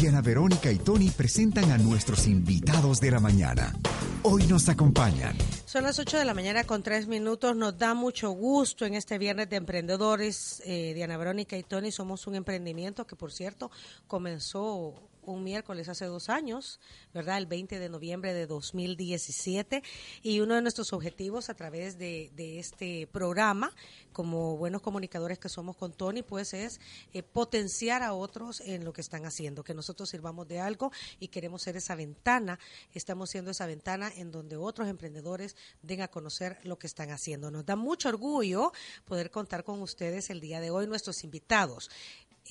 Diana 0.00 0.22
Verónica 0.22 0.72
y 0.72 0.78
Tony 0.78 1.10
presentan 1.10 1.70
a 1.72 1.76
nuestros 1.76 2.26
invitados 2.26 3.02
de 3.02 3.10
la 3.10 3.20
mañana. 3.20 3.76
Hoy 4.22 4.46
nos 4.46 4.66
acompañan. 4.70 5.36
Son 5.66 5.84
las 5.84 5.98
8 5.98 6.16
de 6.16 6.24
la 6.24 6.32
mañana 6.32 6.64
con 6.64 6.82
3 6.82 7.06
minutos. 7.06 7.54
Nos 7.54 7.76
da 7.76 7.92
mucho 7.92 8.30
gusto 8.30 8.86
en 8.86 8.94
este 8.94 9.18
viernes 9.18 9.50
de 9.50 9.56
emprendedores. 9.56 10.62
Eh, 10.64 10.94
Diana 10.94 11.18
Verónica 11.18 11.58
y 11.58 11.64
Tony 11.64 11.92
somos 11.92 12.26
un 12.26 12.34
emprendimiento 12.34 13.06
que, 13.06 13.14
por 13.14 13.30
cierto, 13.30 13.70
comenzó 14.06 14.94
un 15.22 15.44
miércoles 15.44 15.88
hace 15.88 16.06
dos 16.06 16.28
años, 16.28 16.80
¿verdad? 17.12 17.38
El 17.38 17.46
20 17.46 17.78
de 17.78 17.88
noviembre 17.88 18.32
de 18.34 18.46
2017. 18.46 19.82
Y 20.22 20.40
uno 20.40 20.54
de 20.54 20.62
nuestros 20.62 20.92
objetivos 20.92 21.50
a 21.50 21.54
través 21.54 21.98
de, 21.98 22.30
este 22.58 23.06
programa, 23.06 23.72
como 24.12 24.56
buenos 24.56 24.82
comunicadores 24.82 25.38
que 25.38 25.48
somos 25.48 25.76
con 25.76 25.92
Tony, 25.92 26.22
pues 26.22 26.54
es 26.54 26.80
eh, 27.12 27.22
potenciar 27.22 28.02
a 28.02 28.12
otros 28.12 28.60
en 28.60 28.84
lo 28.84 28.92
que 28.92 29.00
están 29.00 29.24
haciendo, 29.24 29.62
que 29.62 29.74
nosotros 29.74 30.10
sirvamos 30.10 30.48
de 30.48 30.60
algo 30.60 30.90
y 31.18 31.28
queremos 31.28 31.62
ser 31.62 31.76
esa 31.76 31.94
ventana, 31.94 32.58
estamos 32.92 33.30
siendo 33.30 33.50
esa 33.50 33.66
ventana 33.66 34.10
en 34.16 34.30
donde 34.30 34.56
otros 34.56 34.88
emprendedores 34.88 35.56
den 35.82 36.02
a 36.02 36.08
conocer 36.08 36.58
lo 36.64 36.78
que 36.78 36.86
están 36.86 37.10
haciendo. 37.10 37.50
Nos 37.50 37.66
da 37.66 37.76
mucho 37.76 38.08
orgullo 38.08 38.72
poder 39.04 39.30
contar 39.30 39.64
con 39.64 39.80
ustedes 39.82 40.30
el 40.30 40.40
día 40.40 40.60
de 40.60 40.70
hoy, 40.70 40.86
nuestros 40.86 41.24
invitados. 41.24 41.90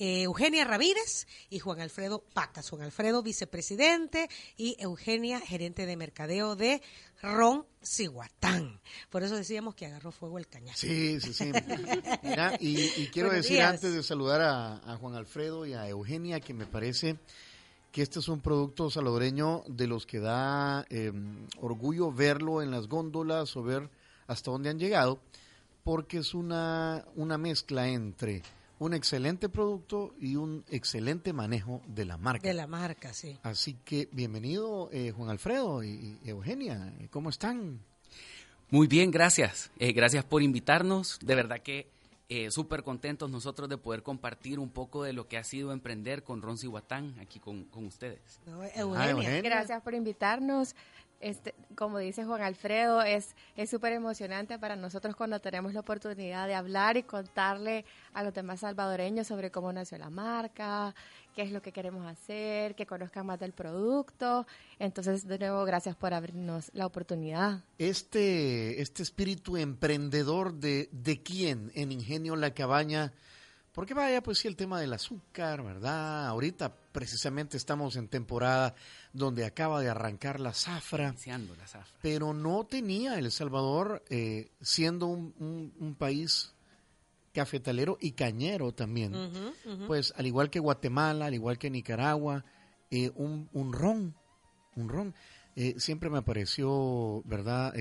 Eh, 0.02 0.22
Eugenia 0.22 0.64
Ramírez 0.64 1.26
y 1.50 1.58
Juan 1.58 1.78
Alfredo 1.82 2.24
Pacas. 2.32 2.70
Juan 2.70 2.80
Alfredo, 2.80 3.22
vicepresidente, 3.22 4.30
y 4.56 4.74
Eugenia, 4.78 5.40
gerente 5.40 5.84
de 5.84 5.94
mercadeo 5.94 6.56
de 6.56 6.80
Ron 7.20 7.66
Cihuatán. 7.82 8.80
Por 9.10 9.22
eso 9.22 9.36
decíamos 9.36 9.74
que 9.74 9.84
agarró 9.84 10.10
fuego 10.10 10.38
el 10.38 10.46
cañón. 10.46 10.74
Sí, 10.74 11.20
sí, 11.20 11.34
sí. 11.34 11.52
y, 12.60 13.06
quiero 13.12 13.30
decir 13.30 13.60
antes 13.60 13.92
de 13.92 14.02
saludar 14.02 14.40
a, 14.40 14.96
Juan 14.96 15.16
Alfredo 15.16 15.66
y 15.66 15.74
a 15.74 15.86
Eugenia 15.86 16.40
que 16.40 16.54
me 16.54 16.64
parece 16.64 17.18
que 17.92 18.00
este 18.00 18.20
es 18.20 18.28
un 18.28 18.40
producto 18.40 18.90
salvadoreño 18.90 19.64
de 19.68 19.86
los 19.86 20.06
que 20.06 20.18
da 20.18 20.86
em, 20.88 21.46
orgullo 21.60 22.10
verlo 22.10 22.62
en 22.62 22.70
las 22.70 22.88
góndolas 22.88 23.54
o 23.54 23.62
ver 23.62 23.90
hasta 24.28 24.50
dónde 24.50 24.70
han 24.70 24.78
llegado, 24.78 25.20
porque 25.84 26.18
es 26.18 26.32
una, 26.32 27.04
una 27.16 27.36
mezcla 27.36 27.86
entre 27.86 28.42
un 28.80 28.94
excelente 28.94 29.50
producto 29.50 30.14
y 30.18 30.36
un 30.36 30.64
excelente 30.70 31.34
manejo 31.34 31.82
de 31.86 32.06
la 32.06 32.16
marca. 32.16 32.48
De 32.48 32.54
la 32.54 32.66
marca, 32.66 33.12
sí. 33.12 33.38
Así 33.42 33.74
que 33.84 34.08
bienvenido 34.10 34.88
eh, 34.90 35.12
Juan 35.14 35.28
Alfredo 35.28 35.84
y, 35.84 36.18
Eugenia, 36.24 36.90
¿cómo 37.10 37.28
están? 37.28 37.78
Muy 38.70 38.86
bien, 38.86 39.10
gracias. 39.10 39.70
Eh, 39.78 39.92
gracias 39.92 40.24
por 40.24 40.42
invitarnos. 40.42 41.18
De 41.20 41.34
verdad 41.34 41.60
que 41.60 41.90
eh, 42.30 42.50
súper 42.50 42.82
contentos 42.82 43.30
nosotros 43.30 43.68
de 43.68 43.76
poder 43.76 44.02
compartir 44.02 44.58
un 44.58 44.70
poco 44.70 45.02
de 45.02 45.12
lo 45.12 45.28
que 45.28 45.36
ha 45.36 45.44
sido 45.44 45.72
emprender 45.72 46.22
con 46.22 46.40
Ron 46.40 46.56
Cihuatán 46.56 47.14
aquí 47.20 47.38
con, 47.38 47.68
ustedes. 47.74 48.40
Ah, 48.46 48.66
Eugenia. 48.76 49.42
Gracias 49.42 49.82
por 49.82 49.92
invitarnos. 49.92 50.74
Este, 51.20 51.54
como 51.74 51.98
dice 51.98 52.24
Juan 52.24 52.40
Alfredo, 52.40 53.02
es 53.02 53.34
súper 53.68 53.92
emocionante 53.92 54.58
para 54.58 54.74
nosotros 54.74 55.14
cuando 55.14 55.38
tenemos 55.38 55.74
la 55.74 55.80
oportunidad 55.80 56.46
de 56.46 56.54
hablar 56.54 56.96
y 56.96 57.02
contarle 57.02 57.84
a 58.14 58.22
los 58.22 58.32
demás 58.32 58.60
salvadoreños 58.60 59.26
sobre 59.26 59.50
cómo 59.50 59.70
nació 59.70 59.98
la 59.98 60.08
marca, 60.08 60.94
qué 61.34 61.42
es 61.42 61.52
lo 61.52 61.60
que 61.60 61.72
queremos 61.72 62.06
hacer, 62.06 62.74
que 62.74 62.86
conozcan 62.86 63.26
más 63.26 63.38
del 63.38 63.52
producto. 63.52 64.46
Entonces, 64.78 65.26
de 65.26 65.38
nuevo, 65.38 65.64
gracias 65.66 65.94
por 65.94 66.14
abrirnos 66.14 66.70
la 66.72 66.86
oportunidad. 66.86 67.64
Este, 67.76 68.80
este 68.80 69.02
espíritu 69.02 69.58
emprendedor 69.58 70.54
de, 70.54 70.88
de 70.90 71.22
quién 71.22 71.70
en 71.74 71.92
Ingenio 71.92 72.34
La 72.34 72.54
Cabaña 72.54 73.12
porque 73.72 73.94
vaya, 73.94 74.22
pues 74.22 74.38
sí, 74.38 74.48
el 74.48 74.56
tema 74.56 74.80
del 74.80 74.92
azúcar, 74.92 75.62
¿verdad? 75.62 76.26
Ahorita 76.26 76.74
precisamente 76.92 77.56
estamos 77.56 77.94
en 77.96 78.08
temporada 78.08 78.74
donde 79.12 79.44
acaba 79.44 79.80
de 79.80 79.88
arrancar 79.88 80.40
la 80.40 80.52
zafra. 80.52 81.14
la 81.56 81.66
zafra. 81.66 81.98
Pero 82.02 82.34
no 82.34 82.64
tenía 82.64 83.18
El 83.18 83.30
Salvador, 83.30 84.02
eh, 84.10 84.50
siendo 84.60 85.06
un, 85.06 85.96
país 85.98 86.52
cafetalero 87.32 87.96
y 88.00 88.12
cañero 88.12 88.72
también. 88.72 89.14
Pues 89.86 90.12
al 90.16 90.26
igual 90.26 90.50
que 90.50 90.58
Guatemala, 90.58 91.26
al 91.26 91.34
igual 91.34 91.58
que 91.58 91.70
Nicaragua, 91.70 92.44
eh, 92.90 93.12
un, 93.14 93.48
un, 93.52 93.72
ron, 93.72 94.16
un 94.74 94.88
ron. 94.88 95.14
Eh, 95.54 95.76
siempre 95.78 96.10
me 96.10 96.22
pareció, 96.22 97.22
¿verdad? 97.24 97.72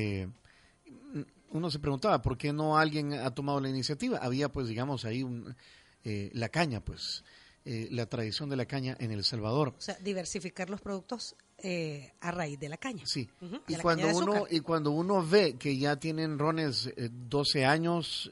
uno 1.51 1.71
se 1.71 1.79
preguntaba 1.79 2.21
por 2.21 2.37
qué 2.37 2.53
no 2.53 2.77
alguien 2.77 3.13
ha 3.13 3.31
tomado 3.31 3.59
la 3.59 3.69
iniciativa. 3.69 4.19
Había, 4.19 4.49
pues, 4.49 4.67
digamos, 4.67 5.05
ahí 5.05 5.23
un, 5.23 5.55
eh, 6.03 6.29
la 6.33 6.49
caña, 6.49 6.83
pues, 6.83 7.23
eh, 7.65 7.87
la 7.91 8.05
tradición 8.05 8.49
de 8.49 8.55
la 8.55 8.65
caña 8.65 8.95
en 8.99 9.11
El 9.11 9.23
Salvador. 9.23 9.75
O 9.77 9.81
sea, 9.81 9.95
diversificar 9.95 10.69
los 10.69 10.81
productos 10.81 11.35
eh, 11.57 12.13
a 12.21 12.31
raíz 12.31 12.59
de 12.59 12.69
la 12.69 12.77
caña. 12.77 13.03
Sí. 13.05 13.29
y 13.67 13.75
cuando 13.75 14.07
uno 14.15 14.45
y 14.49 14.61
cuando 14.61 14.91
uno 14.91 15.25
ve 15.25 15.57
que 15.57 15.77
ya 15.77 15.97
tienen 15.97 16.39
rones 16.39 16.89
12 16.97 17.65
años, 17.65 18.31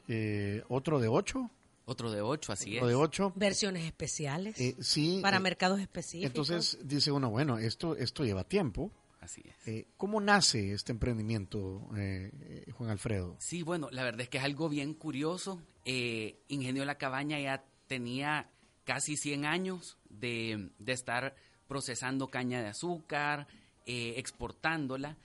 otro 0.68 0.98
de 0.98 1.08
8. 1.08 1.50
Otro 1.90 2.10
de 2.10 2.20
8, 2.20 2.52
así 2.52 2.76
otro 2.76 2.86
es. 2.86 2.90
de 2.90 2.94
8. 2.96 3.32
Versiones 3.36 3.84
especiales. 3.84 4.56
sí. 4.80 5.20
Para 5.22 5.40
mercados 5.40 5.80
específicos. 5.80 6.26
Entonces 6.50 6.78
dice 6.84 7.10
uno, 7.10 7.30
bueno, 7.30 7.56
esto, 7.56 7.96
esto 7.96 8.24
lleva 8.24 8.44
tiempo. 8.44 8.92
Así 9.20 9.42
es. 9.44 9.86
¿Cómo 9.96 10.20
nace 10.20 10.72
este 10.72 10.92
emprendimiento, 10.92 11.88
Juan 12.76 12.90
Alfredo? 12.90 13.36
Sí, 13.40 13.62
bueno, 13.62 13.88
la 13.90 14.04
verdad 14.04 14.22
es 14.22 14.28
que 14.28 14.38
es 14.38 14.44
algo 14.44 14.68
bien 14.68 14.94
curioso. 14.94 15.60
Ingenio 15.84 16.84
La 16.84 16.98
Cabaña 16.98 17.40
ya 17.40 17.64
tenía 17.88 18.48
casi 18.88 19.18
100 19.18 19.44
años 19.44 19.98
de, 20.08 20.70
estar 20.86 21.34
procesando 21.66 22.28
caña 22.28 22.62
de 22.62 22.68
azúcar, 22.68 23.46
eh, 23.84 24.14
exportándola, 24.16 25.18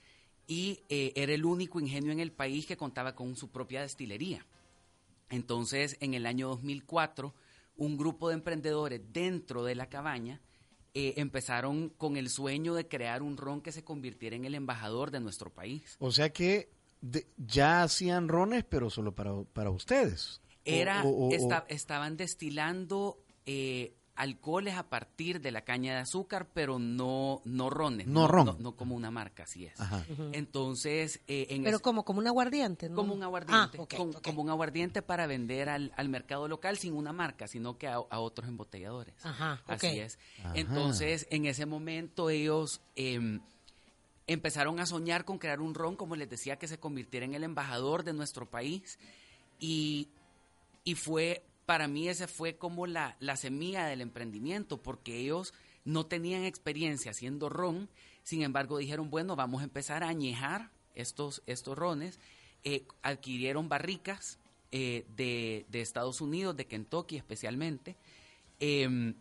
y 0.47 0.81
eh, 0.89 1.13
era 1.15 1.33
el 1.33 1.45
único 1.45 1.79
ingenio 1.79 2.11
en 2.11 2.19
el 2.19 2.33
país 2.33 2.65
que 2.65 2.75
contaba 2.75 3.15
con 3.15 3.37
su 3.37 3.51
propia 3.51 3.81
destilería. 3.81 4.45
Entonces, 5.29 5.95
en 6.01 6.13
el 6.13 6.25
año 6.25 6.49
2004, 6.49 7.33
un 7.77 7.97
grupo 7.97 8.27
de 8.27 8.35
emprendedores 8.35 9.01
dentro 9.13 9.63
de 9.63 9.75
la 9.75 9.87
cabaña 9.87 10.41
eh, 10.93 11.15
empezaron 11.17 11.89
con 11.89 12.17
el 12.17 12.29
sueño 12.29 12.75
de 12.75 12.87
crear 12.87 13.23
un 13.23 13.37
ron 13.37 13.61
que 13.61 13.71
se 13.71 13.83
convirtiera 13.83 14.35
en 14.35 14.45
el 14.45 14.55
embajador 14.55 15.11
de 15.11 15.19
nuestro 15.19 15.51
país. 15.51 15.95
O 15.99 16.11
sea 16.11 16.31
que 16.31 16.69
ya 17.37 17.83
hacían 17.83 18.27
rones, 18.27 18.63
pero 18.63 18.89
solo 18.89 19.13
para, 19.13 19.43
para 19.53 19.71
ustedes. 19.71 20.41
Era, 20.65 21.03
estaban 21.67 22.15
destilando 22.15 23.23
eh, 23.45 23.95
alcoholes 24.16 24.75
a 24.75 24.84
partir 24.90 25.41
de 25.41 25.51
la 25.51 25.62
caña 25.62 25.94
de 25.94 26.00
azúcar, 26.00 26.47
pero 26.53 26.79
no, 26.79 27.41
no 27.46 27.69
rones. 27.69 28.07
No, 28.07 28.28
ron. 28.28 28.56
No, 28.59 28.75
como 28.75 28.96
una 28.96 29.12
marca, 29.12 29.44
así 29.44 29.66
es. 29.66 29.74
Entonces, 30.34 31.22
eh, 31.28 31.59
Pero 31.63 31.79
como, 31.79 32.06
como 32.06 32.19
un 32.19 32.28
aguardiente, 32.28 32.90
¿no? 32.90 32.96
Como 32.96 33.13
un 33.13 33.23
aguardiente. 33.23 33.79
Ah, 33.79 34.22
como 34.23 34.41
un 34.41 34.50
aguardiente 34.50 35.02
para 35.02 35.25
vender 35.25 35.69
al, 35.69 36.09
mercado 36.09 36.47
local 36.47 36.78
sin 36.78 36.94
una 36.94 37.12
marca, 37.12 37.47
sino 37.47 37.78
que 37.78 37.88
a, 37.88 38.00
otros 38.00 38.47
embotelladores. 38.47 39.16
Ajá, 39.25 39.62
Así 39.66 40.00
es. 40.00 40.19
Entonces, 40.53 41.28
en 41.29 41.46
ese 41.46 41.66
momento 41.66 42.29
ellos... 42.29 42.81
Em, 42.96 43.41
empezaron 44.25 44.79
a 44.79 44.85
soñar 44.85 45.25
con 45.25 45.38
crear 45.38 45.59
un 45.59 45.73
ron, 45.75 45.97
como 45.97 46.16
les 46.16 46.29
decía, 46.29 46.56
que 46.57 46.69
se 46.69 46.79
convirtiera 46.79 47.25
en 47.25 47.34
el 47.34 47.44
embajador 47.44 48.06
de 48.06 48.13
nuestro 48.13 48.50
país. 48.50 48.97
Y 49.59 50.07
y 50.84 50.96
fue, 50.96 51.44
para 51.66 51.88
mí 51.88 52.07
ese 52.07 52.28
fue 52.28 52.57
como 52.57 52.88
la, 52.88 53.16
la 53.19 53.38
semilla 53.38 53.85
del 53.85 54.01
emprendimiento, 54.01 54.81
porque 54.81 55.18
ellos 55.18 55.53
no 55.85 56.06
tenían 56.06 56.44
experiencia 56.44 57.12
haciendo 57.12 57.50
ron, 57.50 57.90
sin 58.24 58.41
embargo 58.41 58.78
dijeron, 58.78 59.09
bueno, 59.09 59.35
vamos 59.35 59.62
a 59.62 59.66
empezar 59.66 60.03
a 60.03 60.09
añejar 60.09 60.72
estos, 60.96 61.44
estos 61.46 61.78
rones, 61.78 62.19
eh, 62.63 62.85
adquirieron 63.02 63.68
barricas 63.68 64.40
eh, 64.72 65.06
de, 65.16 65.66
de, 65.69 65.81
Estados 65.81 66.22
Unidos, 66.22 66.56
de 66.56 66.66
Kentucky 66.66 67.18
especialmente, 67.18 67.97
em, 68.59 69.16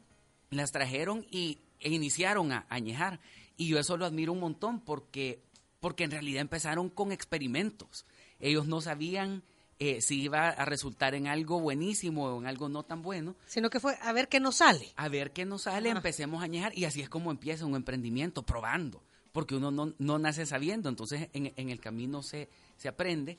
las 0.51 0.71
trajeron 0.71 1.27
y, 1.31 1.59
e 1.81 1.91
iniciaron 1.91 2.53
a 2.53 2.67
añejar. 2.69 3.21
Y 3.57 3.69
yo 3.69 3.79
eso 3.79 3.97
lo 3.97 4.07
admiro 4.07 4.33
un 4.33 4.41
montón 4.41 4.81
porque, 4.81 5.43
porque 5.81 6.05
en 6.05 6.11
realidad 6.11 6.41
empezaron 6.41 6.89
con 6.89 7.13
experimentos. 7.13 8.07
Ellos 8.39 8.67
no 8.67 8.81
sabían 8.81 9.43
eh, 9.85 10.01
si 10.01 10.23
iba 10.23 10.49
a 10.49 10.65
resultar 10.65 11.17
en 11.17 11.27
algo 11.27 11.59
buenísimo 11.59 12.27
o 12.27 12.39
en 12.41 12.47
algo 12.47 12.69
no 12.69 12.85
tan 12.85 13.03
bueno. 13.03 13.35
Sino 13.47 13.69
que 13.69 13.81
fue 13.81 13.99
a 14.01 14.13
ver 14.13 14.29
qué 14.29 14.39
nos 14.39 14.59
sale. 14.59 14.93
A 14.95 15.09
ver 15.09 15.33
qué 15.33 15.45
nos 15.45 15.63
sale, 15.63 15.91
empecemos 15.91 16.41
a 16.41 16.45
añejar 16.45 16.73
y 16.79 16.85
así 16.85 17.01
es 17.01 17.09
como 17.09 17.33
empieza 17.33 17.67
un 17.67 17.75
emprendimiento, 17.75 18.45
probando, 18.45 19.03
porque 19.33 19.57
uno 19.57 19.73
no, 19.99 20.19
nace 20.21 20.47
sabiendo, 20.47 20.89
entonces 20.89 21.31
en, 21.33 21.69
el 21.69 21.81
camino 21.81 22.23
se, 22.23 22.49
se 22.77 22.87
aprende. 22.87 23.39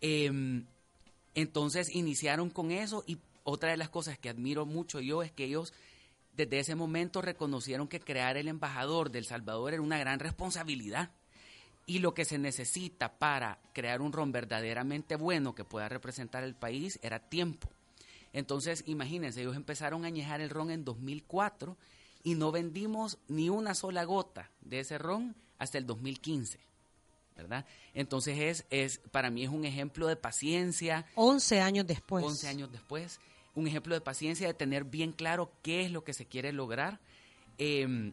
Em, 0.00 0.64
entonces 1.34 1.92
iniciaron 1.92 2.50
con 2.50 2.70
eso 2.70 3.02
y 3.04 3.18
otra 3.42 3.72
de 3.72 3.76
las 3.76 3.88
cosas 3.88 4.16
que 4.16 4.28
admiro 4.28 4.66
mucho 4.66 5.00
yo 5.00 5.24
es 5.24 5.32
que 5.32 5.46
ellos 5.46 5.72
desde 6.34 6.60
ese 6.60 6.76
momento 6.76 7.20
reconocieron 7.20 7.88
que 7.88 7.98
crear 7.98 8.36
el 8.36 8.46
embajador 8.46 9.10
del 9.10 9.24
Salvador 9.24 9.72
era 9.72 9.82
una 9.82 9.98
gran 9.98 10.20
responsabilidad 10.20 11.10
y 11.90 11.98
lo 11.98 12.14
que 12.14 12.24
se 12.24 12.38
necesita 12.38 13.18
para 13.18 13.58
crear 13.72 14.00
un 14.00 14.12
ron 14.12 14.30
verdaderamente 14.30 15.16
bueno 15.16 15.56
que 15.56 15.64
pueda 15.64 15.88
representar 15.88 16.44
el 16.44 16.54
país 16.54 17.00
era 17.02 17.18
tiempo. 17.18 17.68
Entonces, 18.32 18.84
imagínense, 18.86 19.40
ellos 19.40 19.56
empezaron 19.56 20.04
a 20.04 20.06
añejar 20.06 20.40
el 20.40 20.50
ron 20.50 20.70
en 20.70 20.84
2004 20.84 21.76
y 22.22 22.36
no 22.36 22.52
vendimos 22.52 23.18
ni 23.26 23.48
una 23.48 23.74
sola 23.74 24.04
gota 24.04 24.52
de 24.60 24.78
ese 24.78 24.98
ron 24.98 25.34
hasta 25.58 25.78
el 25.78 25.86
2015. 25.86 26.60
¿verdad? 27.36 27.66
Entonces 27.92 28.38
es, 28.38 28.66
es, 28.70 28.98
para 29.10 29.30
mí 29.30 29.42
es 29.42 29.50
un 29.50 29.64
ejemplo 29.64 30.06
de 30.06 30.14
paciencia. 30.14 31.06
11 31.16 31.60
años 31.60 31.88
después. 31.88 32.24
11 32.24 32.46
años 32.46 32.70
después. 32.70 33.18
Un 33.56 33.66
ejemplo 33.66 33.96
de 33.96 34.00
paciencia, 34.00 34.46
de 34.46 34.54
tener 34.54 34.84
bien 34.84 35.10
claro 35.10 35.50
qué 35.62 35.86
es 35.86 35.90
lo 35.90 36.04
que 36.04 36.12
se 36.12 36.24
quiere 36.24 36.52
lograr. 36.52 37.00
Em, 37.58 38.12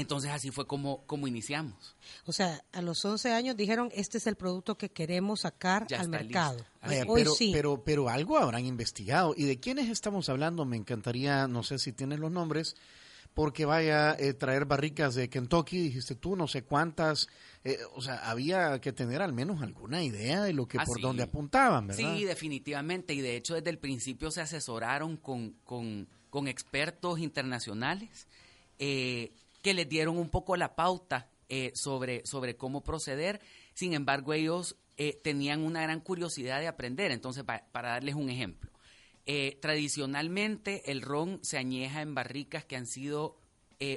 entonces 0.00 0.30
así 0.30 0.50
fue 0.50 0.66
como, 0.66 1.04
como 1.06 1.26
iniciamos. 1.26 1.96
O 2.26 2.32
sea, 2.32 2.64
a 2.72 2.82
los 2.82 3.04
11 3.04 3.32
años 3.32 3.56
dijeron, 3.56 3.90
este 3.94 4.18
es 4.18 4.26
el 4.26 4.36
producto 4.36 4.76
que 4.76 4.90
queremos 4.90 5.40
sacar 5.40 5.86
al 5.96 6.08
mercado. 6.08 6.64
Hoy 7.06 7.22
pero, 7.22 7.34
sí. 7.34 7.50
pero, 7.52 7.82
pero 7.84 8.08
algo 8.08 8.38
habrán 8.38 8.66
investigado. 8.66 9.34
¿Y 9.36 9.44
de 9.44 9.58
quiénes 9.60 9.88
estamos 9.88 10.28
hablando? 10.28 10.64
Me 10.64 10.76
encantaría, 10.76 11.46
no 11.46 11.62
sé 11.62 11.78
si 11.78 11.92
tienes 11.92 12.18
los 12.18 12.30
nombres, 12.30 12.76
porque 13.34 13.64
vaya 13.64 14.12
a 14.12 14.14
eh, 14.18 14.34
traer 14.34 14.64
barricas 14.64 15.14
de 15.14 15.28
Kentucky, 15.28 15.78
dijiste 15.78 16.14
tú, 16.14 16.36
no 16.36 16.48
sé 16.48 16.62
cuántas. 16.62 17.28
Eh, 17.64 17.78
o 17.94 18.02
sea, 18.02 18.30
había 18.30 18.80
que 18.80 18.92
tener 18.92 19.22
al 19.22 19.32
menos 19.32 19.62
alguna 19.62 20.02
idea 20.02 20.42
de 20.42 20.52
lo 20.52 20.66
que, 20.66 20.78
por 20.78 21.00
donde 21.00 21.22
apuntaban, 21.22 21.86
¿verdad? 21.86 22.14
Sí, 22.16 22.24
definitivamente. 22.24 23.14
Y 23.14 23.20
de 23.20 23.36
hecho, 23.36 23.54
desde 23.54 23.70
el 23.70 23.78
principio 23.78 24.30
se 24.30 24.40
asesoraron 24.40 25.16
con, 25.16 25.50
con, 25.64 26.08
con 26.28 26.48
expertos 26.48 27.20
internacionales. 27.20 28.26
Eh, 28.78 29.32
que 29.62 29.74
les 29.74 29.88
dieron 29.88 30.18
un 30.18 30.30
poco 30.30 30.56
la 30.56 30.74
pauta 30.74 31.28
eh, 31.48 31.72
sobre, 31.74 32.24
sobre 32.26 32.56
cómo 32.56 32.82
proceder. 32.82 33.40
Sin 33.74 33.92
embargo, 33.94 34.32
ellos 34.32 34.76
eh, 34.96 35.18
tenían 35.22 35.62
una 35.62 35.82
gran 35.82 36.00
curiosidad 36.00 36.60
de 36.60 36.68
aprender. 36.68 37.10
Entonces, 37.10 37.44
para 37.44 37.88
darles 37.88 38.14
un 38.14 38.30
ejemplo, 38.30 38.70
eh, 39.26 39.58
tradicionalmente 39.60 40.90
el 40.90 41.02
ron 41.02 41.40
se 41.42 41.58
añeja 41.58 42.02
en 42.02 42.14
barricas 42.14 42.64
que 42.64 42.76
han 42.76 42.86
sido 42.86 43.36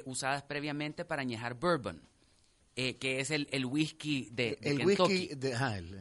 usadas 0.06 0.42
previamente 0.44 1.04
para 1.04 1.20
añejar 1.20 1.60
bourbon. 1.60 2.00
que 2.74 3.20
es 3.20 3.30
el, 3.30 3.46
el 3.52 3.66
whisky 3.66 4.30
de, 4.32 4.56
el 4.62 4.78
Kentucky, 4.78 5.12
whisky 5.12 5.34
de, 5.34 5.50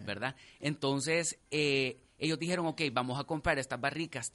¿verdad? 0.06 0.38
Entonces, 0.62 1.38
ellos 1.52 2.40
dijeron, 2.40 2.66
ok, 2.66 2.82
vamos 2.94 3.20
a 3.20 3.26
comprar 3.26 3.60
estas 3.60 3.82
barricas, 3.82 4.32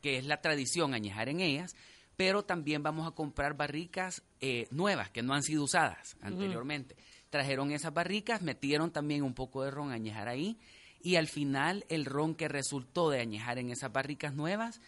que 0.00 0.18
es 0.18 0.24
la 0.24 0.40
tradición 0.40 0.94
añejar 0.94 1.28
en 1.28 1.40
ellas, 1.40 1.74
pero 2.18 2.42
también 2.42 2.82
vamos 2.82 3.06
a 3.06 3.12
comprar 3.12 3.56
barricas 3.56 4.24
eh, 4.40 4.66
nuevas 4.72 5.08
que 5.08 5.22
no 5.22 5.34
han 5.34 5.44
sido 5.44 5.62
usadas 5.62 6.16
anteriormente. 6.20 6.96
Trajeron 7.30 7.70
esas 7.70 7.94
barricas, 7.94 8.42
metieron 8.42 8.90
también 8.90 9.22
un 9.22 9.34
poco 9.34 9.62
de 9.62 9.70
ron 9.70 9.92
a 9.92 9.94
añejar 9.94 10.26
ahí 10.26 10.58
y 11.00 11.14
al 11.14 11.28
final 11.28 11.86
el 11.88 12.04
ron 12.04 12.34
que 12.34 12.48
resultó 12.48 13.08
de 13.08 13.20
añejar 13.20 13.60
en 13.60 13.70
esas 13.70 13.92
barricas 13.92 14.34
nuevas 14.34 14.80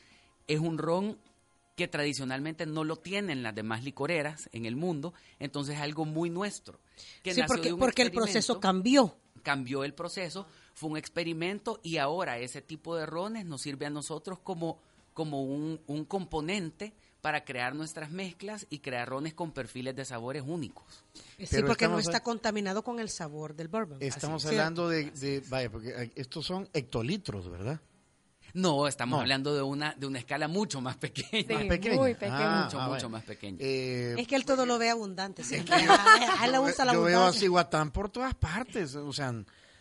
es 0.49 0.59
un 0.59 0.77
ron 0.77 1.19
que 1.77 1.87
tradicionalmente 1.87 2.67
no 2.67 2.83
lo 2.83 2.97
tienen 2.97 3.45
las 3.45 3.55
demás 3.55 3.85
licoreras 3.85 4.51
en 4.53 4.67
el 4.67 4.75
mundo, 4.75 5.15
entonces 5.39 5.77
es 5.77 5.83
algo 5.83 6.05
muy 6.07 6.31
nuestro. 6.31 6.81
sí, 7.23 7.43
porque, 7.47 7.77
porque 7.77 8.03
el 8.03 8.11
proceso 8.11 8.59
cambió. 8.59 9.17
Cambió 9.45 9.85
el 9.85 9.95
proceso, 9.95 10.47
fue 10.75 10.91
un 10.91 10.97
experimento 10.97 11.79
y 11.85 11.99
ahora 11.99 12.39
ese 12.39 12.61
tipo 12.61 12.97
de 12.97 13.07
rones 13.07 13.47
nos 13.47 13.63
sirve 13.63 13.87
a 13.87 13.91
nosotros 13.91 14.41
como, 14.41 14.81
como 15.15 15.45
un, 15.45 15.81
un 15.87 16.05
componente 16.05 16.93
para 17.21 17.45
crear 17.45 17.75
nuestras 17.75 18.11
mezclas 18.11 18.67
y 18.71 18.79
crear 18.79 19.09
rones 19.09 19.35
con 19.35 19.53
perfiles 19.53 19.95
de 19.95 20.05
sabores 20.05 20.43
únicos. 20.47 21.05
Sí, 21.39 21.63
porque 21.67 21.89
no 21.89 21.99
está 21.99 22.21
contaminado 22.21 22.83
con 22.83 23.01
el 23.01 23.09
sabor 23.09 23.55
del 23.55 23.69
bourbon. 23.69 23.99
Estamos 24.01 24.45
hablando 24.47 24.89
de, 24.89 25.43
vaya, 25.49 25.71
porque 25.71 26.13
estos 26.15 26.47
son 26.47 26.69
hectolitros, 26.73 27.51
¿verdad? 27.51 27.81
No, 28.53 28.89
estamos 28.89 29.21
hablando 29.21 29.55
de 29.55 29.63
una 29.63 29.95
de 29.95 30.07
una 30.07 30.19
escala 30.19 30.49
mucho 30.49 30.81
más 30.81 30.97
pequeña. 30.97 31.55
más 31.55 31.67
pequeña. 31.67 31.97
Muy 31.97 32.15
pequeña. 32.15 32.63
Ah, 32.63 32.65
mucho, 32.65 32.81
ah, 32.81 32.89
mucho 32.89 33.09
más 33.09 33.23
pequeña. 33.23 33.59
Eh, 33.61 34.17
es 34.19 34.27
que 34.27 34.35
él 34.35 34.45
todo 34.45 34.67
lo 34.67 34.77
ve 34.77 34.91
abundante. 34.91 35.45
Sí. 35.45 35.57
a 35.71 36.45
él 36.45 36.51
le 36.51 36.59
gusta 36.59 36.85
la 36.85 36.93
Yo 36.93 37.03
veo 37.03 37.23
así 37.23 37.47
Guatán 37.47 37.93
por 37.93 38.11
todas 38.11 38.35
partes. 38.35 38.97
O 38.97 39.13
sea, 39.13 39.33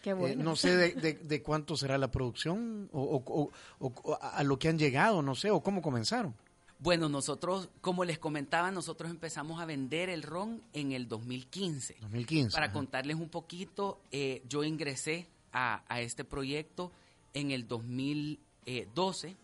eh, 0.03 0.35
no 0.37 0.55
sé 0.55 0.75
de, 0.75 1.13
de, 1.23 1.41
cuánto 1.43 1.75
será 1.75 1.97
la 1.97 2.11
producción 2.11 2.89
o, 2.93 3.51
o, 3.79 4.19
a 4.21 4.43
lo 4.43 4.59
que 4.59 4.69
han 4.69 4.77
llegado, 4.77 5.21
no 5.21 5.35
sé, 5.35 5.51
o 5.51 5.61
cómo 5.61 5.81
comenzaron. 5.81 6.35
Bueno, 6.81 7.09
nosotros, 7.09 7.67
como 7.81 8.05
les 8.05 8.19
comentaba, 8.19 8.71
nosotros 8.71 9.11
empezamos 9.11 9.61
a 9.61 9.65
vender 9.65 10.09
el 10.09 10.23
ron 10.23 10.63
en 10.71 10.93
el 10.93 11.09
2015. 11.09 11.97
2015. 11.99 12.55
Para 12.55 12.71
contarles 12.71 13.17
un 13.17 13.27
poquito, 13.27 14.01
eh, 14.11 14.41
yo 14.47 14.63
ingresé 14.63 15.27
a, 15.51 15.83
este 15.99 16.23
proyecto 16.23 16.93
en 17.33 17.51
el 17.51 17.67
2012 17.67 19.35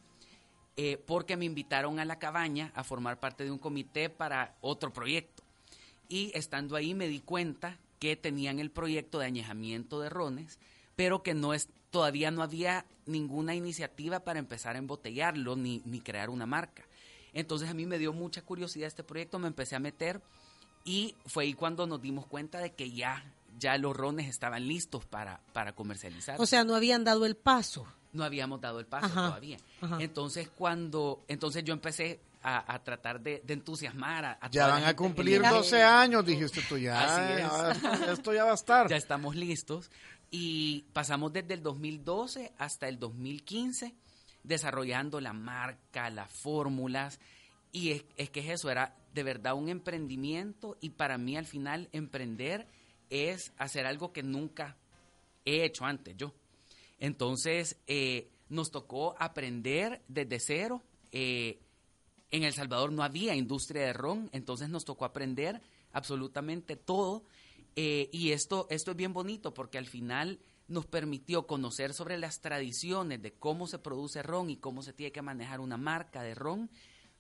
eh, 0.77 0.97
porque 1.05 1.35
me 1.35 1.43
invitaron 1.43 1.99
a 1.99 2.05
la 2.05 2.19
cabaña 2.19 2.71
a 2.73 2.85
formar 2.85 3.19
parte 3.19 3.43
de 3.43 3.51
un 3.51 3.59
comité 3.59 4.09
para 4.09 4.55
otro 4.61 4.93
proyecto. 4.93 5.43
Y 6.07 6.31
estando 6.35 6.77
ahí 6.77 6.93
me 6.93 7.09
di 7.09 7.19
cuenta 7.19 7.79
que 7.99 8.15
tenían 8.15 8.59
el 8.59 8.71
proyecto 8.71 9.19
de 9.19 9.25
añejamiento 9.25 9.99
de 9.99 10.07
rones, 10.07 10.57
pero 10.95 11.21
que 11.21 11.33
no 11.33 11.53
es, 11.53 11.67
todavía 11.89 12.31
no 12.31 12.43
había 12.43 12.85
ninguna 13.05 13.55
iniciativa 13.55 14.21
para 14.21 14.39
empezar 14.39 14.75
a 14.75 14.79
embotellarlo 14.79 15.57
ni, 15.57 15.81
ni 15.83 15.99
crear 15.99 16.29
una 16.29 16.45
marca. 16.45 16.85
Entonces 17.35 17.69
a 17.69 17.73
mí 17.73 17.85
me 17.85 17.99
dio 17.99 18.13
mucha 18.13 18.41
curiosidad 18.41 18.87
este 18.87 19.03
proyecto, 19.03 19.37
me 19.37 19.47
empecé 19.47 19.75
a 19.75 19.79
meter 19.79 20.21
y 20.85 21.15
fue 21.25 21.43
ahí 21.43 21.53
cuando 21.53 21.85
nos 21.85 22.01
dimos 22.01 22.25
cuenta 22.25 22.59
de 22.59 22.73
que 22.73 22.91
ya, 22.91 23.23
ya 23.59 23.77
los 23.77 23.95
rones 23.95 24.27
estaban 24.27 24.65
listos 24.67 25.05
para, 25.05 25.41
para 25.51 25.73
comercializar. 25.73 26.39
O 26.39 26.45
sea, 26.45 26.63
no 26.63 26.75
habían 26.75 27.03
dado 27.03 27.25
el 27.25 27.35
paso. 27.35 27.85
No 28.13 28.23
habíamos 28.23 28.61
dado 28.61 28.79
el 28.79 28.85
paso 28.85 29.09
todavía. 29.09 29.57
Entonces 29.99 30.49
cuando, 30.55 31.25
entonces 31.27 31.65
yo 31.65 31.73
empecé 31.73 32.21
a, 32.41 32.79
tratar 32.83 33.19
de, 33.19 33.43
entusiasmar 33.47 34.23
a, 34.25 34.49
Ya 34.49 34.67
van 34.67 34.85
a 34.85 34.95
cumplir 34.95 35.41
12 35.41 35.83
años, 35.83 36.25
dijiste 36.25 36.61
tú, 36.69 36.77
ya, 36.77 37.71
esto 38.09 38.33
ya 38.33 38.45
va 38.45 38.51
a 38.51 38.55
estar. 38.55 38.87
Ya 38.87 38.95
estamos 38.95 39.35
listos. 39.35 39.91
Y 40.31 40.85
pasamos 40.93 41.33
desde 41.33 41.55
el 41.55 41.63
2012 41.63 42.53
hasta 42.57 42.87
el 42.87 42.97
2015 42.97 43.93
desarrollando 44.45 45.19
la 45.19 45.33
marca, 45.33 46.09
las 46.09 46.31
fórmulas. 46.31 47.19
Y 47.71 47.91
es, 48.15 48.29
que 48.29 48.51
eso, 48.51 48.69
era 48.69 48.95
de 49.13 49.23
verdad 49.23 49.55
un 49.55 49.69
emprendimiento 49.69 50.77
y 50.79 50.91
para 50.91 51.17
mí 51.17 51.35
al 51.35 51.45
final 51.45 51.89
emprender 51.91 52.67
es 53.09 53.53
hacer 53.57 53.85
algo 53.85 54.13
que 54.13 54.23
nunca 54.23 54.77
he 55.43 55.65
hecho 55.65 55.85
antes 55.85 56.15
yo. 56.15 56.33
Entonces 56.99 57.77
eh, 57.87 58.29
nos 58.49 58.71
tocó 58.71 59.15
aprender 59.19 60.01
desde 60.07 60.39
cero. 60.39 60.83
Eh, 61.11 61.59
en 62.31 62.43
El 62.43 62.53
Salvador 62.53 62.91
no 62.91 63.03
había 63.03 63.35
industria 63.35 63.83
de 63.83 63.93
ron, 63.93 64.29
entonces 64.33 64.69
nos 64.69 64.85
tocó 64.85 65.05
aprender 65.05 65.61
absolutamente 65.91 66.75
todo. 66.75 67.23
Eh, 67.75 68.09
y 68.13 68.31
esto, 68.31 68.67
esto 68.69 68.91
es 68.91 68.97
bien 68.97 69.11
bonito 69.11 69.53
porque 69.53 69.77
al 69.77 69.85
final 69.85 70.39
nos 70.67 70.85
permitió 70.85 71.45
conocer 71.45 71.93
sobre 71.93 72.17
las 72.17 72.41
tradiciones 72.41 73.21
de 73.21 73.33
cómo 73.33 73.67
se 73.67 73.79
produce 73.79 74.23
ron 74.23 74.49
y 74.49 74.57
cómo 74.57 74.81
se 74.81 74.93
tiene 74.93 75.11
que 75.11 75.21
manejar 75.21 75.59
una 75.59 75.77
marca 75.77 76.23
de 76.23 76.35
ron, 76.35 76.69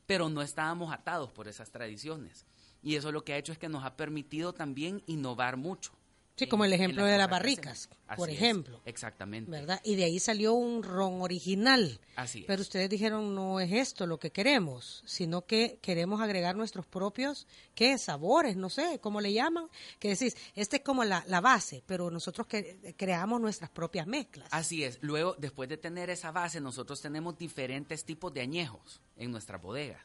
pero 0.05 0.29
no 0.29 0.41
estábamos 0.41 0.93
atados 0.93 1.31
por 1.31 1.47
esas 1.47 1.71
tradiciones. 1.71 2.45
Y 2.81 2.95
eso 2.95 3.11
lo 3.11 3.23
que 3.23 3.33
ha 3.33 3.37
hecho 3.37 3.51
es 3.51 3.57
que 3.57 3.69
nos 3.69 3.83
ha 3.83 3.97
permitido 3.97 4.53
también 4.53 5.03
innovar 5.07 5.57
mucho. 5.57 5.91
Sí, 6.37 6.47
como 6.47 6.65
el 6.65 6.73
ejemplo 6.73 7.05
de 7.05 7.17
las 7.17 7.29
barricas, 7.29 7.89
por 8.17 8.29
ejemplo. 8.29 8.81
exactamente. 8.83 9.49
¿Verdad? 9.49 9.79
Y 9.85 9.95
de 9.95 10.03
ahí 10.03 10.19
salió 10.19 10.53
un 10.53 10.83
ron 10.83 11.21
original. 11.21 12.01
Así 12.17 12.43
Pero 12.45 12.61
ustedes 12.61 12.89
dijeron, 12.89 13.33
no 13.33 13.61
es 13.61 13.71
esto 13.71 14.05
lo 14.05 14.19
que 14.19 14.31
queremos, 14.31 15.01
sino 15.05 15.45
que 15.45 15.79
queremos 15.81 16.19
agregar 16.19 16.57
nuestros 16.57 16.85
propios, 16.85 17.47
¿qué? 17.73 17.97
Sabores, 17.97 18.57
no 18.57 18.69
sé, 18.69 18.99
¿cómo 18.99 19.21
le 19.21 19.31
llaman? 19.31 19.69
Que 19.97 20.09
decís, 20.09 20.35
este 20.55 20.77
es 20.77 20.81
como 20.83 21.05
la, 21.05 21.23
la 21.27 21.39
base, 21.39 21.83
pero 21.85 22.11
nosotros 22.11 22.47
que, 22.47 22.95
creamos 22.97 23.39
nuestras 23.39 23.69
propias 23.69 24.05
mezclas. 24.05 24.49
Así 24.51 24.83
es. 24.83 24.97
Luego, 25.01 25.35
después 25.37 25.69
de 25.69 25.77
tener 25.77 26.09
esa 26.09 26.31
base, 26.31 26.59
nosotros 26.59 27.01
tenemos 27.01 27.37
diferentes 27.37 28.03
tipos 28.03 28.33
de 28.33 28.41
añejos 28.41 28.99
en 29.15 29.31
nuestras 29.31 29.61
bodegas. 29.61 30.01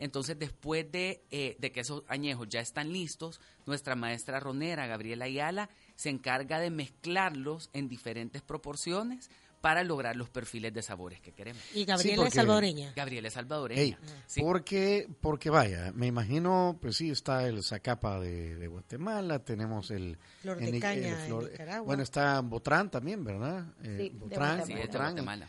Entonces, 0.00 0.38
después 0.38 0.86
eh, 0.92 1.56
de, 1.58 1.72
que 1.72 1.80
esos 1.80 2.02
añejos 2.08 2.48
ya 2.48 2.60
están 2.60 2.92
listos, 2.92 3.40
nuestra 3.66 3.94
maestra 3.94 4.40
ronera, 4.40 4.86
Gabriela 4.86 5.26
Ayala, 5.26 5.68
se 5.94 6.08
encarga 6.08 6.58
de 6.58 6.70
mezclarlos 6.70 7.68
en 7.74 7.88
diferentes 7.88 8.40
proporciones 8.42 9.30
para 9.60 9.84
lograr 9.84 10.16
los 10.16 10.30
perfiles 10.30 10.72
de 10.72 10.80
sabores 10.80 11.20
que 11.20 11.32
queremos. 11.32 11.62
¿Y 11.74 11.84
Gabriela 11.84 12.26
es 12.26 12.32
salvadoreña? 12.32 12.92
Gabriela 12.96 13.28
es 13.28 13.34
salvadoreña. 13.34 13.98
porque, 14.40 15.06
porque 15.20 15.50
vaya, 15.50 15.92
me 15.94 16.06
imagino, 16.06 16.78
pues 16.80 16.96
sí, 16.96 17.10
está 17.10 17.46
el 17.46 17.62
Zacapa 17.62 18.18
de, 18.20 18.66
Guatemala, 18.68 19.40
tenemos 19.40 19.90
el... 19.90 20.16
Flor 20.40 20.58
de 20.58 20.80
Caña 20.80 21.18
de 21.18 21.28
Nicaragua. 21.28 21.86
Bueno, 21.86 22.02
está 22.02 22.40
Botrán 22.40 22.90
también, 22.90 23.22
¿verdad? 23.22 23.66
Eh, 23.82 24.10
Botrán, 24.14 24.64
de 24.64 24.76
Guatemala. 24.76 25.10
Guatemala, 25.10 25.48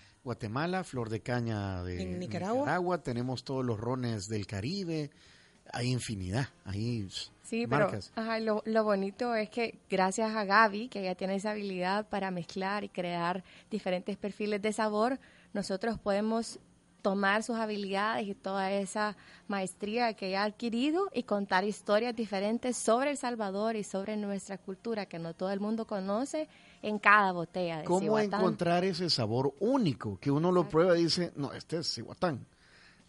flor 0.83 1.09
de 1.09 1.21
caña 1.21 1.83
de 1.83 2.05
Nicaragua. 2.05 3.01
tenemos 3.03 3.43
todos 3.43 3.65
los 3.65 3.79
rones 3.79 4.27
del 4.27 4.45
Caribe, 4.45 5.09
hay 5.73 5.91
infinidad, 5.91 6.47
hay 6.65 7.07
sí, 7.43 7.65
marcas. 7.67 8.11
Pero 8.15 8.61
lo, 8.65 8.83
bonito 8.83 9.35
es 9.35 9.49
que 9.49 9.79
gracias 9.89 10.35
a 10.35 10.43
Gaby, 10.43 10.89
que 10.89 11.01
ella 11.01 11.15
tiene 11.15 11.35
esa 11.35 11.51
habilidad 11.51 12.07
para 12.09 12.31
mezclar 12.31 12.83
y 12.83 12.89
crear 12.89 13.43
diferentes 13.69 14.17
perfiles 14.17 14.61
de 14.61 14.73
sabor, 14.73 15.19
nosotros 15.53 15.99
podemos 15.99 16.59
tomar 17.01 17.41
sus 17.43 17.57
habilidades 17.57 18.27
y 18.27 18.35
toda 18.35 18.71
esa 18.71 19.17
maestría 19.47 20.13
que 20.13 20.37
ha 20.37 20.43
adquirido 20.43 21.09
y 21.13 21.23
contar 21.23 21.63
historias 21.63 22.15
diferentes 22.15 22.77
sobre 22.77 23.11
El 23.11 23.17
Salvador 23.17 23.75
y 23.75 23.83
sobre 23.83 24.17
nuestra 24.17 24.57
cultura 24.57 25.07
que 25.07 25.19
no 25.19 25.33
todo 25.33 25.51
el 25.51 25.59
mundo 25.59 25.85
conoce 25.85 26.47
en 26.81 26.99
cada 26.99 27.31
botella 27.31 27.79
de 27.79 27.83
¿Cómo 27.83 28.19
encontrar 28.19 28.83
ese 28.83 29.09
sabor 29.09 29.53
único 29.59 30.19
que 30.19 30.31
uno 30.31 30.51
lo 30.51 30.67
prueba 30.67 30.97
y 30.97 31.03
dice, 31.05 31.31
no, 31.35 31.53
este 31.53 31.77
es 31.77 31.93
Cihuatán, 31.93 32.45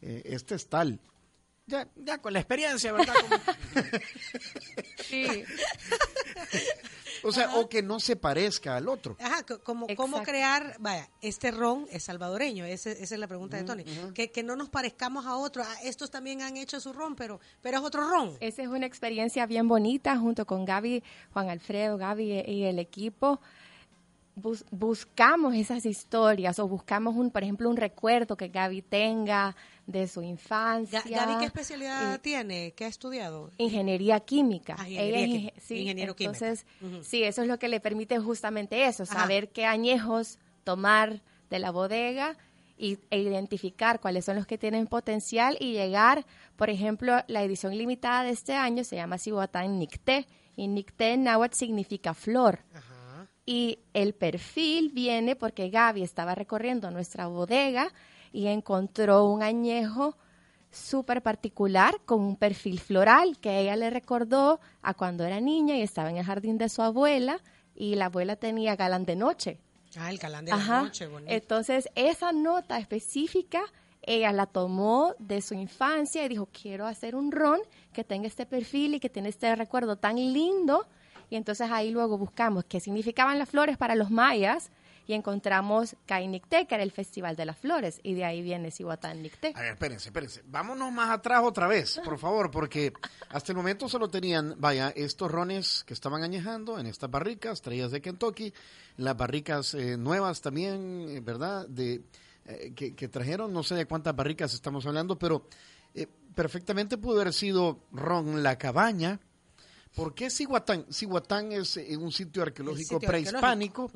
eh, 0.01 0.23
este 0.25 0.55
es 0.55 0.69
tal? 0.69 1.01
Ya, 1.67 1.89
ya 1.97 2.19
con 2.19 2.33
la 2.33 2.41
experiencia, 2.41 2.93
¿verdad? 2.93 3.15
sí. 5.09 5.27
O 7.25 7.33
sea, 7.33 7.55
o 7.57 7.69
que 7.69 7.83
no 7.83 8.01
se 8.01 8.17
parezca 8.17 8.77
al 8.77 8.89
otro. 8.89 9.17
Ajá, 9.21 9.45
como, 9.63 9.87
cómo 9.97 10.23
crear, 10.23 10.77
vaya, 10.81 11.09
este 11.21 11.51
ron 11.51 11.87
es 11.91 12.05
salvadoreño, 12.05 12.65
esa, 12.65 12.91
es 12.91 13.11
la 13.13 13.29
pregunta 13.29 13.57
de 13.57 13.65
Tony, 13.65 13.85
que, 14.15 14.31
que, 14.31 14.43
no 14.43 14.57
nos 14.57 14.69
parezcamos 14.69 15.27
a 15.27 15.37
otros, 15.37 15.67
ah, 15.69 15.77
estos 15.85 16.11
también 16.11 16.43
han 16.43 16.57
hecho 16.57 16.81
su 16.81 16.93
ron, 16.93 17.15
pero, 17.15 17.41
pero 17.61 17.79
es 17.79 17.85
otro 17.85 18.09
ron. 18.09 18.37
Esa 18.41 18.63
es 18.63 18.69
una 18.69 18.87
experiencia 18.87 19.47
bien 19.47 19.69
bonita 19.69 20.17
junto 20.17 20.47
con 20.47 20.65
Gaby, 20.65 21.03
Juan 21.33 21.49
Alfredo, 21.49 21.97
Gaby 21.97 22.43
y 22.47 22.65
el 22.65 22.79
equipo 22.79 23.41
buscamos 24.35 25.55
esas 25.55 25.85
historias 25.85 26.59
o 26.59 26.67
buscamos, 26.67 27.15
un, 27.17 27.31
por 27.31 27.43
ejemplo, 27.43 27.69
un 27.69 27.77
recuerdo 27.77 28.37
que 28.37 28.49
Gaby 28.49 28.83
tenga 28.83 29.55
de 29.87 30.09
su 30.09 30.23
infancia. 30.23 31.03
¿Gaby 31.05 31.39
qué 31.39 31.45
especialidad 31.47 32.21
tiene? 32.21 32.73
¿Qué 32.73 32.85
ha 32.87 32.89
estudiado? 32.89 33.51
Ingeniería 33.59 34.21
química. 34.21 34.77
Ah, 34.79 34.89
ingeniería, 34.89 35.53
sí, 35.61 35.81
ingeniero 35.81 36.15
entonces, 36.19 36.67
sí, 37.03 37.25
eso 37.25 37.43
es 37.43 37.49
lo 37.49 37.59
que 37.59 37.69
le 37.69 37.81
permite 37.81 38.19
justamente 38.19 38.87
eso, 38.87 39.05
saber 39.05 39.51
qué 39.51 39.67
añejos 39.67 40.39
tomar 40.65 41.23
de 41.51 41.59
la 41.59 41.71
bodega 41.71 42.37
y, 42.79 42.99
e 43.11 43.19
identificar 43.19 44.01
cuáles 44.01 44.25
son 44.25 44.37
los 44.37 44.47
que 44.47 44.57
tienen 44.57 44.87
potencial 44.87 45.57
y 45.61 45.73
llegar, 45.73 46.25
por 46.57 46.71
ejemplo, 46.71 47.23
la 47.27 47.43
edición 47.43 47.77
limitada 47.77 48.25
de 48.25 48.31
este 48.31 48.55
año 48.55 48.85
se 48.85 48.97
llama 48.97 49.19
Cihuatán 49.19 49.79
Nicté 49.79 50.27
y 50.57 50.69
Nicté 50.69 51.13
en 51.13 51.25
náhuatl 51.25 51.55
significa 51.55 52.15
flor. 52.15 52.61
Y 53.45 53.79
el 53.93 54.15
perfil 54.15 54.91
viene 54.91 55.37
porque 55.37 55.69
Gaby 55.69 56.03
estaba 56.03 56.35
recorriendo 56.35 56.91
nuestra 56.91 57.27
bodega 57.27 57.93
y 58.33 58.47
encontró 58.47 59.25
un 59.25 59.43
añejo 59.43 60.17
súper 60.71 61.23
particular 61.23 62.01
con 62.05 62.21
un 62.21 62.37
perfil 62.37 62.81
floral 62.81 63.39
que 63.39 63.61
ella 63.61 63.77
le 63.77 63.91
recordó 63.91 64.61
a 64.81 64.95
cuando 64.95 65.25
era 65.25 65.41
niña 65.41 65.77
y 65.77 65.83
estaba 65.83 66.11
en 66.11 66.17
el 66.17 66.25
jardín 66.25 66.57
de 66.57 66.69
su 66.69 66.83
abuela 66.83 67.41
y 67.75 67.95
la 67.97 68.07
abuela 68.07 68.37
tenía 68.37 68.77
galán 68.77 69.05
de 69.05 69.17
noche. 69.17 69.59
Ah, 69.97 70.11
el 70.11 70.19
galán 70.19 70.45
de 70.47 70.53
la 70.53 70.83
noche, 70.83 71.07
bonito. 71.07 71.31
Entonces, 71.31 71.89
esa 71.95 72.33
nota 72.33 72.79
específica 72.79 73.63
ella 74.03 74.33
la 74.33 74.47
tomó 74.47 75.15
de 75.19 75.41
su 75.41 75.55
infancia 75.55 76.25
y 76.25 76.29
dijo, 76.29 76.49
quiero 76.53 76.87
hacer 76.87 77.15
un 77.15 77.31
ron 77.31 77.61
que 77.93 78.03
tenga 78.03 78.27
este 78.27 78.47
perfil 78.47 78.95
y 78.95 79.01
que 79.01 79.09
tiene 79.09 79.29
este 79.29 79.55
recuerdo 79.55 79.97
tan 79.97 80.17
lindo 80.17 80.87
y 81.33 81.37
entonces 81.37 81.71
ahí 81.71 81.91
luego 81.91 82.19
buscamos 82.19 82.67
qué 82.67 82.79
significaban 82.79 83.39
las 83.39 83.49
flores 83.49 83.79
para 83.79 83.95
los 83.95 84.11
mayas 84.11 84.71
y 85.07 85.15
encontramos 85.15 85.97
Cainicté, 86.05 86.67
que 86.67 86.75
era 86.75 86.85
el 86.85 86.91
Festival 86.91 87.37
de 87.37 87.47
las 87.47 87.57
Flores, 87.57 88.01
y 88.03 88.13
de 88.13 88.27
ahí 88.27 88.43
viene 88.43 88.71
Cihuatán. 88.71 89.17
A 89.55 89.61
ver, 89.61 89.73
espérense, 89.73 90.11
espérense. 90.11 90.43
Vámonos 90.45 90.93
más 90.93 91.09
atrás 91.09 91.41
otra 91.43 91.67
vez, 91.69 91.99
por 92.05 92.19
favor, 92.19 92.51
porque 92.51 92.93
hasta 93.31 93.51
el 93.51 93.57
momento 93.57 93.89
solo 93.89 94.11
tenían, 94.11 94.57
vaya, 94.59 94.91
estos 94.91 95.31
rones 95.31 95.85
que 95.87 95.95
estaban 95.95 96.23
añejando 96.23 96.79
en 96.79 96.87
estas 96.87 97.11
barricas, 97.11 97.63
traídas 97.63 97.93
de 97.93 98.03
Kentucky, 98.03 98.53
las 98.99 99.17
barricas 99.17 99.73
eh, 99.73 99.97
nuevas 99.97 100.43
también, 100.43 101.07
eh, 101.09 101.21
¿verdad? 101.21 101.67
De, 101.67 102.03
eh, 102.45 102.75
que, 102.77 102.95
que, 102.95 103.09
trajeron, 103.09 103.55
no 103.55 103.63
sé 103.63 103.75
de 103.75 103.87
cuántas 103.87 104.15
barricas 104.15 104.53
estamos 104.53 104.85
hablando, 104.85 105.19
pero 105.19 105.47
perfectamente 106.35 106.99
pudo 106.99 107.23
haber 107.23 107.33
sido 107.33 107.87
ron 107.91 108.43
La 108.43 108.59
Cabaña, 108.59 109.19
¿Por 109.95 110.15
qué 110.15 110.31
Cihuatán? 110.31 110.87
Cihuatán 110.91 111.53
es 111.53 111.77
eh, 111.77 111.97
un 111.97 112.13
sitio 112.13 112.43
arqueológico 112.43 112.99
prehispánico 112.99 113.91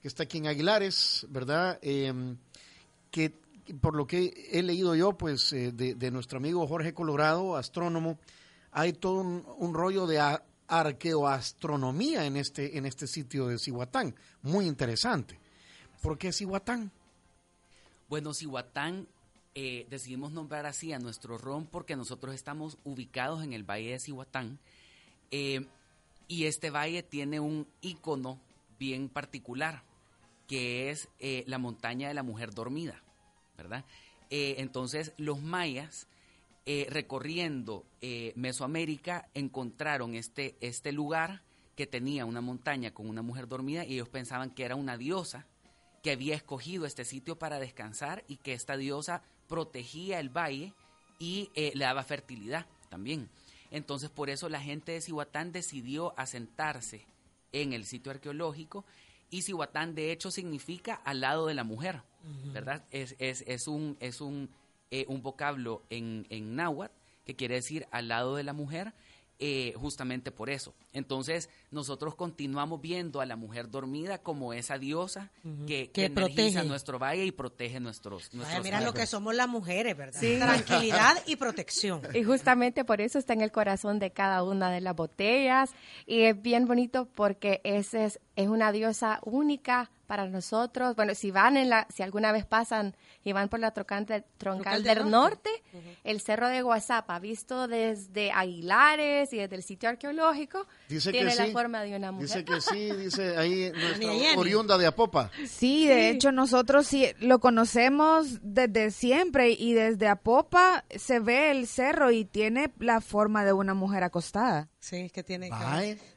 que 0.00 0.08
está 0.08 0.24
aquí 0.24 0.38
en 0.38 0.46
Aguilares, 0.46 1.26
¿verdad? 1.30 1.78
Em, 1.80 2.36
que 3.10 3.32
por 3.80 3.94
lo 3.94 4.06
que 4.06 4.50
he 4.50 4.62
leído 4.62 4.94
yo, 4.94 5.16
pues 5.16 5.52
eh, 5.52 5.72
de, 5.72 6.10
nuestro 6.10 6.38
amigo 6.38 6.66
Jorge 6.66 6.92
Colorado, 6.94 7.56
astrónomo, 7.56 8.18
hay 8.72 8.92
todo 8.92 9.20
un, 9.20 9.74
rollo 9.74 10.06
de 10.06 10.20
arqueoastronomía 10.68 12.26
en 12.26 12.36
este, 12.36 12.76
en 12.76 12.86
este 12.86 13.06
sitio 13.06 13.46
de 13.46 13.58
Cihuatán, 13.58 14.14
muy 14.42 14.66
interesante. 14.66 15.38
¿Por 16.02 16.18
qué 16.18 16.32
Cihuatán? 16.32 16.92
Bueno, 18.08 18.32
Cihuatán 18.32 19.06
eh, 19.54 19.86
decidimos 19.90 20.32
nombrar 20.32 20.66
así 20.66 20.92
a 20.92 20.98
nuestro 20.98 21.36
ron 21.36 21.66
porque 21.66 21.96
nosotros 21.96 22.34
estamos 22.34 22.78
ubicados 22.84 23.42
en 23.42 23.52
el 23.52 23.64
Valle 23.64 23.92
de 23.92 23.98
Cihuatán, 23.98 24.58
eh, 25.30 25.66
y 26.26 26.44
este 26.44 26.70
valle 26.70 27.02
tiene 27.02 27.40
un 27.40 27.66
icono 27.80 28.40
bien 28.78 29.08
particular, 29.08 29.82
que 30.46 30.90
es 30.90 31.08
eh, 31.18 31.44
la 31.46 31.58
montaña 31.58 32.08
de 32.08 32.14
la 32.14 32.22
mujer 32.22 32.54
dormida, 32.54 33.02
¿verdad? 33.56 33.84
Eh, 34.30 34.56
entonces, 34.58 35.12
los 35.16 35.42
mayas, 35.42 36.06
recorriendo 36.90 37.86
Mesoamérica, 38.34 39.30
encontraron 39.32 40.14
este, 40.14 40.54
este 40.60 40.92
lugar 40.92 41.40
que 41.74 41.86
tenía 41.86 42.26
una 42.26 42.42
montaña 42.42 42.92
con 42.92 43.08
una 43.08 43.22
mujer 43.22 43.48
dormida 43.48 43.86
y 43.86 43.94
ellos 43.94 44.10
pensaban 44.10 44.50
que 44.50 44.64
era 44.64 44.76
una 44.76 44.98
diosa 44.98 45.46
que 46.02 46.10
había 46.10 46.36
escogido 46.36 46.84
este 46.84 47.06
sitio 47.06 47.38
para 47.38 47.58
descansar 47.58 48.22
y 48.28 48.36
que 48.36 48.52
esta 48.52 48.76
diosa 48.76 49.22
protegía 49.48 50.20
el 50.20 50.28
valle 50.28 50.74
y 51.18 51.50
le 51.54 51.84
daba 51.84 52.02
fertilidad 52.04 52.66
también. 52.90 53.30
Entonces, 53.70 54.10
por 54.10 54.30
eso 54.30 54.48
la 54.48 54.60
gente 54.60 54.92
de 54.92 55.00
Cihuatán 55.00 55.52
decidió 55.52 56.18
asentarse 56.18 57.06
en 57.52 57.72
el 57.72 57.84
sitio 57.84 58.12
arqueológico 58.12 58.84
y 59.30 59.42
Cihuatán, 59.42 59.94
de 59.94 60.10
hecho, 60.10 60.30
significa 60.30 60.94
al 61.04 61.20
lado 61.20 61.46
de 61.46 61.54
la 61.54 61.64
mujer, 61.64 62.02
¿verdad? 62.52 62.84
Es, 62.90 63.14
es, 63.18 63.44
es, 63.46 63.68
un, 63.68 63.96
es 64.00 64.20
un, 64.20 64.48
eh, 64.90 65.04
un 65.08 65.22
vocablo 65.22 65.82
en, 65.90 66.26
en 66.30 66.56
náhuatl 66.56 66.94
que 67.26 67.36
quiere 67.36 67.56
decir 67.56 67.86
al 67.90 68.08
lado 68.08 68.36
de 68.36 68.42
la 68.42 68.54
mujer 68.54 68.94
eh, 69.38 69.74
justamente 69.76 70.32
por 70.32 70.48
eso. 70.48 70.74
Entonces, 70.98 71.48
nosotros 71.70 72.14
continuamos 72.14 72.80
viendo 72.80 73.20
a 73.20 73.26
la 73.26 73.36
mujer 73.36 73.70
dormida 73.70 74.18
como 74.18 74.52
esa 74.52 74.78
diosa 74.78 75.30
que, 75.66 75.90
que, 75.90 76.10
protege 76.10 76.62
nuestro 76.64 76.98
valle 76.98 77.24
y 77.24 77.32
protege 77.32 77.80
nuestros, 77.80 78.32
nuestros 78.34 78.62
Mira 78.62 78.80
lo 78.80 78.92
que 78.92 79.06
somos 79.06 79.34
las 79.34 79.48
mujeres, 79.48 79.96
¿verdad? 79.96 80.20
Tranquilidad 80.20 81.16
y 81.26 81.36
protección. 81.36 82.02
Y 82.14 82.22
justamente 82.22 82.84
por 82.84 83.00
eso 83.00 83.18
está 83.18 83.32
en 83.32 83.40
el 83.40 83.52
corazón 83.52 83.98
de 83.98 84.10
cada 84.10 84.42
una 84.42 84.70
de 84.70 84.80
las 84.80 84.94
botellas. 84.94 85.70
Y 86.06 86.22
es 86.22 86.40
bien 86.40 86.66
bonito 86.66 87.08
porque 87.14 87.60
ese 87.64 88.04
es, 88.04 88.20
es 88.36 88.48
una 88.48 88.72
diosa 88.72 89.20
única 89.24 89.90
para 90.08 90.26
nosotros. 90.26 90.96
Bueno, 90.96 91.14
si 91.14 91.30
van 91.30 91.56
en 91.56 91.68
la, 91.68 91.86
si 91.94 92.02
alguna 92.02 92.32
vez 92.32 92.46
pasan 92.46 92.96
y 93.22 93.32
van 93.32 93.48
por 93.48 93.60
la 93.60 93.72
troncal, 93.72 94.24
troncal 94.38 94.82
del 94.82 95.08
norte, 95.10 95.50
el 96.02 96.20
cerro 96.20 96.48
de 96.48 96.62
Guasapa, 96.62 97.18
visto 97.18 97.68
desde 97.68 98.32
Aguilares 98.32 99.32
y 99.34 99.36
desde 99.36 99.54
el 99.54 99.62
sitio 99.62 99.90
arqueológico, 99.90 100.66
tiene 100.88 101.34
la 101.34 101.46
forma 101.48 101.82
de 101.82 101.96
una 101.96 102.12
mujer. 102.12 102.28
Dice 102.28 102.44
que 102.44 102.60
sí, 102.60 102.90
dice 102.96 103.36
ahí 103.36 103.70
nuestra 104.00 104.38
oriunda 104.38 104.78
de 104.78 104.86
Apopa. 104.86 105.30
Sí, 105.46 105.86
de 105.86 106.10
hecho 106.10 106.32
nosotros 106.32 106.86
sí 106.86 107.06
lo 107.20 107.38
conocemos 107.40 108.38
desde 108.42 108.90
siempre 108.90 109.50
y 109.50 109.74
desde 109.74 110.08
Apopa 110.08 110.84
se 110.96 111.20
ve 111.20 111.50
el 111.50 111.66
cerro 111.66 112.10
y 112.10 112.24
tiene 112.24 112.72
la 112.78 113.00
forma 113.00 113.44
de 113.44 113.52
una 113.52 113.74
mujer 113.74 114.02
acostada. 114.02 114.68
Sí, 114.80 114.96
es 114.96 115.12
que 115.12 115.22
tiene, 115.22 115.50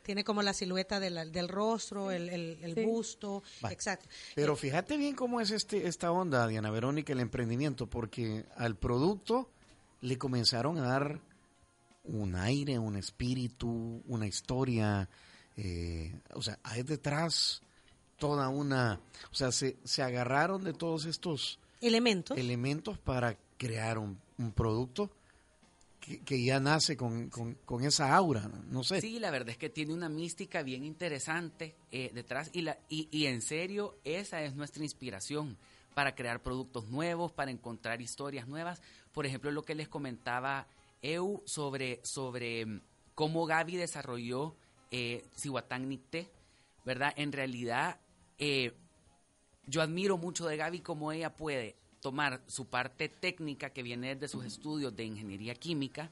tiene 0.04 0.24
como 0.24 0.42
la 0.42 0.54
silueta 0.54 1.00
del 1.00 1.50
rostro, 1.50 2.12
el, 2.12 2.30
el, 2.30 2.86
busto, 2.86 3.44
exacto. 3.70 4.08
Pero 4.36 4.56
fíjate 4.56 4.98
bien 4.98 5.16
cómo 5.16 5.42
es 5.42 5.52
este 5.52 5.88
esta 5.88 6.12
onda, 6.12 6.48
Diana 6.48 6.72
Verónica, 6.72 7.12
el 7.12 7.20
emprendimiento, 7.20 7.88
porque 7.88 8.46
al 8.56 8.76
producto 8.78 9.50
le 10.00 10.18
comenzaron 10.18 10.78
a 10.78 10.88
dar 10.88 11.20
un 12.04 12.36
aire, 12.36 12.80
un 12.80 12.96
espíritu, 12.96 14.02
una 14.08 14.28
historia, 14.28 15.08
eh, 15.58 16.20
o 16.34 16.42
sea, 16.42 16.60
hay 16.64 16.84
detrás 16.84 17.62
toda 18.18 18.50
una, 18.50 19.00
o 19.32 19.36
sea, 19.36 19.52
se, 19.52 19.78
se 19.84 20.02
agarraron 20.02 20.64
de 20.64 20.74
todos 20.74 21.06
estos 21.06 21.60
elementos, 21.82 22.38
elementos 22.38 22.98
para 22.98 23.38
crear 23.58 23.98
un, 23.98 24.20
un 24.38 24.52
producto 24.52 25.12
que, 26.26 26.44
ya 26.44 26.60
nace 26.60 26.98
con, 26.98 27.30
esa 27.82 28.16
aura, 28.16 28.50
no 28.70 28.84
sé. 28.84 29.02
Sí, 29.02 29.20
la 29.20 29.30
verdad 29.30 29.50
es 29.50 29.58
que 29.58 29.70
tiene 29.70 29.94
una 29.94 30.10
mística 30.10 30.64
bien 30.64 30.84
interesante 30.84 31.76
eh, 31.92 32.10
detrás 32.14 32.50
y, 32.54 32.62
la, 32.62 32.80
y, 32.90 33.08
y 33.12 33.28
en 33.28 33.42
serio 33.42 33.96
esa 34.04 34.42
es 34.42 34.56
nuestra 34.56 34.84
inspiración 34.84 35.58
para 35.94 36.16
crear 36.16 36.42
productos 36.42 36.88
nuevos, 36.88 37.32
para 37.32 37.52
encontrar 37.52 38.02
historias 38.02 38.48
nuevas. 38.48 38.82
Por 39.12 39.26
ejemplo, 39.26 39.52
lo 39.52 39.64
que 39.64 39.76
les 39.76 39.88
comentaba 39.88 40.68
Eu 41.02 41.42
sobre, 41.46 42.00
sobre 42.04 42.66
mm, 42.66 42.82
cómo 43.16 43.46
Gaby 43.46 43.76
desarrolló 43.78 44.56
eh, 44.92 45.26
¿verdad? 46.86 47.14
En 47.16 47.32
realidad, 47.32 48.00
eh, 48.38 48.74
yo 49.66 49.82
admiro 49.82 50.18
mucho 50.18 50.48
de 50.48 50.58
Gaby 50.58 50.82
cómo 50.82 51.12
ella 51.12 51.36
puede 51.36 51.76
tomar 52.02 52.42
su 52.48 52.66
parte 52.66 53.10
técnica 53.10 53.70
que 53.70 53.84
viene 53.84 54.16
de 54.16 54.28
sus 54.28 54.44
estudios 54.44 54.96
de 54.96 55.06
ingeniería 55.06 55.54
química 55.56 56.10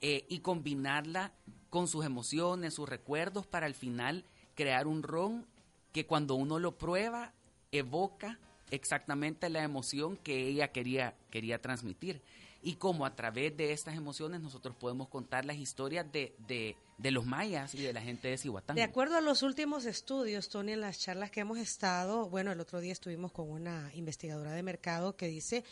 eh, 0.00 0.24
y 0.28 0.40
combinarla 0.40 1.32
con 1.70 1.88
sus 1.88 2.04
emociones, 2.04 2.74
sus 2.74 2.88
recuerdos 2.88 3.46
para 3.46 3.66
al 3.66 3.74
final 3.74 4.24
crear 4.54 4.86
un 4.86 5.02
ron 5.02 5.46
que 5.92 6.06
cuando 6.06 6.34
uno 6.34 6.58
lo 6.58 6.76
prueba 6.76 7.32
evoca 7.70 8.38
exactamente 8.70 9.48
la 9.50 9.62
emoción 9.62 10.16
que 10.16 10.48
ella 10.48 10.72
quería, 10.72 11.14
quería 11.30 11.60
transmitir. 11.60 12.22
Y 12.66 12.74
como 12.74 13.06
a 13.06 13.14
través 13.14 13.56
de 13.56 13.70
estas 13.70 13.94
emociones 13.94 14.40
nosotros 14.40 14.74
podemos 14.74 15.06
contar 15.06 15.44
las 15.44 15.56
historias 15.56 16.10
de, 16.10 16.34
de, 16.48 16.74
de 16.98 17.10
los 17.12 17.24
mayas 17.24 17.72
y 17.76 17.80
de 17.80 17.92
la 17.92 18.00
gente 18.00 18.26
de 18.26 18.36
Cihuatán. 18.36 18.74
De 18.74 18.82
acuerdo 18.82 19.16
a 19.16 19.20
los 19.20 19.44
últimos 19.44 19.84
estudios, 19.84 20.48
Tony, 20.48 20.72
en 20.72 20.80
las 20.80 20.98
charlas 20.98 21.30
que 21.30 21.38
hemos 21.38 21.58
estado, 21.58 22.28
bueno, 22.28 22.50
el 22.50 22.58
otro 22.58 22.80
día 22.80 22.90
estuvimos 22.90 23.30
con 23.30 23.48
una 23.48 23.92
investigadora 23.94 24.50
de 24.50 24.64
mercado 24.64 25.16
que 25.16 25.28
dice, 25.28 25.62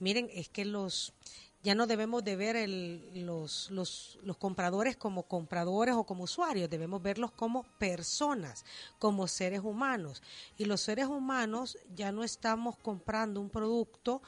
miren, 0.00 0.28
es 0.34 0.50
que 0.50 0.66
los 0.66 1.14
ya 1.62 1.74
no 1.74 1.86
debemos 1.86 2.22
de 2.22 2.36
ver 2.36 2.56
el, 2.56 3.24
los, 3.24 3.70
los, 3.70 4.18
los, 4.22 4.36
compradores 4.36 4.98
como 4.98 5.22
compradores 5.22 5.94
o 5.94 6.04
como 6.04 6.24
usuarios, 6.24 6.68
debemos 6.68 7.00
verlos 7.00 7.30
como 7.30 7.62
personas, 7.78 8.66
como 8.98 9.26
seres 9.26 9.60
humanos. 9.60 10.22
Y 10.58 10.66
los 10.66 10.82
seres 10.82 11.06
humanos 11.06 11.78
ya 11.94 12.12
no 12.12 12.22
estamos 12.22 12.76
comprando 12.76 13.40
un 13.40 13.48
producto 13.48 14.20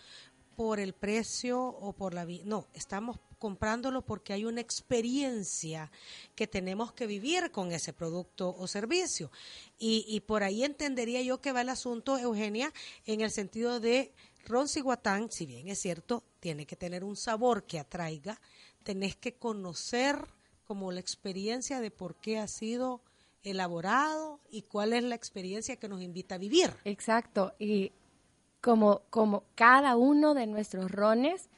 por 0.56 0.80
el 0.80 0.94
precio 0.94 1.60
o 1.60 1.92
por 1.92 2.14
la... 2.14 2.26
No, 2.44 2.66
estamos 2.74 3.18
comprándolo 3.38 4.02
porque 4.02 4.32
hay 4.32 4.44
una 4.44 4.60
experiencia 4.60 5.92
que 6.34 6.46
tenemos 6.46 6.92
que 6.92 7.06
vivir 7.06 7.50
con 7.50 7.70
ese 7.70 7.92
producto 7.92 8.56
o 8.58 8.66
servicio. 8.66 9.30
Y, 9.78 10.04
y 10.08 10.20
por 10.20 10.42
ahí 10.42 10.64
entendería 10.64 11.20
yo 11.22 11.40
que 11.40 11.52
va 11.52 11.60
el 11.60 11.68
asunto, 11.68 12.18
Eugenia, 12.18 12.72
en 13.04 13.20
el 13.20 13.30
sentido 13.30 13.78
de 13.78 14.12
Ron 14.46 14.68
Ciguatán, 14.68 15.30
si 15.30 15.44
bien 15.44 15.68
es 15.68 15.80
cierto, 15.80 16.24
tiene 16.40 16.66
que 16.66 16.76
tener 16.76 17.04
un 17.04 17.16
sabor 17.16 17.64
que 17.64 17.78
atraiga, 17.78 18.40
tenés 18.82 19.16
que 19.16 19.34
conocer 19.34 20.16
como 20.64 20.90
la 20.92 21.00
experiencia 21.00 21.80
de 21.80 21.90
por 21.90 22.16
qué 22.16 22.38
ha 22.38 22.48
sido 22.48 23.02
elaborado 23.42 24.40
y 24.50 24.62
cuál 24.62 24.92
es 24.92 25.04
la 25.04 25.14
experiencia 25.14 25.76
que 25.76 25.88
nos 25.88 26.02
invita 26.02 26.36
a 26.36 26.38
vivir. 26.38 26.72
Exacto, 26.84 27.54
y 27.58 27.92
como, 28.66 29.02
como 29.10 29.44
cada 29.54 29.96
uno 29.96 30.34
de 30.34 30.48
nuestros 30.48 30.90
rones 30.90 31.50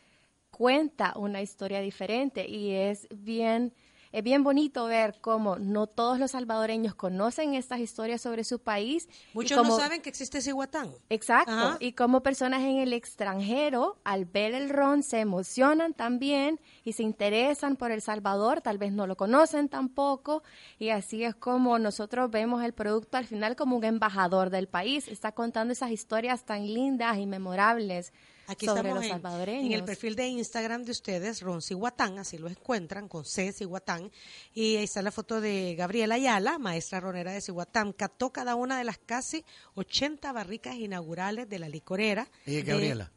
cuenta 0.51 1.15
una 1.17 1.41
historia 1.41 1.81
diferente 1.81 2.47
y 2.47 2.73
es 2.73 3.09
bien 3.09 3.73
es 4.13 4.23
bien 4.23 4.43
bonito 4.43 4.87
ver 4.87 5.17
cómo 5.21 5.57
no 5.57 5.87
todos 5.87 6.19
los 6.19 6.31
salvadoreños 6.33 6.95
conocen 6.95 7.55
estas 7.55 7.81
historias 7.81 8.21
sobre 8.21 8.45
su 8.45 8.59
país. 8.59 9.09
Muchos 9.35 9.67
no 9.67 9.77
saben 9.77 10.01
que 10.01 10.09
existe 10.09 10.41
Cihuatán. 10.41 10.91
Exacto. 11.11 11.77
Y 11.81 11.93
como 11.93 12.23
personas 12.23 12.63
en 12.63 12.79
el 12.79 12.93
extranjero, 12.93 13.99
al 14.05 14.25
ver 14.25 14.55
el 14.55 14.71
ron, 14.71 15.03
se 15.03 15.21
emocionan 15.21 15.95
también 15.95 16.61
y 16.85 16.93
se 16.93 17.03
interesan 17.03 17.77
por 17.77 17.91
El 17.91 18.03
Salvador, 18.03 18.61
tal 18.61 18.79
vez 18.79 18.93
no 18.93 19.07
lo 19.07 19.17
conocen 19.17 19.69
tampoco. 19.69 20.43
Y 20.79 20.91
así 20.91 21.25
es 21.25 21.35
como 21.35 21.79
nosotros 21.79 22.31
vemos 22.31 22.65
el 22.65 22.73
producto 22.73 23.19
al 23.19 23.27
final 23.27 23.57
como 23.57 23.77
un 23.77 23.85
embajador 23.85 24.51
del 24.51 24.69
país. 24.69 25.09
Está 25.09 25.33
contando 25.33 25.73
esas 25.73 25.91
historias 25.91 26.45
tan 26.45 26.67
lindas 26.67 27.19
y 27.19 27.27
memorables 27.27 28.13
Aquí 28.49 28.65
estamos 28.65 29.05
en, 29.05 29.73
el 29.73 29.85
perfil 29.85 30.17
de 30.17 30.27
Instagram 30.27 30.83
de 30.83 30.93
ustedes, 30.93 31.43
Ron 31.43 31.61
Cihuatán, 31.61 32.19
así 32.19 32.39
lo 32.39 32.49
encuentran, 32.49 33.07
con 33.07 33.27
C 33.27 33.53
Cihuatán. 33.53 34.11
Y 34.55 34.77
ahí 34.77 34.85
está 34.85 35.03
la 35.03 35.11
foto 35.11 35.43
de 35.43 35.75
Gabriela 35.77 36.15
Ayala, 36.15 36.59
maestra 36.59 36.99
ronera 36.99 37.31
de 37.31 37.43
Cihuatán. 37.43 37.93
Cató 37.93 38.33
cada 38.33 38.55
una 38.55 38.79
de 38.79 38.85
las 38.85 38.97
casi 38.97 39.45
80 39.75 40.33
barricas 40.33 40.77
inaugurales 40.77 41.47
de 41.47 41.59
la 41.59 41.69
licorera. 41.69 42.27
Ella 42.47 42.63
Gabriela. 42.63 43.13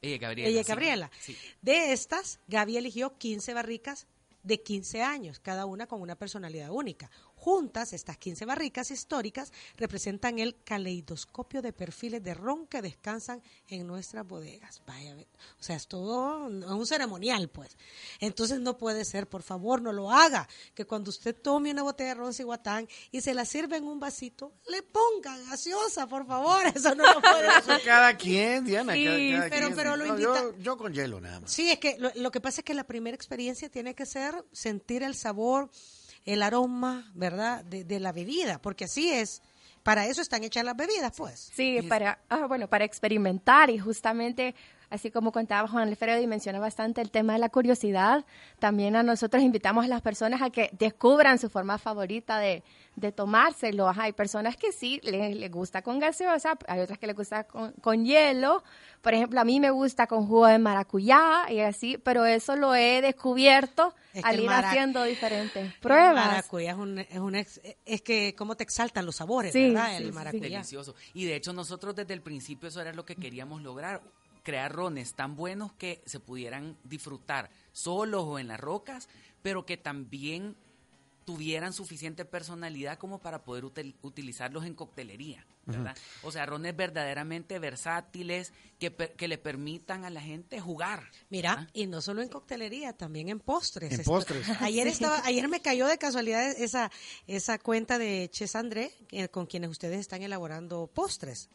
Ella 0.00 0.18
Gabriela. 0.18 0.50
Ella 0.50 0.62
Gabriela. 0.64 1.10
De 1.60 1.92
estas, 1.92 2.40
Gaby 2.48 2.76
eligió 2.76 3.16
15 3.16 3.54
barricas 3.54 4.08
de 4.42 4.60
15 4.60 5.02
años, 5.02 5.38
cada 5.38 5.64
una 5.64 5.86
con 5.86 6.02
una 6.02 6.16
personalidad 6.16 6.70
única. 6.70 7.08
Juntas, 7.42 7.92
estas 7.92 8.18
15 8.18 8.44
barricas 8.44 8.92
históricas 8.92 9.52
representan 9.76 10.38
el 10.38 10.62
caleidoscopio 10.62 11.60
de 11.60 11.72
perfiles 11.72 12.22
de 12.22 12.34
ron 12.34 12.68
que 12.68 12.80
descansan 12.80 13.42
en 13.66 13.84
nuestras 13.84 14.24
bodegas. 14.24 14.80
Vaya, 14.86 15.16
o 15.58 15.62
sea, 15.62 15.74
es 15.74 15.88
todo 15.88 16.46
un 16.46 16.86
ceremonial, 16.86 17.48
pues. 17.48 17.76
Entonces 18.20 18.60
no 18.60 18.78
puede 18.78 19.04
ser, 19.04 19.28
por 19.28 19.42
favor, 19.42 19.82
no 19.82 19.92
lo 19.92 20.12
haga. 20.12 20.48
Que 20.72 20.84
cuando 20.84 21.10
usted 21.10 21.34
tome 21.34 21.72
una 21.72 21.82
botella 21.82 22.10
de 22.10 22.14
ron 22.14 22.32
ciguatán 22.32 22.86
y 23.10 23.22
se 23.22 23.34
la 23.34 23.44
sirve 23.44 23.76
en 23.76 23.88
un 23.88 23.98
vasito, 23.98 24.52
le 24.68 24.84
ponga 24.84 25.36
gaseosa, 25.38 26.06
por 26.06 26.24
favor. 26.24 26.64
Eso 26.72 26.94
no 26.94 27.12
lo 27.12 27.20
puede 27.20 27.48
hacer. 27.48 27.82
cada 27.84 28.16
quien, 28.16 28.64
Diana. 28.64 28.92
Sí, 28.92 29.34
pero, 29.50 29.74
pero 29.74 29.96
lo 29.96 30.06
invita. 30.06 30.44
Yo, 30.60 30.76
con 30.76 30.94
hielo 30.94 31.20
nada 31.20 31.40
más. 31.40 31.50
Sí, 31.50 31.72
es 31.72 31.80
que 31.80 31.96
lo, 31.98 32.12
lo 32.14 32.30
que 32.30 32.40
pasa 32.40 32.60
es 32.60 32.64
que 32.64 32.74
la 32.74 32.84
primera 32.84 33.16
experiencia 33.16 33.68
tiene 33.68 33.96
que 33.96 34.06
ser 34.06 34.32
sentir 34.52 35.02
el 35.02 35.16
sabor 35.16 35.70
el 36.24 36.42
aroma, 36.42 37.10
¿verdad?, 37.14 37.64
de, 37.64 38.00
la 38.00 38.12
bebida, 38.12 38.60
porque 38.60 38.84
así 38.84 39.10
es. 39.10 39.42
Para 39.82 40.06
eso 40.06 40.22
están 40.22 40.44
hechas 40.44 40.64
las 40.64 40.76
bebidas, 40.76 41.12
pues. 41.16 41.50
Sí, 41.52 41.82
para, 41.88 42.20
ah, 42.28 42.46
bueno, 42.46 42.68
para 42.68 42.84
experimentar 42.84 43.68
y 43.68 43.78
justamente 43.78 44.54
así 44.92 45.10
como 45.10 45.32
contaba 45.32 45.66
Juan 45.66 45.88
Alfredo 45.88 46.20
y 46.20 46.26
menciona 46.26 46.58
bastante 46.58 47.00
el 47.00 47.10
tema 47.10 47.32
de 47.32 47.38
la 47.38 47.48
curiosidad, 47.48 48.26
también 48.58 48.94
a 48.94 49.02
nosotros 49.02 49.42
invitamos 49.42 49.86
a 49.86 49.88
las 49.88 50.02
personas 50.02 50.42
a 50.42 50.50
que 50.50 50.68
descubran 50.78 51.38
su 51.38 51.48
forma 51.48 51.78
favorita 51.78 52.38
de, 52.38 52.62
de 52.96 53.10
tomárselo. 53.10 53.88
hay 53.88 54.12
personas 54.12 54.56
que 54.56 54.70
sí 54.70 55.00
les, 55.02 55.50
gusta 55.50 55.80
con 55.80 55.98
gaseosa, 55.98 56.58
hay 56.68 56.80
otras 56.80 56.98
que 56.98 57.06
les 57.06 57.16
gusta 57.16 57.44
con, 57.44 58.04
hielo. 58.04 58.62
Por 59.02 59.14
ejemplo, 59.14 59.40
a 59.40 59.44
mí 59.44 59.58
me 59.58 59.70
gusta 59.70 60.06
con 60.06 60.26
jugo 60.28 60.46
de 60.46 60.58
maracuyá 60.58 61.50
y 61.50 61.60
así, 61.60 61.98
pero 61.98 62.24
eso 62.24 62.54
lo 62.54 62.74
he 62.74 63.02
descubierto 63.02 63.92
al 64.22 64.40
ir 64.40 64.48
haciendo 64.48 65.02
diferentes 65.02 65.74
pruebas. 65.74 66.24
El 66.24 66.30
maracuyá 66.30 66.70
es 67.10 67.18
un, 67.18 67.34
es, 67.34 68.02
que 68.02 68.34
cómo 68.36 68.56
te 68.56 68.62
exaltan 68.62 69.04
los 69.04 69.16
sabores, 69.16 69.52
¿verdad? 69.52 69.96
el 69.96 70.12
maracuyá. 70.12 70.58
Delicioso. 70.58 70.94
Y 71.14 71.24
de 71.24 71.34
hecho 71.34 71.52
nosotros 71.52 71.96
desde 71.96 72.14
el 72.14 72.22
principio 72.22 72.68
eso 72.68 72.80
era 72.80 72.92
lo 72.92 73.04
que 73.04 73.16
queríamos 73.16 73.60
lograr 73.60 74.02
crear 74.44 74.72
rones 74.72 75.14
tan 75.14 75.36
buenos 75.36 75.72
que 75.72 76.02
se 76.06 76.20
pudieran 76.20 76.76
disfrutar 76.84 77.50
solos 77.72 78.24
o 78.24 78.38
en 78.38 78.48
las 78.48 78.60
rocas, 78.60 79.08
pero 79.42 79.66
que 79.66 79.76
también 79.76 80.56
tuvieran 81.24 81.72
suficiente 81.72 82.24
personalidad 82.24 82.98
como 82.98 83.18
para 83.18 83.42
poder 83.42 83.64
utilizarlos 83.64 84.64
en 84.64 84.74
coctelería, 84.74 85.46
¿verdad? 85.66 85.96
O 86.22 86.32
sea, 86.32 86.46
rones 86.46 86.76
verdaderamente 86.76 87.58
versátiles 87.58 88.52
que, 88.78 88.92
que, 88.92 89.28
le 89.28 89.38
permitan 89.38 90.04
a 90.04 90.10
la 90.10 90.20
gente 90.20 90.60
jugar. 90.60 91.08
Mira, 91.30 91.68
y 91.72 91.86
no 91.86 92.00
solo 92.00 92.22
en 92.22 92.28
coctelería, 92.28 92.92
también 92.92 93.28
en 93.28 93.38
postres. 93.38 93.92
En 93.92 94.04
postres. 94.04 94.48
Ayer 94.60 94.86
estaba, 94.88 95.22
ayer 95.24 95.48
me 95.48 95.60
cayó 95.60 95.86
de 95.86 95.98
casualidad 95.98 96.50
esa 96.50 96.90
esa 97.26 97.58
cuenta 97.58 97.98
de 97.98 98.28
Ches 98.30 98.56
André 98.56 98.92
eh, 99.10 99.28
con 99.28 99.46
quienes 99.46 99.70
ustedes 99.70 100.00
están 100.00 100.22
elaborando 100.22 100.88
postres 100.92 101.48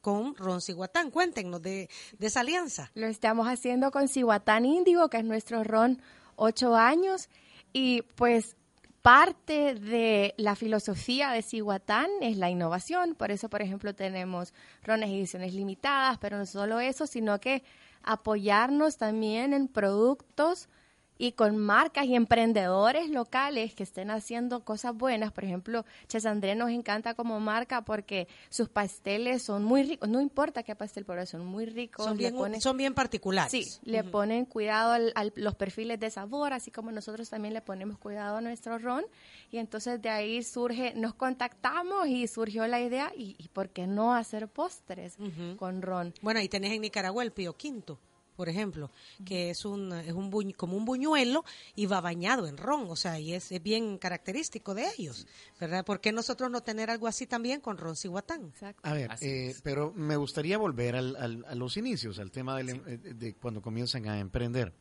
con 0.00 0.36
Ron 0.36 0.60
Cihuatán. 0.60 1.10
Cuéntenos 1.10 1.62
de, 1.62 1.88
de 2.18 2.26
esa 2.26 2.40
alianza. 2.40 2.90
Lo 2.94 3.06
estamos 3.06 3.48
haciendo 3.48 3.90
con 3.90 4.08
Cihuatán 4.08 4.64
Índigo, 4.64 5.08
que 5.08 5.18
es 5.18 5.24
nuestro 5.24 5.64
ron 5.64 6.02
ocho 6.36 6.74
años 6.74 7.28
y 7.72 8.02
pues 8.02 8.56
parte 9.04 9.74
de 9.74 10.32
la 10.38 10.56
filosofía 10.56 11.30
de 11.30 11.42
Cihuatán 11.42 12.08
es 12.22 12.38
la 12.38 12.48
innovación. 12.48 13.14
Por 13.14 13.30
eso, 13.30 13.50
por 13.50 13.60
ejemplo, 13.60 13.94
tenemos 13.94 14.54
rones 14.82 15.10
ediciones 15.10 15.52
limitadas, 15.52 16.16
pero 16.16 16.38
no 16.38 16.46
solo 16.46 16.80
eso, 16.80 17.06
sino 17.06 17.38
que 17.38 17.62
apoyarnos 18.02 18.96
también 18.96 19.52
en 19.52 19.68
productos 19.68 20.70
y 21.18 21.32
con 21.32 21.56
marcas 21.56 22.06
y 22.06 22.14
emprendedores 22.14 23.08
locales 23.10 23.74
que 23.74 23.82
estén 23.82 24.10
haciendo 24.10 24.64
cosas 24.64 24.94
buenas. 24.94 25.32
Por 25.32 25.44
ejemplo, 25.44 25.84
Ches 26.08 26.26
André 26.26 26.54
nos 26.54 26.70
encanta 26.70 27.14
como 27.14 27.38
marca 27.40 27.82
porque 27.82 28.28
sus 28.48 28.68
pasteles 28.68 29.42
son 29.42 29.64
muy 29.64 29.82
ricos. 29.84 30.08
No 30.08 30.20
importa 30.20 30.62
qué 30.62 30.74
pastel, 30.74 31.04
pero 31.04 31.24
son 31.26 31.46
muy 31.46 31.66
ricos. 31.66 32.04
Son, 32.04 32.16
bien, 32.16 32.60
son 32.60 32.76
bien 32.76 32.94
particulares. 32.94 33.50
Sí, 33.50 33.64
le 33.84 34.02
ponen 34.04 34.44
cuidado 34.44 34.92
a 35.14 35.24
los 35.36 35.54
perfiles 35.54 36.00
de 36.00 36.10
sabor, 36.10 36.52
así 36.52 36.70
como 36.70 36.90
nosotros 36.90 37.30
también 37.30 37.54
le 37.54 37.60
ponemos 37.60 37.98
cuidado 37.98 38.38
a 38.38 38.40
nuestro 38.40 38.78
ron. 38.78 39.04
Y 39.50 39.58
entonces 39.58 40.02
de 40.02 40.10
ahí 40.10 40.42
surge, 40.42 40.94
nos 40.94 41.14
contactamos 41.14 42.08
y 42.08 42.26
surgió 42.26 42.66
la 42.66 42.80
idea, 42.80 43.12
¿y, 43.16 43.48
por 43.52 43.68
qué 43.70 43.86
no 43.86 44.14
hacer 44.14 44.48
postres 44.48 45.16
con 45.56 45.82
ron? 45.82 46.12
Bueno, 46.22 46.40
ahí 46.40 46.48
tenés 46.48 46.72
en 46.72 46.80
Nicaragua 46.80 47.22
el 47.22 47.32
Pío 47.32 47.56
Quinto 47.56 47.98
por 48.36 48.48
ejemplo, 48.48 48.90
que 49.24 49.50
es 49.50 49.64
un, 49.64 49.92
es 49.92 50.12
un 50.12 50.52
como 50.52 50.76
un 50.76 50.84
buñuelo 50.84 51.44
y 51.74 51.86
va 51.86 52.00
bañado 52.00 52.46
en 52.46 52.56
ron, 52.56 52.86
o 52.88 52.96
sea, 52.96 53.18
y 53.18 53.34
es, 53.34 53.50
bien 53.62 53.98
característico 53.98 54.74
de 54.74 54.86
ellos, 54.98 55.26
¿verdad? 55.60 55.84
¿Por 55.84 56.00
qué 56.00 56.12
nosotros 56.12 56.50
no 56.50 56.62
tener 56.62 56.90
algo 56.90 57.06
así 57.06 57.26
también 57.26 57.60
con 57.60 57.78
ron 57.78 57.96
cihuatán? 57.96 58.52
A 58.82 58.92
ver, 58.92 59.10
eh, 59.20 59.54
pero 59.62 59.92
me 59.92 60.16
gustaría 60.16 60.58
volver 60.58 60.96
al, 60.96 61.44
a 61.46 61.54
los 61.54 61.76
inicios, 61.76 62.18
al 62.18 62.30
tema 62.30 62.60
em, 62.60 62.82
eh, 62.86 62.98
de 62.98 63.34
cuando 63.34 63.62
comienzan 63.62 64.08
a 64.08 64.18
emprender. 64.18 64.72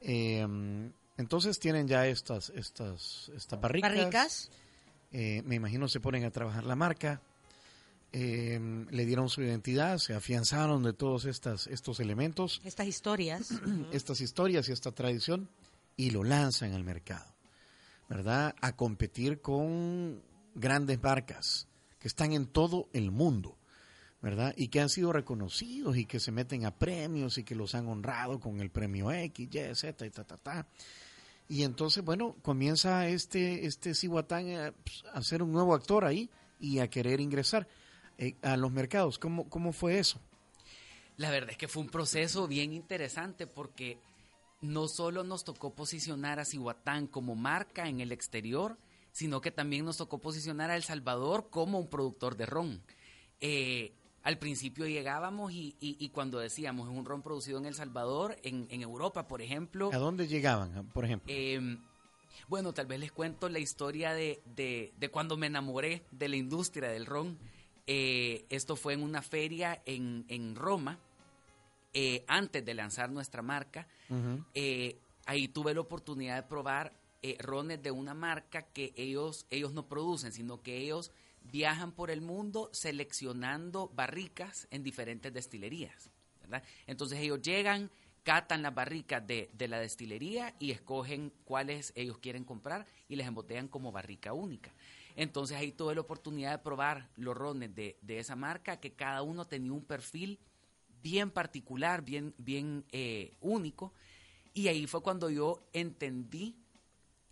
Em, 0.00 0.92
entonces 1.16 1.58
tienen 1.58 1.86
ya 1.86 2.06
estas, 2.06 2.50
estas, 2.50 3.30
estas 3.34 3.60
barricas. 3.60 3.90
Barricas. 3.90 4.50
Eh, 5.12 5.42
me 5.44 5.56
imagino 5.56 5.88
se 5.88 6.00
ponen 6.00 6.24
a 6.24 6.30
trabajar 6.30 6.64
la 6.64 6.76
marca. 6.76 7.20
Em, 8.12 8.86
le 8.90 9.06
dieron 9.06 9.28
su 9.28 9.42
identidad, 9.42 9.98
se 9.98 10.14
afianzaron 10.14 10.82
de 10.82 10.92
todos 10.92 11.24
estas, 11.24 11.66
estos 11.66 12.00
elementos, 12.00 12.60
Estas 12.64 12.86
historias. 12.86 13.50
estas 13.92 14.20
historias 14.20 14.68
y 14.68 14.72
esta 14.72 14.92
tradición, 14.92 15.48
y 15.96 16.10
lo 16.10 16.24
lanzan 16.24 16.72
al 16.72 16.84
mercado, 16.84 17.34
¿verdad? 18.08 18.54
A 18.60 18.74
competir 18.74 19.40
con 19.40 20.22
grandes 20.54 21.02
marcas 21.02 21.68
que 21.98 22.08
están 22.08 22.32
en 22.32 22.46
todo 22.46 22.88
el 22.92 23.10
mundo, 23.10 23.58
¿verdad? 24.22 24.54
Y 24.56 24.68
que 24.68 24.80
han 24.80 24.88
sido 24.88 25.12
reconocidos 25.12 25.96
y 25.96 26.06
que 26.06 26.20
se 26.20 26.32
meten 26.32 26.64
a 26.64 26.76
premios 26.76 27.38
y 27.38 27.44
que 27.44 27.54
los 27.54 27.74
han 27.74 27.86
honrado 27.88 28.40
con 28.40 28.60
el 28.60 28.70
premio 28.70 29.10
X, 29.10 29.48
Y, 29.52 29.74
Z 29.74 30.06
y 30.06 30.10
ta, 30.10 30.24
ta, 30.24 30.36
ta. 30.36 30.66
Y 31.48 31.64
entonces, 31.64 32.04
bueno, 32.04 32.36
comienza 32.42 33.08
este, 33.08 33.66
este 33.66 33.94
Cihuatán 33.94 34.50
a, 34.52 34.72
pues, 34.72 35.02
a 35.12 35.22
ser 35.22 35.42
un 35.42 35.52
nuevo 35.52 35.74
actor 35.74 36.04
ahí 36.04 36.30
y 36.60 36.78
a 36.78 36.88
querer 36.88 37.20
ingresar 37.20 37.66
eh, 38.20 38.36
a 38.42 38.56
los 38.56 38.70
mercados. 38.70 39.18
¿Cómo, 39.18 39.48
¿Cómo 39.48 39.72
fue 39.72 39.98
eso? 39.98 40.20
La 41.16 41.30
verdad 41.30 41.50
es 41.50 41.56
que 41.58 41.66
fue 41.68 41.82
un 41.82 41.88
proceso 41.90 42.46
bien 42.46 42.72
interesante 42.72 43.46
porque 43.48 43.98
no 44.62 44.86
solo 44.88 45.24
nos 45.24 45.42
tocó 45.44 45.74
posicionar 45.74 46.38
a 46.38 46.44
Cihuatán 46.44 47.06
como 47.08 47.34
marca 47.34 47.88
en 47.88 48.00
el 48.00 48.12
exterior, 48.12 48.78
sino 49.12 49.40
que 49.40 49.50
también 49.50 49.84
nos 49.84 49.96
tocó 49.96 50.18
posicionar 50.18 50.70
a 50.70 50.76
El 50.76 50.82
Salvador 50.84 51.48
como 51.50 51.78
un 51.78 51.88
productor 51.88 52.36
de 52.36 52.46
ron. 52.46 52.80
Eh, 53.40 53.92
al 54.22 54.38
principio 54.38 54.86
llegábamos 54.86 55.52
y, 55.52 55.74
y- 55.80 55.96
y 55.98 56.10
cuando 56.10 56.38
decíamos 56.38 56.88
es 56.90 56.96
un 56.96 57.04
ron 57.06 57.22
producido 57.22 57.58
en 57.58 57.64
El 57.66 57.74
Salvador, 57.74 58.36
en, 58.42 58.66
en 58.70 58.82
Europa, 58.82 59.26
por 59.26 59.40
ejemplo, 59.42 59.90
¿A 59.92 59.98
dónde 59.98 60.28
llegaban, 60.28 60.86
por 60.92 61.04
ejemplo? 61.06 61.32
eh, 61.34 61.78
bueno, 62.48 62.72
tal 62.72 62.86
vez 62.86 63.00
les 63.00 63.12
cuento 63.12 63.48
la 63.48 63.58
historia 63.58 64.12
de, 64.12 64.42
de- 64.54 64.92
de 64.98 65.08
cuando 65.10 65.36
me 65.36 65.46
enamoré 65.46 66.04
de 66.10 66.28
la 66.28 66.36
industria 66.36 66.88
del 66.90 67.06
ron. 67.06 67.38
Eh, 67.92 68.46
esto 68.50 68.76
fue 68.76 68.92
en 68.92 69.02
una 69.02 69.20
feria 69.20 69.82
en, 69.84 70.24
en 70.28 70.54
Roma, 70.54 70.96
eh, 71.92 72.24
antes 72.28 72.64
de 72.64 72.72
lanzar 72.72 73.10
nuestra 73.10 73.42
marca. 73.42 73.88
Eh, 74.54 74.96
ahí 75.26 75.48
tuve 75.48 75.74
la 75.74 75.80
oportunidad 75.80 76.36
de 76.36 76.44
probar 76.44 76.92
eh, 77.20 77.36
rones 77.40 77.82
de 77.82 77.90
una 77.90 78.14
marca 78.14 78.62
que 78.62 78.92
ellos, 78.96 79.44
ellos 79.50 79.72
no 79.72 79.88
producen, 79.88 80.30
sino 80.30 80.62
que 80.62 80.76
ellos 80.76 81.10
viajan 81.42 81.90
por 81.90 82.12
el 82.12 82.20
mundo 82.20 82.70
seleccionando 82.72 83.90
barricas 83.92 84.68
en 84.70 84.84
diferentes 84.84 85.32
destilerías. 85.32 86.10
¿verdad? 86.42 86.62
Entonces 86.86 87.18
ellos 87.18 87.42
llegan, 87.42 87.90
catan 88.22 88.62
las 88.62 88.72
barricas 88.72 89.26
de, 89.26 89.50
de 89.52 89.66
la 89.66 89.80
destilería 89.80 90.54
y 90.60 90.70
escogen 90.70 91.32
cuáles 91.44 91.92
ellos 91.96 92.18
quieren 92.18 92.44
comprar 92.44 92.86
y 93.08 93.16
les 93.16 93.26
embotellan 93.26 93.66
como 93.66 93.90
barrica 93.90 94.32
única. 94.32 94.72
Entonces 95.16 95.56
ahí 95.56 95.72
tuve 95.72 95.94
la 95.94 96.00
oportunidad 96.00 96.52
de 96.52 96.58
probar 96.58 97.08
los 97.16 97.36
rones 97.36 97.74
de, 97.74 97.96
de 98.02 98.18
esa 98.18 98.36
marca, 98.36 98.80
que 98.80 98.92
cada 98.92 99.22
uno 99.22 99.46
tenía 99.46 99.72
un 99.72 99.84
perfil 99.84 100.38
bien 101.02 101.30
particular, 101.30 102.02
bien, 102.02 102.34
bien 102.38 102.84
eh, 102.92 103.36
único. 103.40 103.92
Y 104.52 104.68
ahí 104.68 104.86
fue 104.86 105.02
cuando 105.02 105.30
yo 105.30 105.62
entendí 105.72 106.56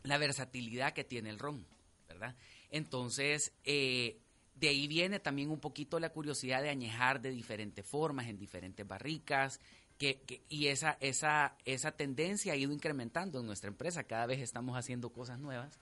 la 0.02 0.18
versatilidad 0.18 0.92
que 0.92 1.04
tiene 1.04 1.30
el 1.30 1.38
ron, 1.38 1.66
¿verdad? 2.08 2.36
Entonces, 2.70 3.52
eh, 3.64 4.20
de 4.54 4.68
ahí 4.68 4.86
viene 4.86 5.20
también 5.20 5.50
un 5.50 5.60
poquito 5.60 5.98
la 6.00 6.10
curiosidad 6.10 6.62
de 6.62 6.70
añejar 6.70 7.20
de 7.20 7.30
diferentes 7.30 7.84
formas, 7.84 8.28
en 8.28 8.38
diferentes 8.38 8.86
barricas, 8.86 9.60
que, 9.98 10.44
y 10.48 10.68
esa, 10.68 10.96
esa, 11.00 11.56
esa 11.64 11.92
tendencia 11.92 12.52
ha 12.52 12.56
ido 12.56 12.72
incrementando 12.72 13.40
en 13.40 13.46
nuestra 13.46 13.68
empresa, 13.68 14.04
cada 14.04 14.26
vez 14.26 14.40
estamos 14.40 14.76
haciendo 14.76 15.10
cosas 15.10 15.40
nuevas. 15.40 15.76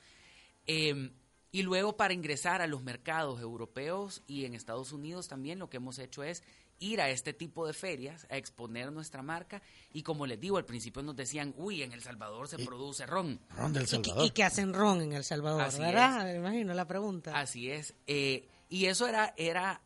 Eh, 0.66 1.10
y 1.56 1.62
luego 1.62 1.96
para 1.96 2.12
ingresar 2.12 2.60
a 2.60 2.66
los 2.66 2.82
mercados 2.82 3.40
europeos 3.40 4.22
y 4.26 4.44
en 4.44 4.52
Estados 4.52 4.92
Unidos 4.92 5.26
también 5.26 5.58
lo 5.58 5.70
que 5.70 5.78
hemos 5.78 5.98
hecho 5.98 6.22
es 6.22 6.42
ir 6.80 7.00
a 7.00 7.08
este 7.08 7.32
tipo 7.32 7.66
de 7.66 7.72
ferias, 7.72 8.26
a 8.28 8.36
exponer 8.36 8.92
nuestra 8.92 9.22
marca 9.22 9.62
y 9.90 10.02
como 10.02 10.26
les 10.26 10.38
digo, 10.38 10.58
al 10.58 10.66
principio 10.66 11.02
nos 11.02 11.16
decían, 11.16 11.54
uy, 11.56 11.82
en 11.82 11.94
El 11.94 12.02
Salvador 12.02 12.46
se 12.46 12.58
produce 12.58 13.06
ron. 13.06 13.40
Ron 13.56 13.72
del 13.72 13.86
Salvador. 13.86 14.26
y 14.26 14.30
que 14.32 14.44
hacen 14.44 14.74
ron 14.74 15.00
en 15.00 15.14
El 15.14 15.24
Salvador, 15.24 15.62
Así 15.62 15.80
¿verdad? 15.80 16.24
Me 16.24 16.34
imagino 16.34 16.74
la 16.74 16.86
pregunta. 16.86 17.34
Así 17.34 17.70
es. 17.70 17.94
eh, 18.06 18.46
y 18.68 18.84
eso 18.84 19.08
era, 19.08 19.32
era, 19.38 19.80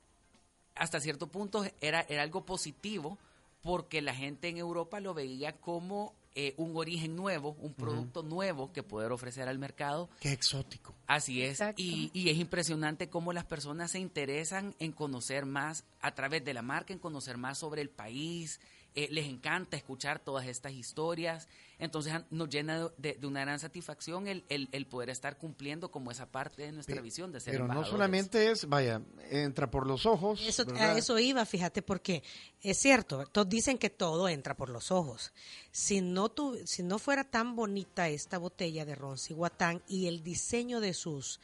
hasta 0.75 0.99
cierto 0.99 1.29
punto, 1.29 1.65
era, 1.81 2.05
era 2.09 2.23
algo 2.25 2.45
positivo 2.45 3.17
porque 3.63 4.03
la 4.03 4.13
gente 4.13 4.49
en 4.49 4.57
Europa 4.57 4.99
lo 4.99 5.15
veía 5.15 5.53
como 5.53 6.17
eh, 6.35 6.55
un 6.57 6.77
origen 6.77 7.17
nuevo, 7.17 7.57
un 7.61 7.75
producto 7.75 8.23
nuevo 8.23 8.73
que 8.73 8.83
poder 8.83 9.11
ofrecer 9.13 9.49
al 9.49 9.59
mercado. 9.59 10.09
Qué 10.21 10.33
exótico. 10.33 10.95
Así 11.07 11.43
es. 11.43 11.61
Y, 11.77 12.11
y 12.15 12.31
es 12.31 12.39
impresionante 12.39 13.09
cómo 13.09 13.33
las 13.33 13.45
personas 13.45 13.91
se 13.91 13.99
interesan 13.99 14.75
en 14.79 14.93
conocer 14.93 15.45
más 15.45 15.85
a 16.01 16.15
través 16.15 16.45
de 16.45 16.55
la 16.55 16.63
marca, 16.63 16.93
en 16.93 16.99
conocer 16.99 17.37
más 17.37 17.59
sobre 17.59 17.83
el 17.83 17.91
país. 17.91 18.61
Eh, 18.95 19.09
les 19.11 19.27
encanta 19.27 19.77
escuchar 19.77 20.19
todas 20.19 20.47
estas 20.47 20.73
historias. 20.73 21.49
Entonces 21.79 22.13
nos 22.31 22.51
llena 22.51 22.89
de, 22.99 23.15
de 23.15 23.27
una 23.27 23.41
gran 23.41 23.59
satisfacción 23.59 24.27
el, 24.29 24.45
el- 24.51 24.69
el 24.73 24.87
poder 24.87 25.09
estar 25.09 25.39
cumpliendo 25.39 25.91
como 25.91 26.11
esa 26.11 26.27
parte 26.31 26.63
de 26.63 26.73
nuestra 26.73 27.01
visión 27.01 27.33
de 27.33 27.41
ser 27.41 27.55
Pero 27.55 27.67
no 27.69 27.85
solamente 27.87 28.51
es, 28.51 28.69
vaya, 28.69 29.01
entra 29.31 29.71
por 29.71 29.87
los 29.87 30.05
ojos. 30.05 30.47
Eso, 30.47 30.67
¿verdad? 30.67 30.97
a 30.97 30.99
eso 30.99 31.19
iba, 31.19 31.47
fíjate, 31.47 31.81
porque 31.81 32.23
es 32.61 32.77
cierto, 32.79 33.25
todos 33.29 33.49
dicen 33.49 33.79
que 33.79 33.89
todo 33.89 34.29
entra 34.29 34.55
por 34.57 34.69
los 34.69 34.91
ojos. 34.91 35.33
Si 35.73 36.03
no, 36.03 36.29
tu, 36.29 36.59
si 36.67 36.83
no 36.83 36.99
fuera 36.99 37.25
tan 37.25 37.57
bonita 37.57 38.09
esta 38.11 38.37
botella 38.37 38.85
de 38.85 38.95
ron 38.95 39.17
Cihuatán 39.17 39.83
y 39.89 40.07
el 40.07 40.23
diseño 40.23 40.81
de 40.81 40.93
sus, 40.93 41.41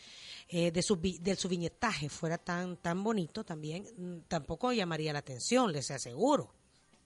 eh, 0.48 0.70
de 0.70 0.82
su, 0.82 0.96
vi- 0.96 1.18
de 1.18 1.34
su 1.36 1.48
viñetaje 1.48 2.10
fuera 2.10 2.36
tan, 2.36 2.76
tan 2.76 3.02
bonito 3.02 3.42
también, 3.42 3.86
mm, 3.96 4.18
tampoco 4.28 4.70
llamaría 4.72 5.14
la 5.14 5.20
atención, 5.20 5.72
les 5.72 5.90
aseguro. 5.90 6.52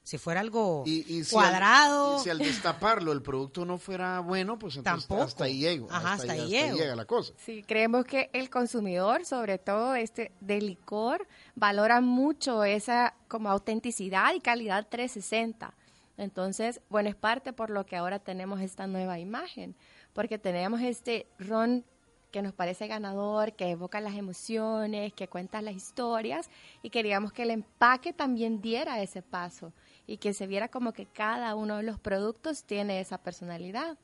Si 0.03 0.19
fuera 0.19 0.41
algo 0.41 0.83
Y- 0.87 1.05
y 1.09 1.25
si 1.25 1.33
cuadrado, 1.35 2.15
al, 2.15 2.21
y 2.21 2.25
si 2.25 2.31
al 2.31 2.39
destaparlo 2.39 3.13
el 3.13 3.23
producto 3.23 3.65
no 3.65 3.79
fuera 3.79 4.21
bueno, 4.21 4.59
pues 4.59 4.77
entonces 4.77 5.07
Tampoco. 5.07 5.27
hasta 5.29 5.45
ahí 5.45 5.59
llego. 5.59 5.87
Ajá, 5.91 6.15
hasta 6.15 6.33
ahí 6.33 6.49
llego. 6.49 6.77
llega 6.77 6.97
la 6.97 7.05
cosa. 7.05 7.33
Sí, 7.37 7.63
creemos 7.63 8.05
que 8.07 8.29
el 8.33 8.51
consumidor, 8.51 9.25
sobre 9.25 9.59
todo 9.59 9.95
este 9.95 10.33
de 10.41 10.61
licor, 10.61 11.29
valora 11.55 12.01
mucho 12.01 12.65
esa 12.65 13.15
como 13.29 13.51
autenticidad 13.51 14.33
y 14.35 14.41
calidad 14.41 14.89
360. 14.89 15.75
Entonces, 16.17 16.81
bueno, 16.91 17.09
es 17.09 17.15
parte 17.17 17.53
por 17.53 17.71
lo 17.71 17.87
que 17.87 17.97
ahora 17.97 18.19
tenemos 18.19 18.61
esta 18.61 18.87
nueva 18.87 19.19
imagen, 19.19 19.77
porque 20.13 20.39
tenemos 20.39 20.81
este 20.81 21.27
ron 21.39 21.85
que 22.31 22.43
nos 22.43 22.53
parece 22.53 22.87
ganador, 22.87 23.55
que 23.55 23.71
evoca 23.71 24.01
las 24.01 24.15
emociones, 24.15 25.13
que 25.15 25.29
cuenta 25.29 25.63
las 25.63 25.75
historias 25.75 26.49
y 26.83 26.91
queríamos 26.91 27.33
que 27.33 27.43
el 27.43 27.51
empaque 27.51 28.13
también 28.13 28.61
diera 28.61 29.03
ese 29.03 29.21
paso 29.23 29.73
y 30.11 30.17
que 30.17 30.35
se 30.35 30.49
viera 30.49 30.67
como 30.67 30.93
que 30.93 31.07
cada 31.07 31.55
uno 31.55 31.77
de 31.77 31.85
los 31.85 32.01
productos 32.01 32.65
tiene 32.65 32.99
esa 32.99 33.19
personalidad 33.19 33.97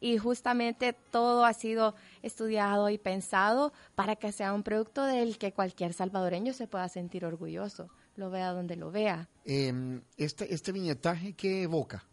y 0.00 0.18
justamente 0.18 0.92
todo 0.92 1.46
ha 1.46 1.54
sido 1.54 1.94
estudiado 2.20 2.90
y 2.90 2.98
pensado 2.98 3.72
para 3.94 4.16
que 4.16 4.32
sea 4.32 4.52
un 4.52 4.62
producto 4.62 5.02
del 5.02 5.38
que 5.38 5.52
cualquier 5.52 5.94
salvadoreño 5.94 6.52
se 6.52 6.66
pueda 6.66 6.86
sentir 6.90 7.24
orgulloso, 7.24 7.88
lo 8.16 8.28
vea 8.28 8.52
donde 8.52 8.76
lo 8.76 8.90
vea. 8.90 9.30
Eh, 9.46 9.72
este, 10.18 10.52
este 10.52 10.72
viñetaje, 10.72 11.32
¿qué 11.32 11.62
evoca? 11.62 12.04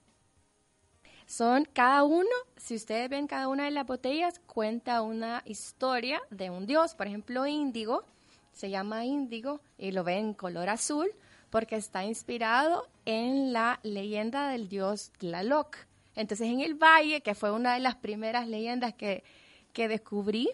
Son 1.26 1.68
cada 1.74 2.06
uno, 2.06 2.30
si 2.56 2.76
ustedes 2.76 3.10
ven 3.10 3.28
cada 3.28 3.50
una 3.50 3.66
de 3.66 3.72
las 3.72 3.86
botellas, 3.86 4.40
cuenta 4.46 5.02
una 5.02 5.44
historia 5.46 6.22
de 6.30 6.50
un 6.50 6.66
dios. 6.66 6.96
Por 6.96 7.08
ejemplo, 7.08 7.46
Índigo, 7.46 8.06
se 8.54 8.70
llama 8.70 9.04
Índigo 9.04 9.60
y 9.78 9.92
lo 9.92 10.06
ven 10.06 10.28
en 10.28 10.34
color 10.34 10.70
azul 10.70 11.14
porque 11.54 11.76
está 11.76 12.04
inspirado 12.04 12.88
en 13.06 13.54
la 13.54 13.80
leyenda 13.84 14.50
del 14.50 14.68
dios 14.70 15.12
Tlaloc. 15.20 15.78
Entonces, 16.16 16.48
en 16.48 16.62
el 16.62 16.74
valle, 16.74 17.22
que 17.22 17.36
fue 17.36 17.52
una 17.52 17.76
de 17.76 17.80
las 17.80 17.94
primeras 17.96 18.48
leyendas 18.48 18.96
que, 18.96 19.24
que 19.72 19.88
descubrí, 19.88 20.50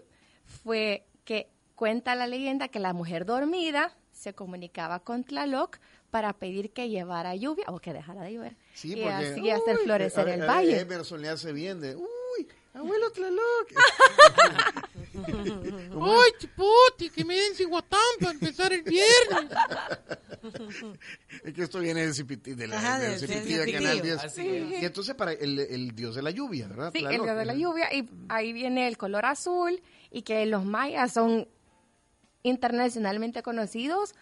fue 0.62 1.06
que 1.24 1.48
cuenta 1.76 2.16
la 2.16 2.28
leyenda 2.28 2.68
que 2.68 2.80
la 2.80 2.92
mujer 2.92 3.26
dormida 3.26 3.96
se 4.12 4.34
comunicaba 4.34 5.00
con 5.00 5.24
Tlaloc 5.24 5.78
para 6.12 6.34
pedir 6.34 6.74
que 6.74 6.90
llevara 6.90 7.34
lluvia 7.34 7.64
o 7.70 7.80
que 7.80 7.94
dejara 7.94 8.24
de 8.24 8.34
llover 8.34 8.58
Sí, 8.74 8.94
y 8.98 9.04
así 9.06 9.50
hacer 9.52 9.78
florecer 9.78 10.28
a- 10.28 10.34
el 10.34 10.42
a- 10.42 10.46
valle. 10.48 10.82
Emerson 10.82 11.22
le 11.22 11.30
hace 11.30 11.54
bien 11.54 11.80
de, 11.80 11.96
uy, 11.96 12.48
abuelo 12.74 13.10
Tlaloc. 13.12 13.70
¡Ay, 15.26 16.32
chipote! 16.40 17.10
Que 17.14 17.26
me 17.26 17.36
den 17.36 17.56
ciguatán 17.56 18.00
para 18.20 18.32
empezar 18.32 18.74
el 18.74 18.84
viernes. 18.84 19.52
es 21.44 21.54
que 21.54 21.64
esto 21.64 21.80
viene 21.80 22.02
del 22.02 22.14
Cipiti, 22.14 22.54
de 22.54 22.68
la, 22.68 22.78
Ajá, 22.78 23.00
del 23.00 23.20
del-. 23.20 23.72
Canal 23.74 24.02
10. 24.02 24.24
Así 24.24 24.48
es. 24.48 24.82
Y 24.82 24.86
entonces 24.86 25.16
para 25.16 25.34
el, 25.34 25.60
el 25.60 25.96
dios 25.96 26.16
de 26.16 26.22
la 26.22 26.32
lluvia, 26.32 26.68
¿verdad? 26.68 26.92
Sí, 26.94 27.00
el 27.00 27.06
Tlaloc. 27.06 27.26
día 27.26 27.36
de 27.36 27.46
la 27.46 27.54
lluvia 27.56 27.94
y 27.94 28.10
ahí 28.30 28.54
viene 28.54 28.88
el 28.88 28.98
color 28.98 29.26
azul 29.26 29.82
y 30.12 30.22
que 30.22 30.46
los 30.46 30.66
mayas 30.66 31.14
son 31.14 31.48
internacionalmente 32.44 33.44
conocidos 33.44 34.16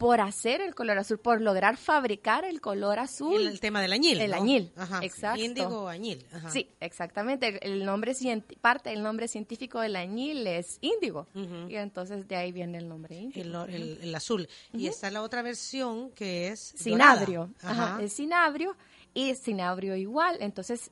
por 0.00 0.22
hacer 0.22 0.62
el 0.62 0.74
color 0.74 0.96
azul, 0.98 1.18
por 1.18 1.42
lograr 1.42 1.76
fabricar 1.76 2.46
el 2.46 2.62
color 2.62 2.98
azul. 2.98 3.38
El, 3.42 3.48
el 3.48 3.60
tema 3.60 3.82
del 3.82 3.92
añil. 3.92 4.18
El 4.18 4.30
¿no? 4.30 4.36
añil, 4.38 4.72
Ajá. 4.74 5.00
exacto. 5.02 5.42
Índigo 5.42 5.88
añil. 5.88 6.24
Ajá. 6.32 6.48
Sí, 6.50 6.70
exactamente. 6.80 7.58
El 7.64 7.84
nombre 7.84 8.14
parte 8.62 8.88
del 8.88 9.02
nombre 9.02 9.28
científico 9.28 9.78
del 9.78 9.96
añil 9.96 10.46
es 10.46 10.78
índigo. 10.80 11.26
Y 11.68 11.74
entonces 11.76 12.26
de 12.26 12.34
ahí 12.36 12.50
viene 12.50 12.78
el 12.78 12.88
nombre 12.88 13.14
índigo. 13.14 13.64
El, 13.64 13.74
el- 13.74 13.98
el 14.00 14.14
azul. 14.14 14.48
Y 14.72 14.86
está 14.86 15.10
la 15.10 15.20
otra 15.20 15.42
versión 15.42 16.10
que 16.12 16.48
es 16.48 16.72
Cinabrio. 16.78 17.50
Ajá. 17.62 17.84
Ajá. 17.94 18.02
El 18.02 18.08
cinabrio 18.08 18.74
y 19.12 19.34
cinabrio 19.34 19.96
igual. 19.96 20.38
Entonces, 20.40 20.90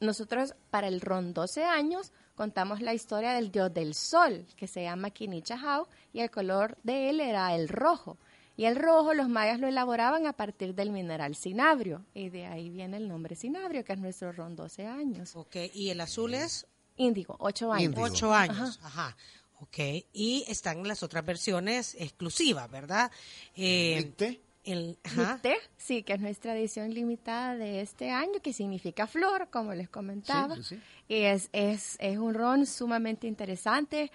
nosotros 0.00 0.54
para 0.70 0.88
el 0.88 1.00
ron 1.00 1.32
12 1.32 1.64
años 1.64 2.12
contamos 2.36 2.80
la 2.80 2.94
historia 2.94 3.32
del 3.32 3.50
dios 3.50 3.74
del 3.74 3.94
sol, 3.94 4.46
que 4.56 4.68
se 4.68 4.82
llama 4.82 5.10
Kinichahau, 5.10 5.88
y 6.12 6.20
el 6.20 6.30
color 6.30 6.78
de 6.84 7.10
él 7.10 7.20
era 7.20 7.54
el 7.54 7.68
rojo. 7.68 8.18
Y 8.56 8.64
el 8.64 8.76
rojo 8.76 9.12
los 9.12 9.28
mayas 9.28 9.58
lo 9.60 9.66
elaboraban 9.66 10.26
a 10.26 10.32
partir 10.32 10.74
del 10.74 10.90
mineral 10.90 11.34
cinabrio. 11.34 12.04
Y 12.14 12.30
de 12.30 12.46
ahí 12.46 12.70
viene 12.70 12.96
el 12.96 13.08
nombre 13.08 13.36
cinabrio, 13.36 13.84
que 13.84 13.92
es 13.92 13.98
nuestro 13.98 14.32
ron 14.32 14.56
12 14.56 14.86
años. 14.86 15.34
Ok, 15.34 15.56
y 15.74 15.90
el 15.90 16.00
azul 16.00 16.34
es 16.34 16.66
Índigo, 16.96 17.36
8 17.38 17.72
años. 17.72 17.84
Índigo. 17.84 18.06
ocho 18.06 18.32
años. 18.32 18.80
Ajá. 18.82 19.16
Ok, 19.60 19.78
y 20.12 20.44
están 20.48 20.86
las 20.86 21.02
otras 21.02 21.24
versiones 21.24 21.94
exclusivas, 21.98 22.70
¿verdad? 22.70 23.10
Eh, 23.54 24.02
¿Viste? 24.04 24.40
El, 24.66 24.98
ajá. 25.04 25.40
Sí, 25.76 26.02
que 26.02 26.12
es 26.12 26.20
nuestra 26.20 26.56
edición 26.56 26.92
limitada 26.92 27.56
de 27.56 27.80
este 27.80 28.10
año, 28.10 28.40
que 28.42 28.52
significa 28.52 29.06
flor, 29.06 29.48
como 29.50 29.72
les 29.74 29.88
comentaba. 29.88 30.56
Sí, 30.56 30.62
sí, 30.62 30.76
sí. 30.76 30.82
Y 31.08 31.22
es, 31.22 31.48
es, 31.52 31.96
es 32.00 32.18
un 32.18 32.34
ron 32.34 32.66
sumamente 32.66 33.26
interesante. 33.26 34.10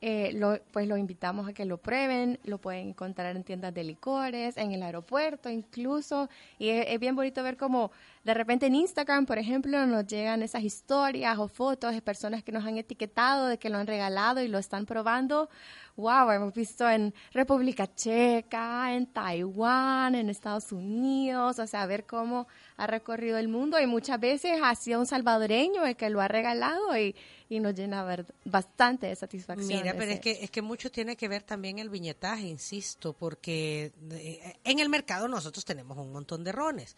Eh, 0.00 0.30
lo, 0.34 0.60
pues 0.70 0.86
lo 0.86 0.96
invitamos 0.96 1.48
a 1.48 1.52
que 1.52 1.64
lo 1.64 1.78
prueben, 1.78 2.38
lo 2.44 2.58
pueden 2.58 2.90
encontrar 2.90 3.34
en 3.34 3.42
tiendas 3.42 3.74
de 3.74 3.82
licores, 3.82 4.56
en 4.56 4.70
el 4.70 4.80
aeropuerto 4.84 5.50
incluso, 5.50 6.28
y 6.56 6.68
es, 6.68 7.00
bien 7.00 7.16
bonito 7.16 7.42
ver 7.42 7.56
como 7.56 7.90
de 8.22 8.32
repente 8.32 8.66
en 8.66 8.76
Instagram, 8.76 9.26
por 9.26 9.38
ejemplo, 9.38 9.86
nos 9.86 10.06
llegan 10.06 10.42
esas 10.42 10.62
historias 10.62 11.36
o 11.38 11.48
fotos 11.48 11.94
de 11.94 12.00
personas 12.00 12.44
que 12.44 12.52
nos 12.52 12.64
han 12.64 12.78
etiquetado 12.78 13.48
de 13.48 13.58
que 13.58 13.70
lo 13.70 13.78
han 13.78 13.88
regalado 13.88 14.40
y 14.40 14.46
lo 14.46 14.58
están 14.58 14.86
probando. 14.86 15.48
Wow, 15.96 16.30
hemos 16.30 16.54
visto 16.54 16.88
en 16.88 17.12
República 17.32 17.92
Checa, 17.92 18.94
en 18.94 19.06
Taiwán, 19.06 20.14
en 20.14 20.30
Estados 20.30 20.70
Unidos, 20.70 21.58
o 21.58 21.66
sea, 21.66 21.86
ver 21.86 22.06
cómo 22.06 22.46
ha 22.76 22.86
recorrido 22.86 23.36
el 23.36 23.48
mundo 23.48 23.80
y 23.80 23.86
muchas 23.88 24.20
veces 24.20 24.60
ha 24.62 24.76
sido 24.76 25.00
un 25.00 25.06
salvadoreño 25.06 25.84
el 25.84 25.96
que 25.96 26.08
lo 26.08 26.20
ha 26.20 26.28
regalado 26.28 26.96
y, 26.96 27.16
y 27.48 27.60
nos 27.60 27.74
llena 27.74 28.06
bastante 28.44 29.06
de 29.06 29.16
satisfacción. 29.16 29.82
Mira, 29.82 29.94
pero 29.96 30.12
es 30.12 30.20
que, 30.20 30.38
es 30.42 30.50
que 30.50 30.60
mucho 30.60 30.90
tiene 30.90 31.16
que 31.16 31.28
ver 31.28 31.42
también 31.42 31.78
el 31.78 31.88
viñetaje, 31.88 32.46
insisto, 32.46 33.14
porque 33.14 33.92
eh, 34.10 34.58
en 34.64 34.78
el 34.80 34.88
mercado 34.88 35.28
nosotros 35.28 35.64
tenemos 35.64 35.96
un 35.96 36.12
montón 36.12 36.44
de 36.44 36.52
rones. 36.52 36.96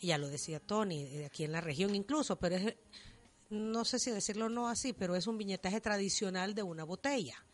Y 0.00 0.08
ya 0.08 0.18
lo 0.18 0.28
decía 0.28 0.58
Tony, 0.60 1.02
eh, 1.02 1.26
aquí 1.26 1.44
en 1.44 1.52
la 1.52 1.60
región 1.60 1.94
incluso, 1.94 2.36
pero 2.36 2.56
es, 2.56 2.74
no 3.50 3.84
sé 3.84 3.98
si 3.98 4.10
decirlo 4.10 4.46
o 4.46 4.48
no 4.48 4.68
así, 4.68 4.92
pero 4.92 5.14
es 5.14 5.26
un 5.26 5.38
viñetaje 5.38 5.80
tradicional 5.80 6.54
de 6.54 6.62
una 6.62 6.84
botella. 6.84 7.44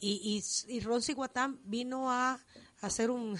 Y, 0.00 0.42
y, 0.68 0.74
y 0.74 0.80
Ron 0.80 1.02
Ciguatán 1.02 1.60
vino 1.64 2.10
a 2.10 2.40
hacer 2.80 3.10
un, 3.10 3.38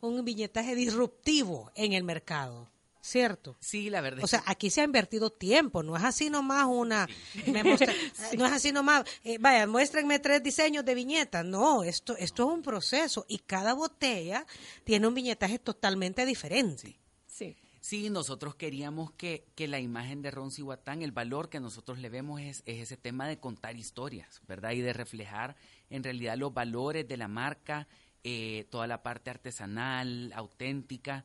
un 0.00 0.24
viñetaje 0.24 0.74
disruptivo 0.74 1.70
en 1.74 1.92
el 1.92 2.04
mercado, 2.04 2.70
¿cierto? 3.00 3.56
Sí, 3.60 3.90
la 3.90 4.00
verdad. 4.00 4.24
O 4.24 4.26
sea, 4.26 4.42
aquí 4.46 4.70
se 4.70 4.80
ha 4.80 4.84
invertido 4.84 5.30
tiempo, 5.30 5.82
no 5.82 5.96
es 5.96 6.04
así 6.04 6.30
nomás 6.30 6.66
una, 6.66 7.08
me 7.46 7.62
no 8.38 8.46
es 8.46 8.52
así 8.52 8.72
nomás, 8.72 9.04
eh, 9.24 9.38
vaya, 9.38 9.66
muéstrenme 9.66 10.18
tres 10.18 10.42
diseños 10.42 10.84
de 10.84 10.94
viñetas, 10.94 11.44
no, 11.44 11.82
esto, 11.82 12.16
esto 12.16 12.48
es 12.48 12.54
un 12.54 12.62
proceso 12.62 13.24
y 13.28 13.38
cada 13.38 13.74
botella 13.74 14.46
tiene 14.84 15.06
un 15.06 15.14
viñetaje 15.14 15.58
totalmente 15.58 16.26
diferente. 16.26 16.98
Sí. 17.26 17.56
Sí, 17.80 18.10
nosotros 18.10 18.54
queríamos 18.54 19.10
que, 19.12 19.46
que 19.54 19.66
la 19.66 19.80
imagen 19.80 20.20
de 20.20 20.30
Ron 20.30 20.50
Cihuatán, 20.50 21.00
el 21.00 21.12
valor 21.12 21.48
que 21.48 21.60
nosotros 21.60 21.98
le 21.98 22.10
vemos 22.10 22.38
es, 22.40 22.62
es 22.66 22.78
ese 22.78 22.98
tema 22.98 23.26
de 23.26 23.40
contar 23.40 23.74
historias, 23.74 24.42
¿verdad? 24.46 24.72
Y 24.72 24.82
de 24.82 24.92
reflejar 24.92 25.56
en 25.88 26.04
realidad 26.04 26.36
los 26.36 26.52
valores 26.52 27.08
de 27.08 27.16
la 27.16 27.26
marca, 27.26 27.88
eh, 28.22 28.66
toda 28.70 28.86
la 28.86 29.02
parte 29.02 29.30
artesanal, 29.30 30.30
auténtica. 30.34 31.24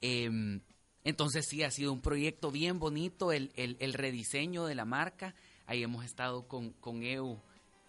Em, 0.00 0.62
entonces 1.04 1.46
sí, 1.46 1.62
ha 1.62 1.70
sido 1.70 1.92
un 1.92 2.00
proyecto 2.00 2.50
bien 2.50 2.78
bonito, 2.78 3.32
el, 3.32 3.50
el, 3.56 3.76
el 3.80 3.94
rediseño 3.94 4.66
de 4.66 4.74
la 4.74 4.84
marca. 4.84 5.34
Ahí 5.66 5.82
hemos 5.82 6.04
estado 6.04 6.46
con, 6.48 6.70
con 6.80 7.02
EU 7.02 7.38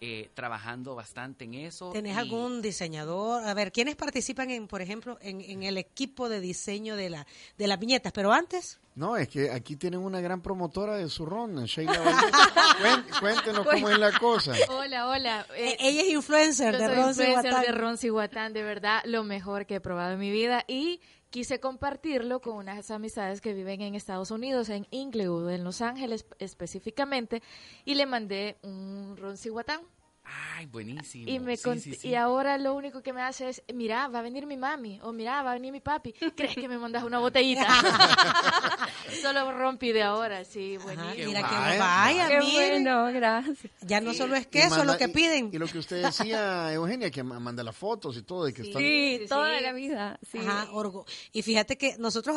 eh, 0.00 0.30
trabajando 0.34 0.94
bastante 0.94 1.44
en 1.44 1.54
eso. 1.54 1.90
¿Tenés 1.92 2.16
y- 2.16 2.18
algún 2.18 2.60
diseñador? 2.62 3.44
A 3.44 3.54
ver, 3.54 3.70
¿quiénes 3.72 3.96
participan 3.96 4.50
en, 4.50 4.66
por 4.66 4.82
ejemplo, 4.82 5.18
en, 5.20 5.40
en 5.40 5.62
el 5.62 5.78
equipo 5.78 6.28
de 6.28 6.40
diseño 6.40 6.96
de 6.96 7.10
la 7.10 7.26
de 7.58 7.66
las 7.66 7.78
viñetas? 7.78 8.12
Pero 8.12 8.32
antes, 8.32 8.80
No, 8.94 9.16
es 9.16 9.28
que 9.28 9.50
aquí 9.50 9.76
tienen 9.76 10.00
una 10.00 10.20
gran 10.20 10.42
promotora 10.42 10.96
de 10.96 11.08
su 11.08 11.24
ron, 11.24 11.64
Sheila 11.64 11.92
Cuéntenos 13.20 13.66
cómo 13.66 13.88
es 13.88 13.98
la 13.98 14.18
cosa. 14.18 14.52
Hola, 14.68 15.08
hola. 15.08 15.46
Eh, 15.56 15.70
eh, 15.70 15.76
ella 15.80 16.02
es 16.02 16.08
influencer 16.08 16.76
de 16.76 16.86
soy 16.86 16.94
Ron 16.94 17.08
influencer 17.08 17.26
Cihuatán. 17.26 17.62
de 17.62 17.72
Ron 17.72 17.96
Cihuatán, 17.96 18.52
de 18.52 18.62
verdad, 18.62 19.00
lo 19.04 19.24
mejor 19.24 19.64
que 19.64 19.76
he 19.76 19.80
probado 19.80 20.12
en 20.12 20.18
mi 20.18 20.30
vida 20.30 20.64
y 20.68 21.00
quise 21.30 21.58
compartirlo 21.58 22.40
con 22.42 22.56
unas 22.56 22.90
amistades 22.90 23.40
que 23.40 23.54
viven 23.54 23.80
en 23.80 23.94
Estados 23.94 24.30
Unidos, 24.30 24.68
en 24.68 24.86
Inglewood, 24.90 25.50
en 25.50 25.64
Los 25.64 25.80
Ángeles 25.80 26.26
específicamente, 26.38 27.42
y 27.86 27.94
le 27.94 28.04
mandé 28.04 28.58
un 28.62 29.16
Ron 29.16 29.38
Cihuatán. 29.38 29.80
Ay, 30.56 30.66
buenísimo. 30.66 31.28
Y, 31.28 31.38
me 31.40 31.56
Sí, 31.56 31.64
cont- 31.68 31.80
sí, 31.80 31.94
sí. 31.94 32.08
y 32.08 32.14
ahora 32.14 32.56
lo 32.58 32.74
único 32.74 33.02
que 33.02 33.12
me 33.12 33.20
hace 33.22 33.48
es, 33.48 33.62
mira, 33.74 34.08
va 34.08 34.20
a 34.20 34.22
venir 34.22 34.46
mi 34.46 34.56
mami, 34.56 34.98
o 35.02 35.12
mira, 35.12 35.42
va 35.42 35.50
a 35.50 35.54
venir 35.54 35.72
mi 35.72 35.80
papi. 35.80 36.12
¿Crees 36.12 36.54
que 36.54 36.68
me 36.68 36.78
mandas 36.78 37.02
una 37.04 37.18
botellita? 37.18 37.66
Solo 39.20 39.52
rompí 39.52 39.92
de 39.92 40.02
ahora, 40.02 40.44
sí, 40.44 40.76
Ajá, 40.76 40.84
buenísimo. 40.84 41.28
mira 41.28 41.48
que 41.48 41.78
vaya, 41.78 42.28
Qué 42.28 42.38
mire. 42.40 42.70
bueno, 42.70 43.12
gracias. 43.12 43.58
Ya 43.82 44.00
no 44.00 44.14
solo 44.14 44.34
es 44.36 44.46
queso 44.46 44.76
manda- 44.76 44.92
lo 44.92 44.98
que 44.98 45.08
piden. 45.08 45.50
Y, 45.52 45.58
lo 45.58 45.66
que 45.66 45.78
usted 45.78 46.02
decía, 46.02 46.72
Eugenia, 46.72 47.10
que 47.10 47.22
ma- 47.22 47.38
manda 47.40 47.62
las 47.62 47.76
fotos 47.76 48.16
y 48.16 48.22
todo, 48.22 48.44
de 48.44 48.54
que 48.54 48.62
están... 48.62 48.80
Sí, 48.82 49.20
toda 49.28 49.58
sí. 49.58 49.62
la 49.64 49.72
vida. 49.72 50.18
Sí. 50.30 50.38
Ajá, 50.38 50.68
orgo- 50.72 51.04
Y 51.32 51.42
fíjate 51.42 51.76
que 51.76 51.96
nosotros, 51.98 52.36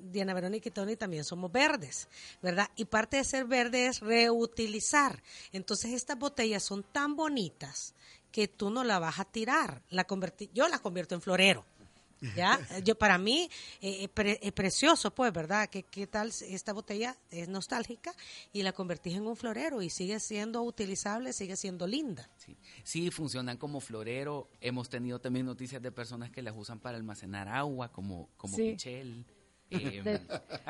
Diana 0.00 0.34
Verónica 0.34 0.68
y 0.68 0.72
Tony, 0.72 0.96
también 0.96 1.24
somos 1.24 1.50
verdes, 1.50 2.08
¿verdad? 2.40 2.68
Y 2.76 2.84
parte 2.84 3.16
de 3.16 3.24
ser 3.24 3.46
verde 3.46 3.86
es 3.86 4.00
reutilizar. 4.00 5.22
Entonces, 5.52 5.92
estas 5.92 6.18
botellas 6.18 6.62
son 6.62 6.82
tan 6.84 7.16
bonitas 7.16 7.31
que 8.30 8.48
tú 8.48 8.70
no 8.70 8.84
la 8.84 8.98
vas 8.98 9.18
a 9.18 9.24
tirar. 9.24 9.82
La 9.90 10.04
convertí, 10.04 10.50
yo 10.54 10.68
la 10.68 10.78
convierto 10.78 11.14
en 11.14 11.20
florero. 11.20 11.64
¿Ya? 12.36 12.56
Yo, 12.84 12.94
para 12.96 13.18
mí 13.18 13.50
eh, 13.80 14.06
pre- 14.06 14.38
es 14.40 14.52
precioso, 14.52 15.12
pues, 15.12 15.32
¿verdad? 15.32 15.68
¿Qué, 15.68 15.82
¿Qué 15.82 16.06
tal 16.06 16.28
esta 16.42 16.72
botella 16.72 17.16
es 17.32 17.48
nostálgica 17.48 18.14
y 18.52 18.62
la 18.62 18.70
convertís 18.72 19.16
en 19.16 19.26
un 19.26 19.34
florero 19.34 19.82
y 19.82 19.90
sigue 19.90 20.20
siendo 20.20 20.62
utilizable, 20.62 21.32
sigue 21.32 21.56
siendo 21.56 21.84
linda? 21.84 22.30
Sí, 22.36 22.56
sí, 22.84 23.10
funcionan 23.10 23.56
como 23.56 23.80
florero. 23.80 24.48
Hemos 24.60 24.88
tenido 24.88 25.18
también 25.20 25.46
noticias 25.46 25.82
de 25.82 25.90
personas 25.90 26.30
que 26.30 26.42
las 26.42 26.54
usan 26.56 26.78
para 26.78 26.96
almacenar 26.96 27.48
agua, 27.48 27.90
como, 27.90 28.28
como 28.36 28.54
Sí. 28.56 28.62
Michelle. 28.70 29.24
Eh, 29.72 30.02
De- 30.02 30.18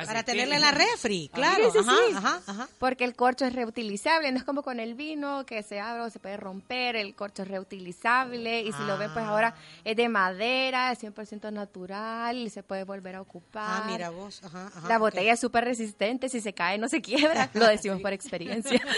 Para 0.07 0.23
tenerla 0.23 0.55
en 0.57 0.61
la 0.63 0.71
refri, 0.71 1.29
claro. 1.33 1.71
Sí, 1.73 1.79
sí, 1.83 1.85
ajá, 1.89 1.97
sí. 2.09 2.15
ajá, 2.17 2.43
ajá. 2.47 2.69
Porque 2.79 3.05
el 3.05 3.15
corcho 3.15 3.45
es 3.45 3.53
reutilizable, 3.55 4.31
no 4.33 4.39
es 4.39 4.45
como 4.45 4.63
con 4.63 4.81
el 4.81 4.95
vino 4.95 5.45
que 5.47 5.63
se 5.63 5.81
abre 5.81 6.03
o 6.03 6.11
se 6.11 6.19
puede 6.19 6.37
romper, 6.37 6.97
el 6.97 7.15
corcho 7.15 7.43
es 7.43 7.49
reutilizable 7.49 8.63
y 8.63 8.73
si 8.73 8.83
lo 8.85 8.99
ven 8.99 9.13
pues 9.13 9.25
Ah. 9.25 9.29
ahora 9.31 9.55
es 9.85 9.97
de 9.97 10.09
madera, 10.09 10.93
es 10.93 10.99
100% 11.03 11.51
natural 11.53 12.37
y 12.39 12.51
se 12.51 12.63
puede 12.63 12.85
volver 12.85 13.17
a 13.17 13.21
ocupar. 13.21 13.83
Ah, 13.83 13.85
mira 13.87 14.11
vos. 14.11 14.43
Ajá, 14.45 14.69
ajá, 14.75 14.89
La 14.89 14.99
botella 14.99 15.33
es 15.33 15.41
súper 15.41 15.65
resistente, 15.65 16.29
si 16.29 16.41
se 16.41 16.53
cae 16.53 16.79
no 16.79 16.89
se 16.89 17.01
quiebra, 17.03 17.49
lo 17.55 17.67
decimos 17.67 18.01
por 18.01 18.13
experiencia. 18.13 18.81